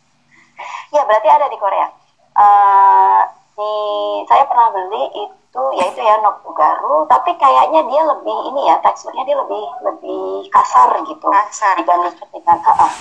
[0.96, 1.86] ya berarti ada di Korea.
[2.30, 3.22] Uh,
[3.60, 3.72] di
[4.24, 9.26] saya pernah beli itu itu yaitu ya Nokugaru tapi kayaknya dia lebih ini ya teksturnya
[9.26, 11.26] dia lebih lebih kasar gitu.
[11.26, 11.74] Kasar.
[11.74, 12.92] dibandingkan dengan uh, uh,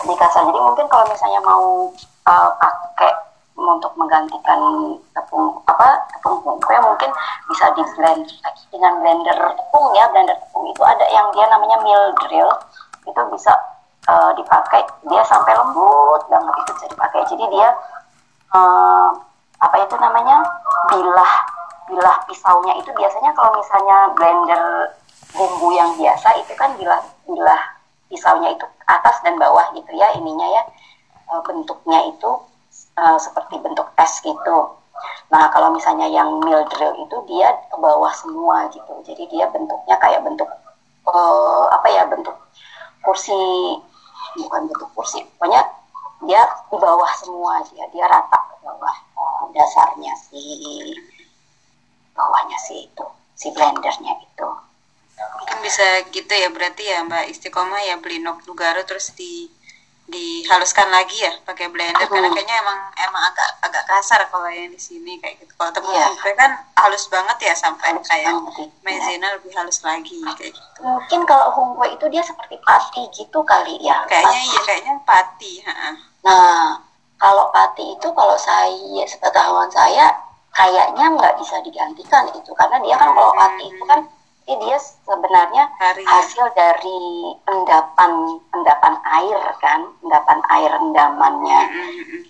[0.00, 0.48] lebih kasar.
[0.48, 1.92] Jadi mungkin kalau misalnya mau
[2.24, 3.12] uh, pakai
[3.52, 7.12] untuk menggantikan tepung apa tepung kue mungkin
[7.52, 8.24] bisa di blend
[8.72, 10.08] dengan blender tepung ya.
[10.08, 12.48] Blender tepung itu ada yang dia namanya mill drill
[13.04, 13.52] itu bisa
[14.08, 14.88] uh, dipakai.
[15.04, 17.28] Dia sampai lembut banget itu bisa dipakai.
[17.28, 17.76] Jadi dia
[18.56, 19.12] uh,
[19.60, 20.40] apa itu namanya?
[20.88, 21.59] Bilah
[21.90, 24.64] bilah pisaunya itu biasanya kalau misalnya blender
[25.34, 27.62] bumbu yang biasa itu kan bilah bilah
[28.10, 30.62] pisaunya itu atas dan bawah gitu ya ininya ya.
[31.30, 32.30] E, bentuknya itu
[32.98, 34.58] uh, seperti bentuk es gitu.
[35.32, 39.96] Nah kalau misalnya yang mill drill itu dia ke bawah semua gitu, jadi dia bentuknya
[39.96, 40.50] kayak bentuk
[41.08, 42.36] eh, apa ya bentuk
[43.00, 43.32] kursi
[44.36, 45.64] bukan bentuk kursi pokoknya
[46.28, 48.96] dia di bawah semua dia dia rata ke bawah.
[49.16, 50.42] Eh, dasarnya si
[52.16, 53.04] bawahnya si itu
[53.36, 54.48] si blendernya itu.
[55.20, 59.48] Mungkin bisa gitu ya berarti ya Mbak Istiqomah ya beli nok Nugaro terus di
[60.10, 62.02] dihaluskan lagi ya pakai blender.
[62.02, 62.10] Mhm.
[62.10, 65.54] karena kayaknya emang emang agak agak kasar kalau yang di sini kayak gitu.
[65.54, 66.50] Kalau tepung hongkwe kan
[66.82, 70.80] halus banget ya sampai Halus kayak banget, maizena lebih halus lagi kayak gitu.
[70.82, 75.94] Mungkin kalau hongkwe itu dia seperti pati gitu kali ya kayaknya iya kayaknya pati ha.
[76.26, 76.82] Nah,
[77.16, 80.10] kalau pati itu kalau saya sepengetahuan saya
[80.50, 84.00] kayaknya nggak bisa digantikan itu karena dia kan kalau pati itu kan
[84.50, 86.10] eh, dia sebenarnya hari ya.
[86.10, 86.98] hasil dari
[87.46, 88.12] endapan
[88.50, 92.22] endapan air kan, endapan air rendamannya Mm, mm, mm.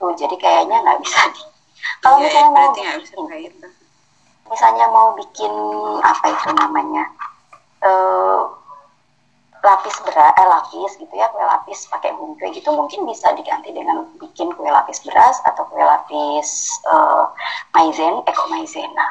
[0.00, 0.12] tuh.
[0.16, 1.42] Jadi kayaknya nggak bisa di.
[2.02, 3.52] Kalau Iya, misalnya mau bikin,
[4.48, 5.52] misalnya mau bikin
[6.00, 7.04] apa itu namanya
[7.84, 8.40] eh
[9.64, 14.04] lapis beras, eh, lapis gitu ya kue lapis pakai bungkui gitu mungkin bisa diganti dengan
[14.20, 17.24] bikin kue lapis beras atau kue lapis eh,
[17.72, 19.08] maizen, eko maizena,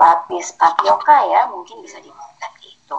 [0.00, 2.98] lapis tapioka ya mungkin bisa diganti itu.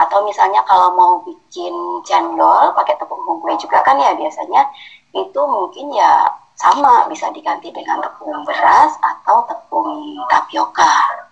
[0.00, 1.74] Atau misalnya kalau mau bikin
[2.08, 4.64] cendol pakai tepung bungkui juga kan ya biasanya
[5.12, 11.27] itu mungkin ya sama bisa diganti dengan tepung beras atau tepung tapioka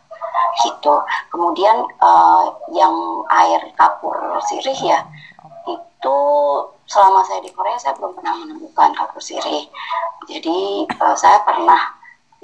[0.64, 0.94] gitu.
[1.32, 2.44] Kemudian eh,
[2.74, 2.94] yang
[3.30, 4.16] air kapur
[4.48, 5.00] sirih ya
[5.66, 6.18] itu
[6.86, 9.66] selama saya di Korea saya belum pernah menemukan kapur sirih.
[10.30, 11.80] Jadi eh, saya pernah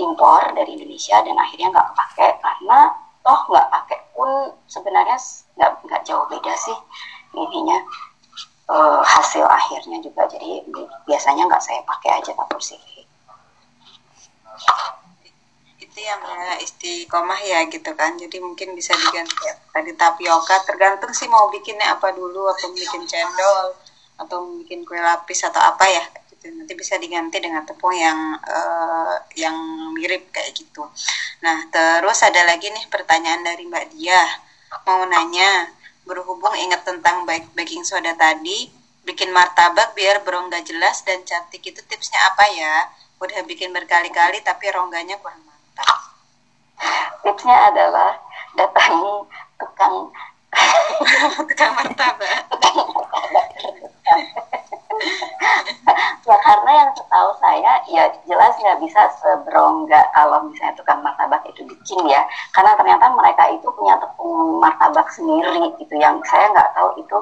[0.00, 2.78] impor dari Indonesia dan akhirnya nggak kepake karena
[3.22, 4.30] toh nggak pakai pun
[4.66, 5.18] sebenarnya
[5.56, 6.78] nggak nggak jauh beda sih
[7.36, 7.78] ininya
[8.70, 10.28] eh, hasil akhirnya juga.
[10.28, 10.64] Jadi
[11.09, 13.06] biasanya nggak saya pakai aja kapur sirih.
[15.93, 18.16] Itu yang ya istiqomah ya gitu kan.
[18.16, 19.55] Jadi mungkin bisa diganti ya.
[19.69, 23.77] tadi tapioka tergantung sih mau bikinnya apa dulu atau bikin cendol
[24.16, 26.48] atau bikin kue lapis atau apa ya gitu.
[26.56, 29.56] Nanti bisa diganti dengan tepung yang eh, yang
[29.93, 30.89] mirip kayak gitu.
[31.44, 34.24] Nah terus ada lagi nih pertanyaan dari Mbak Dia.
[34.89, 35.69] Mau nanya
[36.09, 38.73] berhubung ingat tentang baking soda tadi
[39.05, 42.74] bikin martabak biar berongga jelas dan cantik itu tipsnya apa ya?
[43.20, 45.52] Udah bikin berkali-kali tapi rongganya kurang
[47.23, 48.19] Tipsnya adalah
[48.59, 49.15] datangi
[49.59, 49.94] tukang
[51.49, 52.39] tukang martabak.
[56.23, 61.62] Ya karena yang setahu saya ya jelas nggak bisa seberongga kalau misalnya tukang martabak itu
[61.66, 62.23] bikin ya.
[62.55, 65.94] Karena ternyata mereka itu punya tepung martabak sendiri gitu.
[65.99, 67.19] Yang saya nggak tahu itu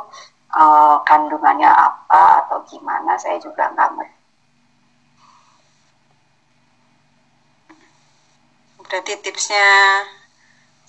[0.56, 4.19] eh, kandungannya apa atau gimana saya juga nggak ngerti
[8.90, 9.64] berarti tipsnya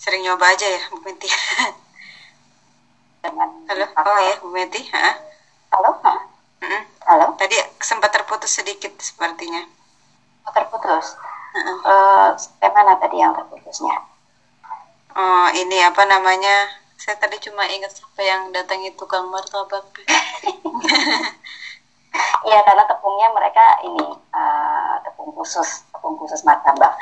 [0.01, 1.29] sering nyoba aja ya Bu Meti
[3.23, 3.85] dengan halo?
[4.01, 5.13] Oh ya Bu Meti Hah?
[5.71, 5.91] halo?
[6.03, 6.19] Hah?
[6.61, 6.83] Mm-mm.
[7.07, 7.25] halo?
[7.37, 9.61] Tadi sempat terputus sedikit sepertinya.
[10.51, 11.05] Terputus?
[11.55, 11.77] Heeh.
[11.85, 13.95] Eh, sampai mana tadi yang terputusnya?
[15.15, 16.67] Oh ini apa namanya?
[17.01, 19.85] Saya tadi cuma ingat siapa yang datangi tukang martabak.
[22.47, 24.05] Iya karena tepungnya mereka ini
[24.35, 26.93] eh, tepung khusus tepung khusus martabak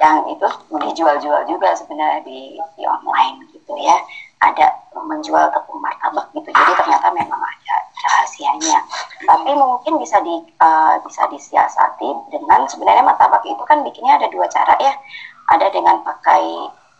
[0.00, 3.96] yang itu dijual-jual juga sebenarnya di, di online gitu ya.
[4.42, 4.66] Ada
[4.96, 6.50] menjual tepung martabak gitu.
[6.50, 8.82] Jadi ternyata memang ada rahasianya.
[9.22, 14.46] Tapi mungkin bisa di eh, bisa disiasati dengan sebenarnya martabak itu kan bikinnya ada dua
[14.50, 14.92] cara ya.
[15.52, 16.42] Ada dengan pakai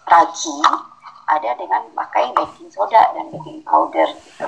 [0.06, 0.58] ragi
[1.30, 4.46] ada dengan pakai baking soda dan baking powder gitu.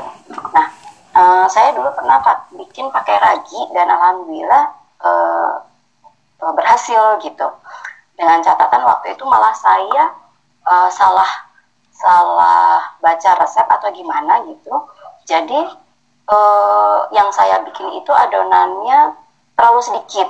[0.55, 0.69] Nah
[1.15, 4.67] Eh, saya dulu pernah pak- bikin pakai ragi dan alhamdulillah
[5.07, 5.53] eh,
[6.43, 7.47] berhasil gitu.
[8.15, 10.15] Dengan catatan waktu itu malah saya
[10.65, 11.31] eh, salah
[11.95, 14.75] salah baca resep atau gimana gitu.
[15.27, 15.61] Jadi
[16.31, 19.15] eh, yang saya bikin itu adonannya
[19.55, 20.29] terlalu sedikit,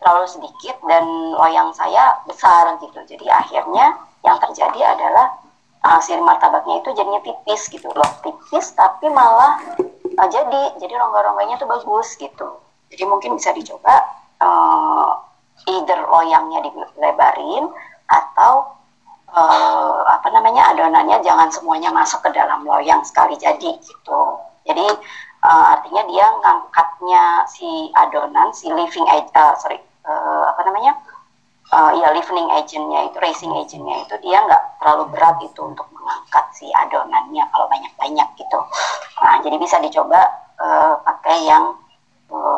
[0.00, 1.04] terlalu sedikit dan
[1.36, 2.98] loyang saya besar gitu.
[3.04, 3.96] Jadi akhirnya
[4.26, 5.46] yang terjadi adalah
[5.86, 9.62] uh, si martabaknya itu jadinya tipis gitu loh tipis tapi malah
[10.18, 12.58] uh, jadi jadi rongga-rongganya tuh bagus gitu
[12.90, 14.02] jadi mungkin bisa dicoba
[14.42, 15.22] uh,
[15.66, 17.70] either loyangnya dilebarin
[18.06, 18.76] atau
[19.34, 24.20] uh, apa namanya adonannya jangan semuanya masuk ke dalam loyang sekali jadi gitu.
[24.66, 24.86] Jadi
[25.46, 30.98] uh, artinya dia ngangkatnya si adonan si living uh, sorry uh, apa namanya
[31.74, 36.46] uh, ya leavening agentnya itu racing agentnya itu dia nggak terlalu berat itu untuk mengangkat
[36.54, 38.58] si adonannya kalau banyak-banyak gitu.
[39.22, 40.20] Nah jadi bisa dicoba
[40.58, 41.74] uh, pakai yang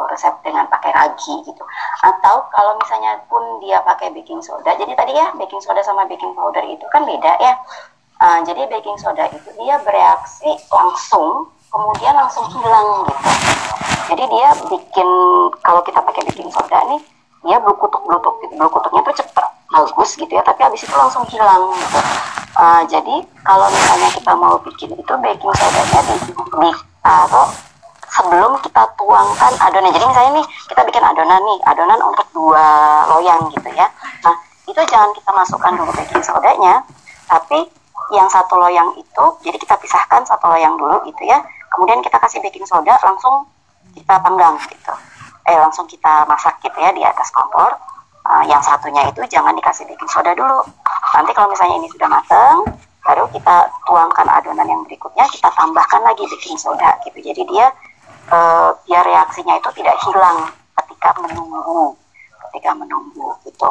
[0.09, 1.62] resep dengan pakai ragi gitu
[2.01, 6.32] atau kalau misalnya pun dia pakai baking soda jadi tadi ya baking soda sama baking
[6.32, 7.55] powder itu kan beda ya
[8.19, 13.31] Uh, jadi baking soda itu dia bereaksi langsung, kemudian langsung hilang gitu.
[14.11, 15.09] Jadi dia bikin
[15.62, 16.99] kalau kita pakai baking soda nih,
[17.47, 22.01] dia blukutuk blukutuk blukutuknya tuh cepet bagus gitu ya, tapi habis itu langsung hilang gitu.
[22.59, 26.70] Uh, jadi kalau misalnya kita mau bikin itu baking sodanya di, di
[27.07, 27.47] atau
[28.19, 29.95] sebelum kita tuangkan adonan.
[29.95, 32.66] Jadi misalnya nih kita bikin adonan nih, adonan untuk dua
[33.15, 33.86] loyang gitu ya.
[34.27, 34.35] Nah
[34.66, 36.82] itu jangan kita masukkan dulu baking sodanya,
[37.31, 37.70] tapi
[38.11, 41.39] yang satu loyang itu jadi kita pisahkan satu loyang dulu gitu ya.
[41.70, 43.47] Kemudian kita kasih baking soda langsung
[43.95, 44.93] kita panggang gitu.
[45.47, 47.70] Eh langsung kita masak gitu ya di atas kompor.
[48.28, 50.61] Uh, yang satunya itu jangan dikasih baking soda dulu.
[51.16, 52.61] Nanti kalau misalnya ini sudah matang
[53.01, 57.16] baru kita tuangkan adonan yang berikutnya kita tambahkan lagi baking soda gitu.
[57.24, 57.73] Jadi dia
[58.33, 60.49] uh, biar reaksinya itu tidak hilang
[60.85, 61.97] ketika menunggu
[62.49, 63.69] ketika menunggu gitu.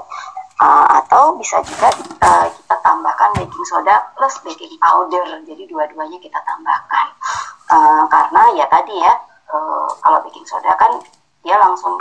[0.58, 1.94] Uh, atau bisa juga
[2.26, 5.26] uh, kita tambahkan baking soda plus baking powder.
[5.46, 7.08] Jadi dua-duanya kita tambahkan.
[7.70, 9.14] Uh, karena ya tadi ya
[9.54, 10.98] uh, kalau baking soda kan
[11.46, 11.94] dia langsung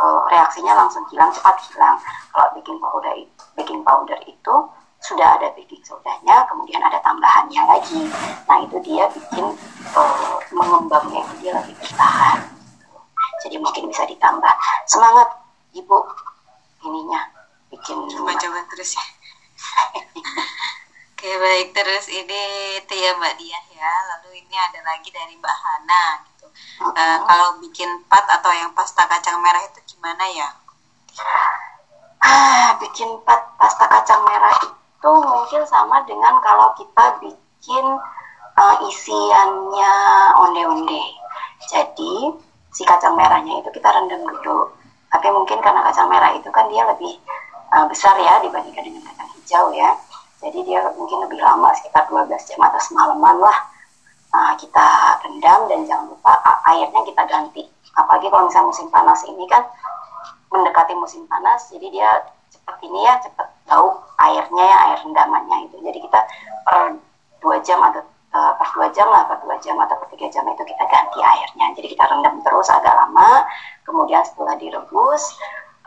[0.00, 2.00] uh, reaksinya langsung hilang cepat hilang.
[2.32, 3.12] Kalau baking powder
[3.58, 4.54] baking powder itu
[4.98, 8.02] sudah ada baking sodanya kemudian ada tambahannya lagi.
[8.50, 9.46] Nah itu dia bikin
[9.94, 12.38] uh, mengembangnya dia lebih bertahan.
[13.46, 14.54] Jadi mungkin bisa ditambah
[14.90, 15.30] semangat
[15.70, 15.98] ibu
[16.82, 17.22] ininya
[17.70, 19.04] bikin coba-coba terus ya.
[21.14, 21.74] Oke baik.
[21.74, 22.42] Terus ini
[22.78, 23.92] itu ya Mbak Diah ya.
[24.14, 26.46] Lalu ini ada lagi dari Mbak Hana gitu.
[26.82, 30.48] Uh, uh, kalau bikin pat atau yang pasta kacang merah itu gimana ya?
[32.22, 37.86] Ah bikin pat pasta kacang merah itu mungkin sama dengan kalau kita bikin
[38.58, 39.94] uh, isiannya
[40.42, 41.02] onde-onde
[41.70, 42.14] jadi
[42.74, 44.74] si kacang merahnya itu kita rendam dulu
[45.08, 47.16] tapi mungkin karena kacang merah itu kan dia lebih
[47.72, 49.96] uh, besar ya dibandingkan dengan kacang hijau ya.
[50.38, 53.58] Jadi dia mungkin lebih lama sekitar 12 jam atau semalaman lah.
[54.28, 56.36] Nah, kita rendam dan jangan lupa
[56.68, 57.64] airnya kita ganti.
[57.96, 59.66] Apalagi kalau misalnya musim panas ini kan
[60.52, 62.10] mendekati musim panas, jadi dia
[62.52, 65.76] cepat ini ya cepat bau airnya ya air rendamannya itu.
[65.82, 66.20] Jadi kita
[66.62, 66.94] per
[67.42, 70.44] dua jam atau uh, per dua jam lah per dua jam atau per tiga jam
[70.48, 71.66] itu kita ganti airnya.
[71.76, 73.44] Jadi kita rendam terus agak lama.
[73.84, 75.22] Kemudian setelah direbus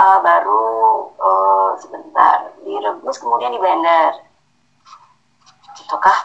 [0.01, 0.65] uh, baru
[1.21, 4.13] uh, sebentar direbus kemudian di blender
[5.77, 6.19] gitu kah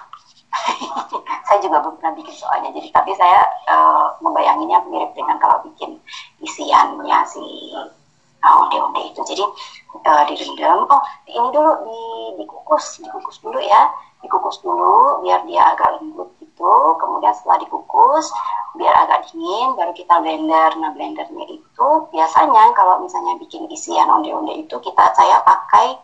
[1.47, 6.01] saya juga belum pernah bikin soalnya jadi tapi saya uh, membayanginnya mirip dengan kalau bikin
[6.40, 7.44] isiannya si
[8.42, 9.20] onde-onde itu.
[9.24, 9.44] Jadi
[10.04, 10.84] uh, direndam.
[10.90, 12.00] Oh ini dulu di
[12.42, 13.90] dikukus dikukus dulu ya.
[14.24, 16.72] Dikukus dulu biar dia agak lembut gitu.
[17.00, 18.26] Kemudian setelah dikukus
[18.76, 20.70] biar agak dingin baru kita blender.
[20.80, 25.96] Nah blendernya itu biasanya kalau misalnya bikin isian onde-onde itu kita saya pakai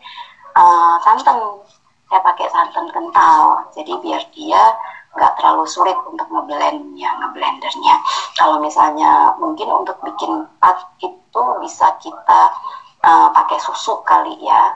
[0.57, 1.61] uh, santan.
[2.11, 3.65] Saya pakai santan kental.
[3.73, 4.61] Jadi biar dia
[5.13, 7.95] nggak terlalu sulit untuk ngeblendnya ngeblendernya.
[8.33, 12.41] Kalau misalnya mungkin untuk bikin pat itu bisa kita
[13.05, 14.73] uh, pakai susu kali ya.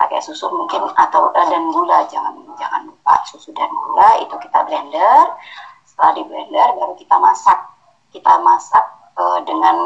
[0.00, 2.06] Pakai susu mungkin atau uh, dan gula.
[2.06, 5.26] Jangan jangan lupa susu dan gula itu kita blender.
[5.84, 7.58] Setelah di blender baru kita masak.
[8.14, 8.86] Kita masak
[9.18, 9.76] uh, dengan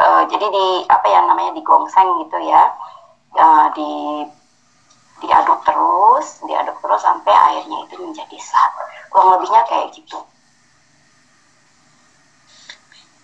[0.00, 2.72] uh, jadi di apa ya namanya digongseng gitu ya.
[3.36, 3.92] Uh, di
[5.18, 8.70] diaduk terus diaduk terus sampai airnya itu menjadi sat.
[9.10, 10.18] Kurang lebihnya kayak gitu.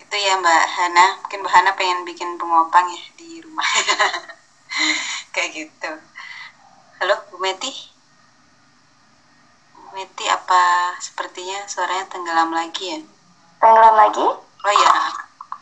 [0.01, 1.07] Itu ya Mbak Hana.
[1.23, 3.65] Mungkin Mbak Hana pengen bikin pengopang ya di rumah.
[5.33, 5.91] Kayak gitu.
[6.99, 7.71] Halo Bu Meti?
[9.71, 12.99] Bu Meti apa sepertinya suaranya tenggelam lagi ya?
[13.63, 14.25] Tenggelam lagi?
[14.25, 14.91] Oh iya.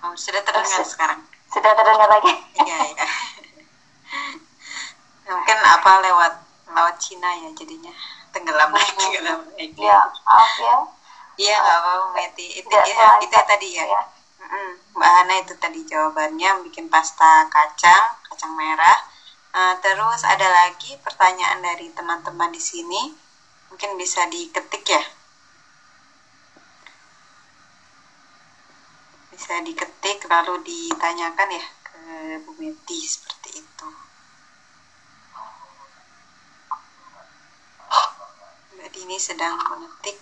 [0.03, 1.19] Oh, sudah terdengar oh, sekarang.
[1.53, 2.33] Sudah terdengar lagi?
[2.57, 3.05] Iya iya
[5.27, 6.33] mungkin apa lewat
[6.73, 7.93] lewat Cina ya jadinya.
[8.33, 10.75] Tenggelam lagi tenggelam lagi ya maaf ya
[11.37, 14.01] iya nggak apa-apa Meti itu ya, itu ya tadi ya, ya.
[14.93, 19.01] Mbak Hana itu tadi jawabannya bikin pasta kacang kacang merah.
[19.53, 23.09] Uh, terus ada lagi pertanyaan dari teman-teman di sini.
[23.73, 25.01] Mungkin bisa diketik ya.
[29.33, 31.97] Bisa diketik lalu ditanyakan ya ke
[32.45, 34.02] Bu Meti seperti itu
[38.93, 40.21] Mbak Dini sedang mengetik.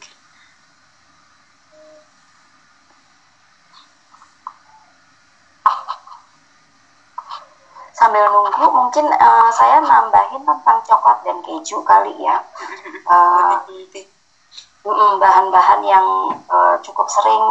[7.91, 12.39] Sambil nunggu mungkin uh, saya nambahin tentang coklat dan keju kali ya.
[15.19, 16.07] Bahan-bahan uh, yang
[16.47, 17.43] uh, cukup sering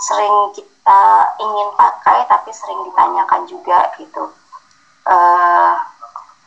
[0.00, 1.02] sering kita
[1.36, 4.24] ingin pakai tapi sering ditanyakan juga gitu.
[5.04, 5.76] Uh,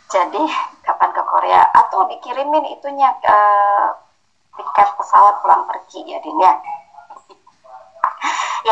[0.10, 0.50] jadi
[0.82, 3.92] kapan ke Korea atau dikirimin itunya uh,
[4.56, 6.56] tiket pesawat pulang pergi ya Din ya.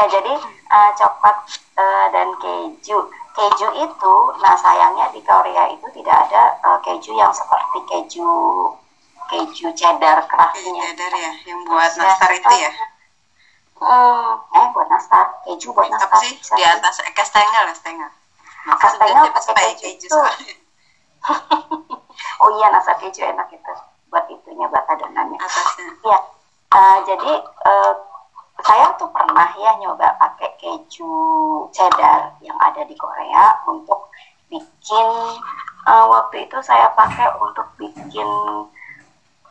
[0.08, 0.40] jadi
[0.72, 1.36] uh, coklat
[1.76, 3.12] uh, dan keju.
[3.36, 8.24] Keju itu nah sayangnya di Korea itu tidak ada uh, keju yang seperti keju
[9.28, 12.72] keju cheddar Keju crushnya cheddar ya yang buat Ya, nastar itu ya?
[13.84, 16.24] Hmm, eh buat nastar keju buat nastar.
[16.24, 18.08] sih di atas kastengel kastengel.
[18.80, 20.08] Kastengel pakai keju keju.
[22.42, 23.74] oh iya nastar keju enak itu
[24.12, 26.18] buat itunya buat adonannya atasnya Ya,
[26.76, 27.94] eh, jadi eh,
[28.62, 31.14] saya tuh pernah ya nyoba pakai keju
[31.74, 34.10] cheddar yang ada di Korea untuk
[34.52, 35.08] bikin
[35.88, 38.28] eh, waktu itu saya pakai untuk bikin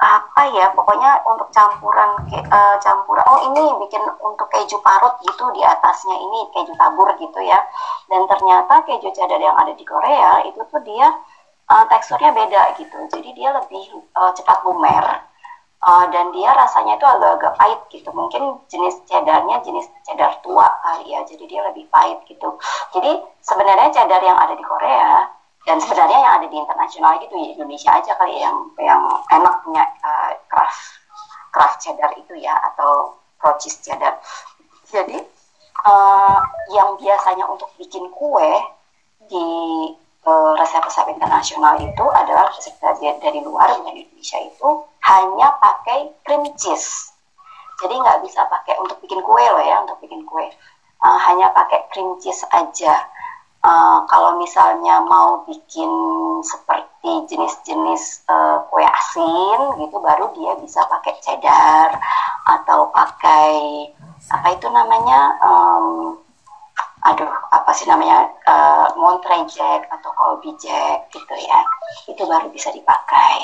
[0.01, 5.45] apa ya pokoknya untuk campuran ke- eh, campuran oh ini bikin untuk keju parut gitu
[5.53, 7.61] di atasnya ini keju tabur gitu ya.
[8.09, 11.09] Dan ternyata keju cheddar yang ada di Korea itu tuh dia
[11.71, 12.99] eh, teksturnya beda gitu.
[13.15, 15.31] Jadi dia lebih eh, cepat lumer
[15.81, 18.13] Uh, dan dia rasanya itu agak-agak pahit gitu.
[18.13, 22.61] Mungkin jenis cheddarnya jenis cheddar tua kali ya jadi dia lebih pahit gitu.
[22.93, 25.25] Jadi sebenarnya cheddar yang ada di Korea
[25.65, 29.85] dan sebenarnya yang ada di internasional gitu ya Indonesia aja kali yang yang enak punya
[30.05, 31.01] uh, craft
[31.53, 33.17] craft cheddar itu ya atau
[33.61, 34.17] cheese cheddar
[34.89, 35.21] jadi
[35.85, 36.41] uh,
[36.73, 38.53] yang biasanya untuk bikin kue
[39.29, 39.49] di
[40.27, 44.69] uh, resep-resep internasional itu adalah resep dari, dari luar bukan Indonesia itu
[45.07, 47.13] hanya pakai cream cheese.
[47.81, 50.45] Jadi nggak bisa pakai untuk bikin kue loh ya, untuk bikin kue.
[51.01, 53.09] Uh, hanya pakai cream cheese aja.
[53.61, 55.89] Uh, kalau misalnya mau bikin
[56.45, 61.97] seperti jenis-jenis uh, kue asin gitu, baru dia bisa pakai cheddar
[62.49, 63.53] atau pakai
[64.29, 65.41] apa itu namanya?
[65.41, 66.21] Um,
[67.01, 71.61] aduh apa sih namanya uh, Monterey Jack atau Colby Jack gitu ya.
[72.05, 73.37] Itu baru bisa dipakai.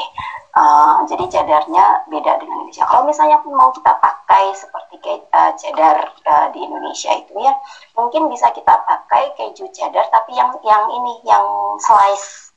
[0.57, 2.89] Uh, jadi cheddarnya beda dengan Indonesia.
[2.89, 4.97] Kalau misalnya pun mau kita pakai seperti
[5.33, 7.53] uh, cheddar uh, di Indonesia itu ya
[7.93, 11.45] mungkin bisa kita pakai keju cheddar tapi yang yang ini yang
[11.81, 12.53] slice.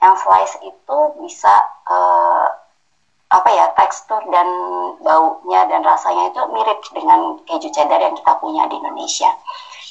[0.00, 1.54] Yang slice itu bisa
[1.88, 2.48] uh,
[3.32, 4.48] apa ya tekstur dan
[5.04, 9.28] baunya dan rasanya itu mirip dengan keju cheddar yang kita punya di Indonesia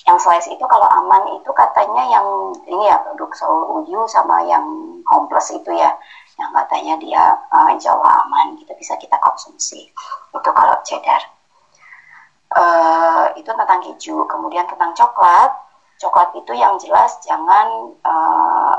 [0.06, 4.62] yang slice itu kalau aman itu katanya yang ini ya produk Seoul Uyu sama yang
[5.10, 5.98] Home Plus itu ya.
[6.38, 9.90] Yang katanya dia uh, insya Allah aman gitu bisa kita konsumsi.
[10.30, 11.22] Itu kalau cheddar.
[12.56, 15.50] Uh, itu tentang keju kemudian tentang coklat.
[15.98, 18.78] Coklat itu yang jelas jangan uh,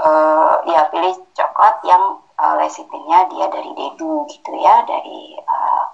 [0.00, 5.84] uh, ya pilih coklat yang uh, lecithinnya dia dari dedu gitu ya dari uh,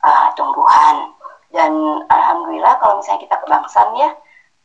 [0.00, 1.12] uh, tumbuhan
[1.54, 1.70] dan
[2.10, 4.10] alhamdulillah kalau misalnya kita kebangsaan ya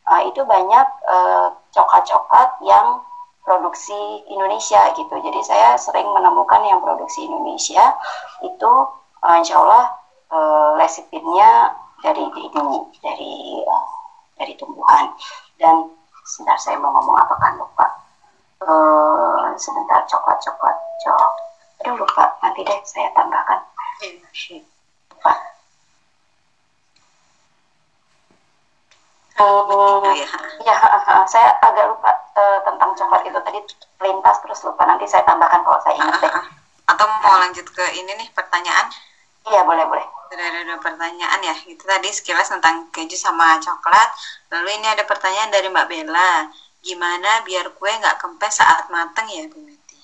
[0.10, 3.06] uh, itu banyak uh, coklat-coklat yang
[3.46, 5.14] produksi Indonesia gitu.
[5.22, 7.94] Jadi saya sering menemukan yang produksi Indonesia
[8.42, 8.72] itu
[9.22, 9.86] uh, insya Allah
[10.34, 13.86] uh, lecithinnya dari dedu dari uh,
[14.42, 15.14] dari tumbuhan.
[15.62, 15.94] Dan
[16.26, 17.88] sebentar saya mau ngomong apa kan lupa.
[18.60, 21.32] Uh, sebentar coklat-coklat cok.
[21.86, 22.34] Aduh lupa.
[22.42, 23.62] Nanti deh saya tambahkan.
[25.14, 25.49] Lupa
[29.40, 30.28] Oh, Hmm, ya.
[30.68, 33.60] ya, ha, ha, saya agak lupa eh, tentang coklat itu tadi.
[34.04, 34.84] Lintas terus lupa.
[34.86, 36.34] Nanti saya tambahkan kalau saya ingat deh.
[36.90, 38.90] atau mau lanjut ke ini nih pertanyaan?
[39.48, 40.06] Iya boleh boleh.
[40.30, 41.56] sudah ada dua pertanyaan ya.
[41.66, 44.10] Itu tadi sekilas tentang keju sama coklat.
[44.54, 46.32] Lalu ini ada pertanyaan dari Mbak Bella.
[46.86, 49.98] Gimana biar kue nggak kempes saat mateng ya Bu Meti?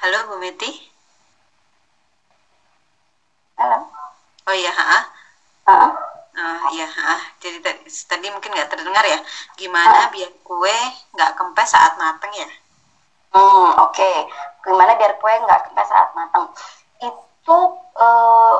[0.00, 0.70] Halo Bu Meti?
[3.56, 3.78] Halo.
[4.48, 4.98] Oh iya ha
[5.70, 5.90] Ah,
[6.40, 7.20] Ah, iya ah.
[7.42, 9.18] jadi tadi, tadi mungkin nggak terdengar ya
[9.58, 10.78] gimana biar kue
[11.14, 12.48] nggak kempes saat mateng ya
[13.30, 14.12] Hmm oke.
[14.66, 16.50] Gimana biar kue nggak kempes saat matang?
[16.98, 17.58] Itu
[17.94, 18.56] eh,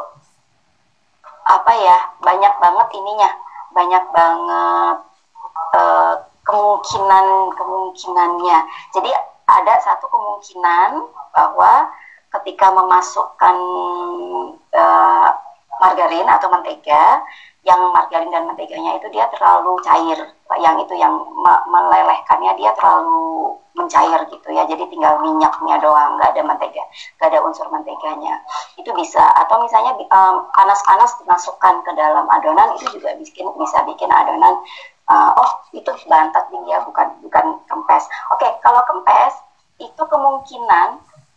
[1.51, 1.99] apa ya?
[2.23, 3.31] Banyak banget ininya.
[3.75, 4.99] Banyak banget
[5.75, 6.15] eh,
[6.47, 7.27] kemungkinan
[7.59, 8.59] kemungkinannya.
[8.95, 9.11] Jadi
[9.51, 10.91] ada satu kemungkinan
[11.35, 11.91] bahwa
[12.31, 13.57] ketika memasukkan
[14.71, 15.29] eh,
[15.81, 17.25] margarin atau mentega
[17.61, 20.17] yang margarin dan menteganya itu dia terlalu cair
[20.65, 24.65] yang itu yang me- melelehkannya dia terlalu mencair gitu ya.
[24.65, 26.83] Jadi tinggal minyaknya doang nggak ada mentega
[27.21, 28.41] nggak ada unsur menteganya.
[28.81, 34.09] Itu bisa atau misalnya em, panas-panas dimasukkan ke dalam adonan itu juga bikin bisa bikin
[34.11, 34.57] adonan
[35.13, 38.05] eh, oh itu bantat nih ya bukan bukan kempes.
[38.33, 39.37] Oke kalau kempes
[39.81, 40.89] itu kemungkinan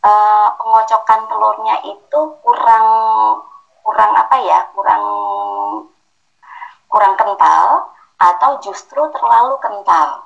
[0.07, 2.88] eh, pengocokan telurnya itu kurang
[3.84, 5.03] kurang apa ya kurang
[6.88, 10.23] kurang kental atau justru terlalu kental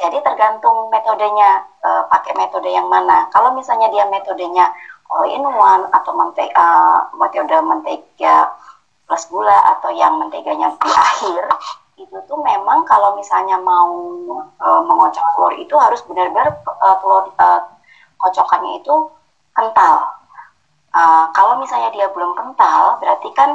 [0.00, 3.28] jadi tergantung metodenya eh, pakai metode yang mana.
[3.28, 4.72] Kalau misalnya dia metodenya
[5.12, 8.48] all in one atau mentega eh, metode mentega
[9.04, 11.42] plus gula atau yang menteganya di akhir
[12.00, 13.92] itu tuh memang kalau misalnya mau
[14.56, 17.60] eh, mengocok telur itu harus benar-benar eh, telur eh,
[18.16, 18.94] kocokannya itu
[19.52, 20.19] kental.
[20.90, 23.54] Eh, kalau misalnya dia belum kental berarti kan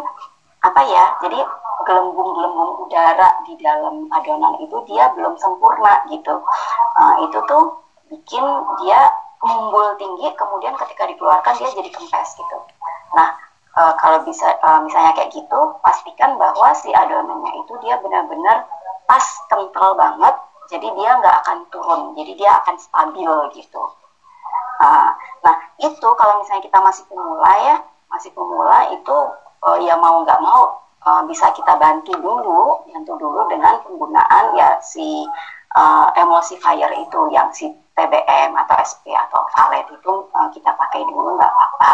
[0.64, 1.06] apa ya?
[1.20, 1.40] Jadi
[1.86, 6.42] gelembung-gelembung udara di dalam adonan itu dia belum sempurna gitu.
[6.96, 7.78] Uh, itu tuh
[8.10, 8.42] bikin
[8.82, 9.12] dia
[9.44, 12.58] mumbul tinggi, kemudian ketika dikeluarkan dia jadi kempes gitu.
[13.14, 13.38] Nah,
[13.78, 18.66] uh, kalau bisa uh, misalnya kayak gitu, pastikan bahwa si adonannya itu dia benar-benar
[19.06, 20.34] pas kental banget,
[20.74, 23.84] jadi dia nggak akan turun, jadi dia akan stabil gitu.
[24.82, 25.10] Uh,
[25.44, 27.76] nah, itu kalau misalnya kita masih pemula ya,
[28.12, 29.18] masih pemula itu
[29.64, 34.80] uh, ya mau nggak mau uh, bisa kita bantu dulu, bantu dulu dengan penggunaan ya
[34.84, 35.24] si
[35.76, 41.40] uh, emulsifier itu yang si TBM atau SP atau Valet itu uh, kita pakai dulu
[41.40, 41.92] nggak apa-apa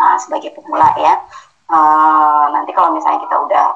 [0.00, 1.20] nah, sebagai pemula ya.
[1.64, 3.66] Uh, nanti kalau misalnya kita udah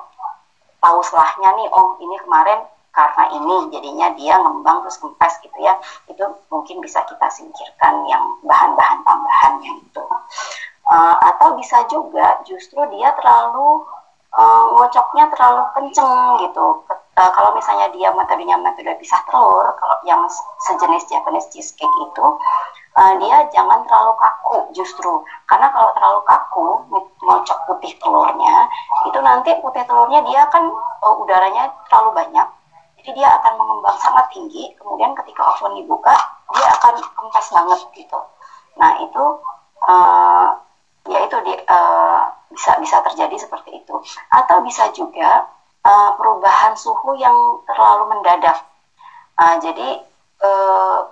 [0.78, 2.62] tahu selahnya nih, oh ini kemarin
[2.98, 5.78] karena ini jadinya dia ngembang terus kempes gitu ya,
[6.10, 10.02] itu mungkin bisa kita singkirkan yang bahan-bahan tambahannya itu.
[10.88, 13.86] Uh, atau bisa juga justru dia terlalu
[14.34, 16.82] uh, ngocoknya terlalu kenceng gitu.
[17.14, 20.26] Uh, kalau misalnya dia metodenya metode pisah telur, kalau yang
[20.66, 22.26] sejenis Japanese cheesecake itu,
[22.98, 25.22] uh, dia jangan terlalu kaku justru.
[25.46, 26.66] Karena kalau terlalu kaku,
[27.22, 28.66] ngocok putih telurnya,
[29.06, 30.66] itu nanti putih telurnya dia kan
[31.04, 32.48] uh, udaranya terlalu banyak.
[33.08, 36.12] Jadi dia akan mengembang sangat tinggi, kemudian ketika oven dibuka,
[36.52, 38.20] dia akan kempes banget gitu.
[38.76, 39.24] Nah itu
[39.80, 40.52] uh,
[41.08, 43.96] ya itu di, uh, bisa bisa terjadi seperti itu.
[44.28, 45.40] Atau bisa juga
[45.88, 47.32] uh, perubahan suhu yang
[47.64, 48.60] terlalu mendadak.
[49.40, 50.04] Uh, jadi
[50.44, 51.08] uh,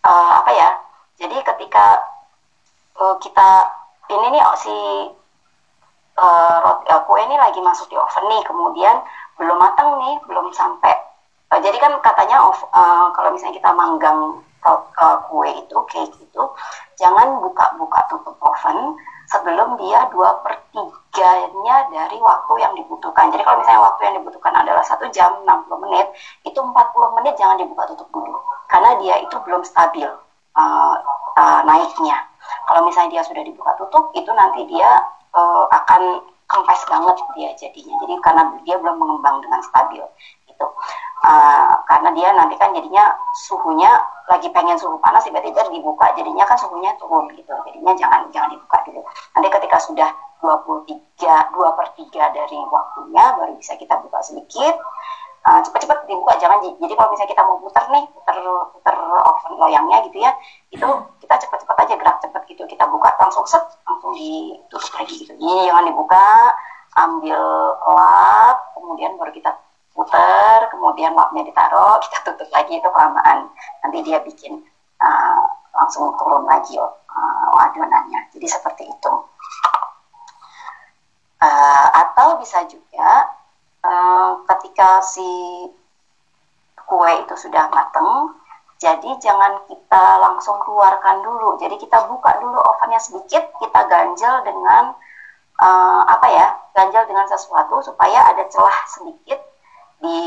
[0.00, 0.72] uh, apa ya?
[1.20, 2.00] Jadi ketika
[2.96, 3.68] uh, kita
[4.08, 4.72] ini nih oh, si
[6.16, 9.04] uh, roti uh, kue ini lagi masuk di oven nih kemudian
[9.36, 11.09] belum matang nih belum sampai
[11.50, 14.40] uh, jadi kan katanya uh, kalau misalnya kita manggang
[15.30, 16.42] kue itu cake itu
[17.00, 18.92] jangan buka-buka tutup oven
[19.30, 23.30] sebelum dia dua per tiganya dari waktu yang dibutuhkan.
[23.30, 26.10] Jadi kalau misalnya waktu yang dibutuhkan adalah satu jam 60 menit,
[26.42, 26.74] itu 40
[27.22, 30.10] menit jangan dibuka tutup dulu, karena dia itu belum stabil
[30.58, 30.94] uh,
[31.38, 32.18] uh, naiknya.
[32.66, 34.90] Kalau misalnya dia sudah dibuka tutup, itu nanti dia
[35.38, 37.94] uh, akan kempes banget dia jadinya.
[38.02, 40.02] Jadi karena dia belum mengembang dengan stabil
[40.50, 40.66] itu.
[41.20, 43.92] Uh, karena dia nanti kan jadinya suhunya
[44.24, 47.52] lagi pengen suhu panas tiba-tiba dibuka jadinya kan suhunya turun gitu.
[47.68, 49.04] Jadinya jangan jangan dibuka dulu
[49.36, 50.08] nanti ketika sudah
[50.40, 54.80] 23 2 per 3 dari waktunya baru bisa kita buka sedikit.
[55.40, 58.36] Uh, cepat-cepat dibuka jangan jadi kalau misalnya kita mau putar nih putar
[58.76, 60.32] putar oven loyangnya gitu ya
[60.68, 60.88] itu
[61.20, 62.64] kita cepat-cepat aja gerak cepat gitu.
[62.64, 65.32] Kita buka langsung set langsung ditutup lagi gitu.
[65.36, 66.24] Jadi jangan dibuka
[66.96, 67.40] ambil
[67.92, 69.52] lap kemudian baru kita
[69.94, 73.50] putar, kemudian lapnya ditaruh, kita tutup lagi itu kelamaan.
[73.82, 74.62] Nanti dia bikin
[75.02, 75.40] uh,
[75.74, 78.30] langsung turun lagi uh, adonannya.
[78.34, 79.12] Jadi seperti itu.
[81.40, 83.32] Uh, atau bisa juga
[83.80, 85.24] uh, ketika si
[86.84, 88.36] kue itu sudah mateng,
[88.76, 91.56] jadi jangan kita langsung keluarkan dulu.
[91.60, 94.96] Jadi kita buka dulu ovennya sedikit, kita ganjel dengan
[95.60, 96.46] uh, apa ya?
[96.76, 99.49] Ganjel dengan sesuatu supaya ada celah sedikit
[100.00, 100.20] di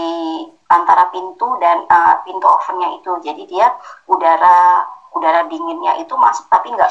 [0.69, 3.11] antara pintu dan uh, pintu ovennya itu.
[3.25, 3.73] Jadi dia
[4.09, 6.89] udara udara dinginnya itu masuk tapi nggak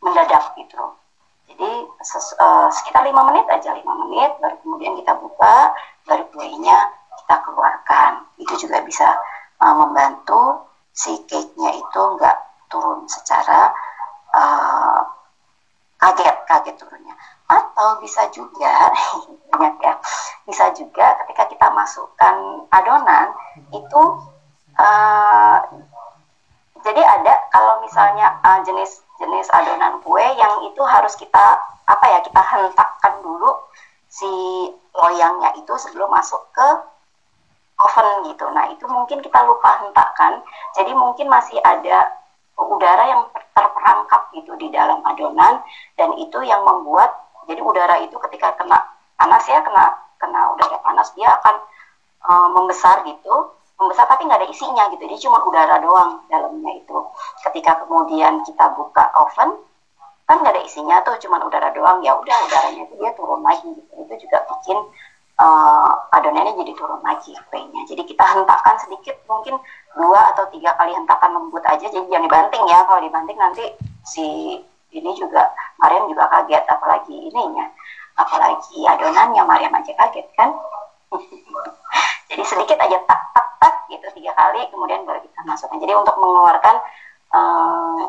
[0.00, 0.96] mendadak gitu.
[1.50, 1.70] Jadi
[2.00, 5.74] ses, uh, sekitar lima menit aja lima menit, baru kemudian kita buka,
[6.06, 6.78] baru kuenya
[7.24, 8.24] kita keluarkan.
[8.38, 9.08] Itu juga bisa
[9.60, 12.36] uh, membantu si cake-nya itu nggak
[12.70, 13.72] turun secara
[14.36, 15.00] uh,
[16.00, 17.14] kaget kaget turunnya
[17.50, 18.94] atau bisa juga
[19.50, 19.79] banyak ya
[20.50, 23.30] bisa juga ketika kita masukkan adonan
[23.70, 24.02] itu
[24.74, 25.62] uh,
[26.82, 32.18] jadi ada kalau misalnya uh, jenis jenis adonan kue yang itu harus kita apa ya
[32.26, 33.54] kita hentakkan dulu
[34.10, 34.26] si
[34.90, 36.68] loyangnya itu sebelum masuk ke
[37.80, 38.44] oven gitu.
[38.50, 40.42] Nah itu mungkin kita lupa hentakkan.
[40.76, 42.10] Jadi mungkin masih ada
[42.60, 43.22] udara yang
[43.56, 45.64] terperangkap gitu di dalam adonan
[45.96, 47.08] dan itu yang membuat
[47.48, 48.78] jadi udara itu ketika kena
[49.16, 51.56] panas ya kena kena udara panas dia akan
[52.28, 56.96] uh, membesar gitu membesar tapi nggak ada isinya gitu jadi cuma udara doang dalamnya itu
[57.48, 59.56] ketika kemudian kita buka oven
[60.28, 63.66] kan nggak ada isinya tuh cuma udara doang ya udah udaranya itu dia turun lagi
[63.72, 64.78] gitu itu juga bikin
[65.40, 67.82] uh, adonannya jadi turun lagi kuenya.
[67.88, 69.56] Jadi kita hentakan sedikit, mungkin
[69.96, 71.88] dua atau tiga kali hentakan lembut aja.
[71.88, 72.84] Jadi jangan dibanting ya.
[72.84, 73.64] Kalau dibanting nanti
[74.04, 74.26] si
[74.90, 75.48] ini juga
[75.80, 77.70] Mariam juga kaget, apalagi ininya,
[78.20, 80.50] apalagi adonannya Mariam aja kaget kan.
[82.30, 85.80] jadi sedikit aja tak tak tak gitu tiga kali, kemudian baru kita masukkan.
[85.80, 86.76] Jadi untuk mengeluarkan
[87.34, 88.04] uh,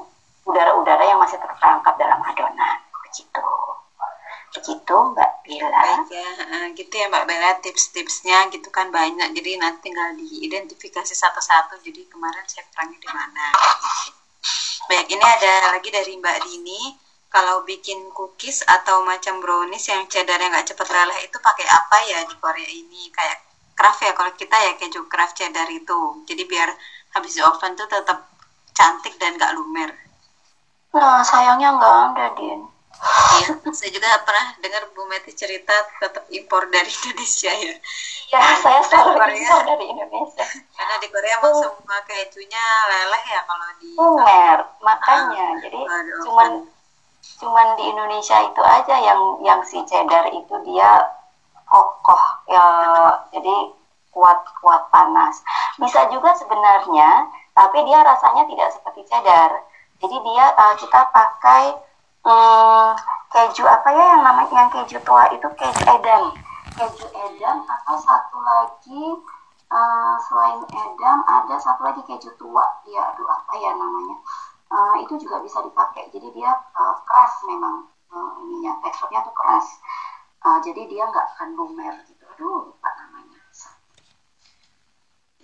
[0.45, 2.77] udara-udara yang masih terperangkap dalam adonan,
[3.07, 3.45] begitu.
[4.51, 6.03] Begitu Mbak Bella.
[6.11, 9.31] Ya gitu ya Mbak Bella tips-tipsnya gitu kan banyak.
[9.31, 11.79] Jadi nanti tinggal diidentifikasi satu-satu.
[11.79, 13.45] Jadi kemarin saya kurangnya di mana
[14.91, 16.81] baik ini ada lagi dari Mbak Dini
[17.35, 22.19] kalau bikin cookies atau macam brownies yang cheddarnya nggak cepet lelah itu pakai apa ya
[22.29, 23.37] di Korea ini kayak
[23.77, 26.69] craft ya kalau kita ya keju craft cheddar itu jadi biar
[27.15, 28.17] habis di oven tuh tetap
[28.77, 29.89] cantik dan nggak lumer
[30.91, 32.61] nah sayangnya nggak ada Din
[33.41, 37.73] Iya, saya juga pernah dengar Bu Meti cerita tetap impor dari Indonesia ya.
[38.29, 40.45] Iya, saya selalu Korea- impor dari Indonesia.
[40.77, 45.45] Karena di Korea emang semua kejunya leleh ya kalau di Lumer, makanya.
[45.65, 46.51] Jadi kalau di cuman.
[47.21, 51.05] Cuman di Indonesia itu aja yang yang si cheddar itu dia
[51.69, 52.65] kokoh ya
[53.29, 53.55] jadi
[54.11, 55.39] kuat kuat panas.
[55.79, 59.51] Bisa juga sebenarnya tapi dia rasanya tidak seperti cheddar.
[60.01, 61.63] Jadi dia eh, kita pakai
[62.25, 62.89] hmm,
[63.31, 66.33] keju apa ya yang namanya yang keju tua itu keju edam.
[66.75, 69.03] Keju edam atau satu lagi
[69.71, 72.65] eh, selain edam ada satu lagi keju tua.
[72.83, 74.17] Dia aduh apa ya namanya
[74.77, 77.75] Eh, itu juga bisa dipakai jadi dia eh, keras memang
[78.15, 79.67] eh, ininya teksturnya tuh keras
[80.47, 83.37] Eh, jadi dia nggak akan lumer gitu aduh lupa namanya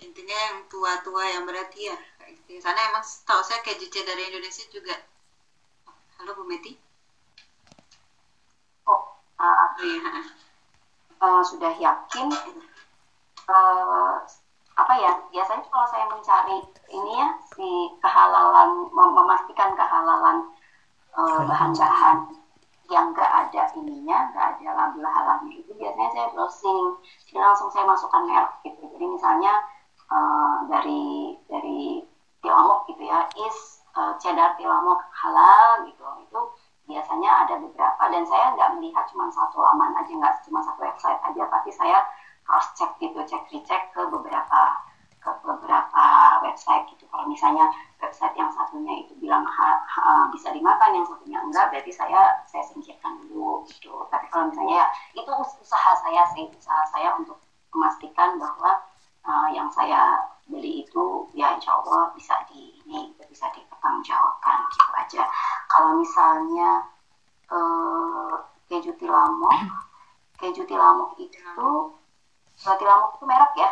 [0.06, 2.52] intinya yang tua-tua yang berarti ya kayak gitu.
[2.66, 4.96] Sana emang tahu saya keju cheddar Indonesia juga.
[6.18, 6.72] Halo Bu Meti.
[8.88, 9.02] oh
[9.40, 10.12] eh, Oh iya.
[11.26, 12.28] eh, sudah yakin
[13.50, 14.16] eh,
[14.82, 16.58] apa ya biasanya kalau saya mencari
[16.98, 17.68] ini ya si
[18.04, 20.38] kehalalan mem- memastikan kehalalan
[21.20, 22.18] eh, bahan-bahan
[22.94, 26.86] yang enggak ada ininya enggak ada label halalnya itu biasanya saya browsing.
[27.28, 28.82] Jadi langsung saya masukkan merek gitu.
[28.94, 29.52] Jadi misalnya
[30.16, 31.04] eh, dari
[31.52, 31.80] dari
[32.42, 33.58] Tilamok gitu ya is
[33.98, 36.04] eh, cheddar Tilamok halal gitu.
[36.24, 36.40] Itu
[36.88, 38.04] biasanya ada beberapa.
[38.14, 41.98] Dan saya nggak melihat cuma satu laman aja nggak cuma satu website aja tapi saya
[42.48, 44.62] cross check gitu cek recheck ke beberapa
[45.20, 46.06] ke beberapa
[46.46, 47.04] website gitu.
[47.12, 47.68] Kalau misalnya
[48.00, 52.64] website yang satunya itu bilang ha- ha- bisa dimakan yang satunya enggak berarti saya saya
[52.64, 53.92] singkirkan dulu gitu.
[54.08, 54.88] Tapi kalau misalnya ya
[55.20, 56.48] itu us- usaha saya sih.
[56.48, 57.36] Usaha saya untuk
[57.76, 58.72] memastikan bahwa
[59.28, 60.16] uh, yang saya
[60.48, 65.24] beli itu ya insya Allah bisa di ini bisa dipertanggungjawabkan gitu aja.
[65.68, 66.70] Kalau misalnya
[67.52, 68.34] eh,
[68.72, 69.56] keju tilamok
[70.40, 71.68] keju tilamok itu
[72.66, 73.70] eh, tilamok itu merek ya.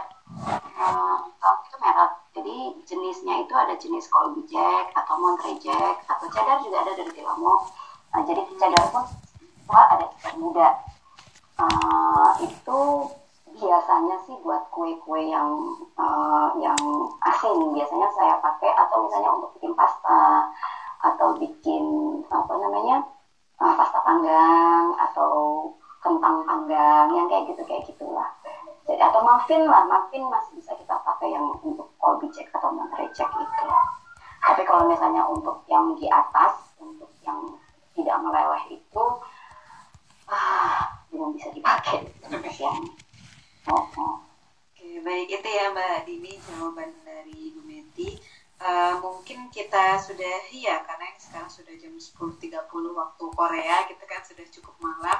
[0.77, 2.11] Eh, tilamok itu merek.
[2.35, 2.55] Jadi
[2.85, 7.71] jenisnya itu ada jenis Colby Jack atau Monterey Jack atau cheddar juga ada dari tilamok.
[8.13, 9.05] Nah, jadi cheddar pun
[9.71, 10.69] ada cheddar muda.
[11.55, 12.79] Eh, itu
[13.55, 15.49] biasanya sih buat kue-kue yang
[15.95, 16.79] eh, yang
[17.23, 17.57] asin.
[17.73, 20.51] Biasanya saya pakai atau misalnya untuk bikin pasta
[21.01, 21.83] atau bikin
[22.27, 22.97] apa namanya
[23.63, 25.31] eh, pasta panggang atau
[26.03, 28.29] kentang panggang yang kayak gitu kayak gitulah
[28.85, 33.33] atau muffin lah muffin masih bisa kita pakai yang untuk Colby Jack atau Monterey Jack
[33.33, 33.65] itu
[34.45, 37.41] tapi kalau misalnya untuk yang di atas untuk yang
[37.97, 39.05] tidak meleleh itu
[40.29, 42.05] ah belum bisa dipakai
[42.61, 42.79] yang
[43.69, 44.15] oh, oh.
[44.75, 48.21] Oke, baik itu ya Mbak Dini jawaban dari Bu Meti.
[48.55, 54.45] Eh, mungkin kita sudah ya karena sekarang sudah jam 10.30 waktu Korea kita kan sudah
[54.47, 55.19] cukup malam.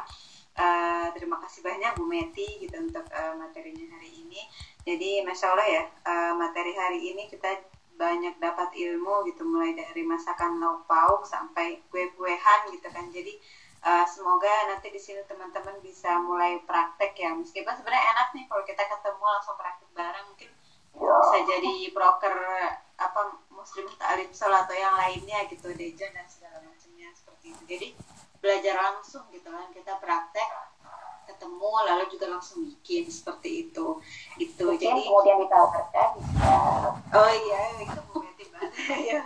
[0.56, 4.40] Eh, terima kasih banyak Bu Meti gitu untuk eh, materinya hari ini.
[4.88, 7.60] Jadi masya Allah ya eh, materi hari ini kita
[8.00, 13.08] banyak dapat ilmu gitu mulai dari masakan lauk pauk sampai kue-kuehan gitu kan.
[13.12, 13.36] Jadi
[13.86, 18.66] Uh, semoga nanti di sini teman-teman bisa mulai praktek ya meskipun sebenarnya enak nih kalau
[18.66, 20.50] kita ketemu langsung praktek bareng mungkin
[20.90, 22.34] bisa jadi broker
[22.98, 23.22] apa
[23.54, 27.88] muslim ta'lim atau yang lainnya gitu dejan dan segala macamnya seperti itu jadi
[28.46, 30.50] belajar langsung gitu kan kita praktek
[31.26, 33.98] ketemu lalu juga langsung bikin seperti itu
[34.38, 36.54] gitu mungkin jadi kemudian ditawarkan bisa
[37.16, 38.72] Oh iya, itu momentif banget
[39.08, 39.22] ya.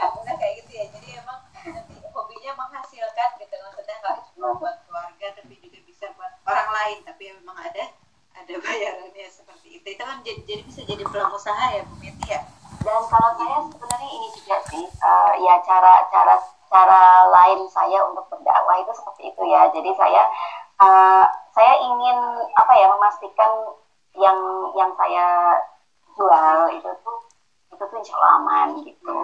[0.00, 0.84] Ya udah kayak gitu ya.
[0.88, 6.32] Jadi emang nanti hobinya menghasilkan gitu maksudnya nggak cuma buat keluarga tapi juga bisa buat
[6.48, 7.84] orang lain tapi memang ada
[8.40, 9.86] ada bayarannya seperti itu.
[9.92, 12.40] Itu kan jadi, jadi bisa jadi peluang usaha ya Bu Meti ya.
[12.84, 16.34] Dan kalau saya sebenarnya ini juga sih eh, ya cara cara
[16.68, 17.02] cara
[17.32, 19.62] lain saya untuk berdakwah itu seperti itu ya.
[19.72, 20.22] Jadi saya
[20.84, 21.24] eh,
[21.56, 22.18] saya ingin
[22.54, 23.50] apa ya memastikan
[24.14, 24.38] yang
[24.78, 25.58] yang saya
[26.14, 27.18] jual itu tuh
[27.74, 29.16] itu tuh insya Allah aman gitu.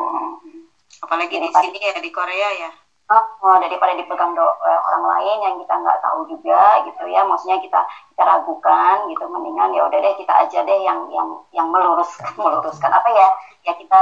[1.05, 2.71] Apalagi di sini ya di Korea ya?
[3.11, 7.27] Oh, daripada dipegang do- eh, orang lain yang kita nggak tahu juga gitu ya.
[7.27, 7.81] Maksudnya kita
[8.15, 9.27] kita ragukan gitu.
[9.27, 12.91] Mendingan ya udah deh kita aja deh yang yang yang meluruskan meluruskan.
[12.95, 13.27] Apa ya
[13.67, 14.01] ya kita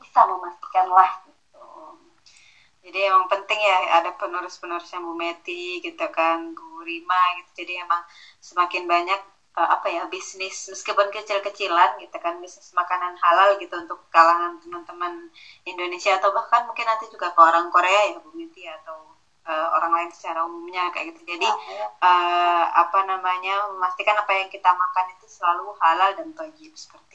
[0.00, 1.36] bisa memastikan lah gitu.
[2.86, 7.50] Jadi emang penting ya ada penerus-penerusnya Bu Meti gitu kan Bu Rima gitu.
[7.64, 8.02] Jadi emang
[8.38, 9.20] semakin banyak
[9.58, 15.12] eh, apa ya bisnis meskipun kecil-kecilan gitu kan bisnis makanan halal gitu untuk kalangan teman-teman
[15.66, 19.18] Indonesia atau bahkan mungkin nanti juga ke orang Korea ya Bu Meti atau
[19.50, 21.20] eh, orang lain secara umumnya kayak gitu.
[21.34, 21.48] Jadi
[22.06, 27.06] eh, apa namanya memastikan apa yang kita makan itu selalu halal dan toyib seperti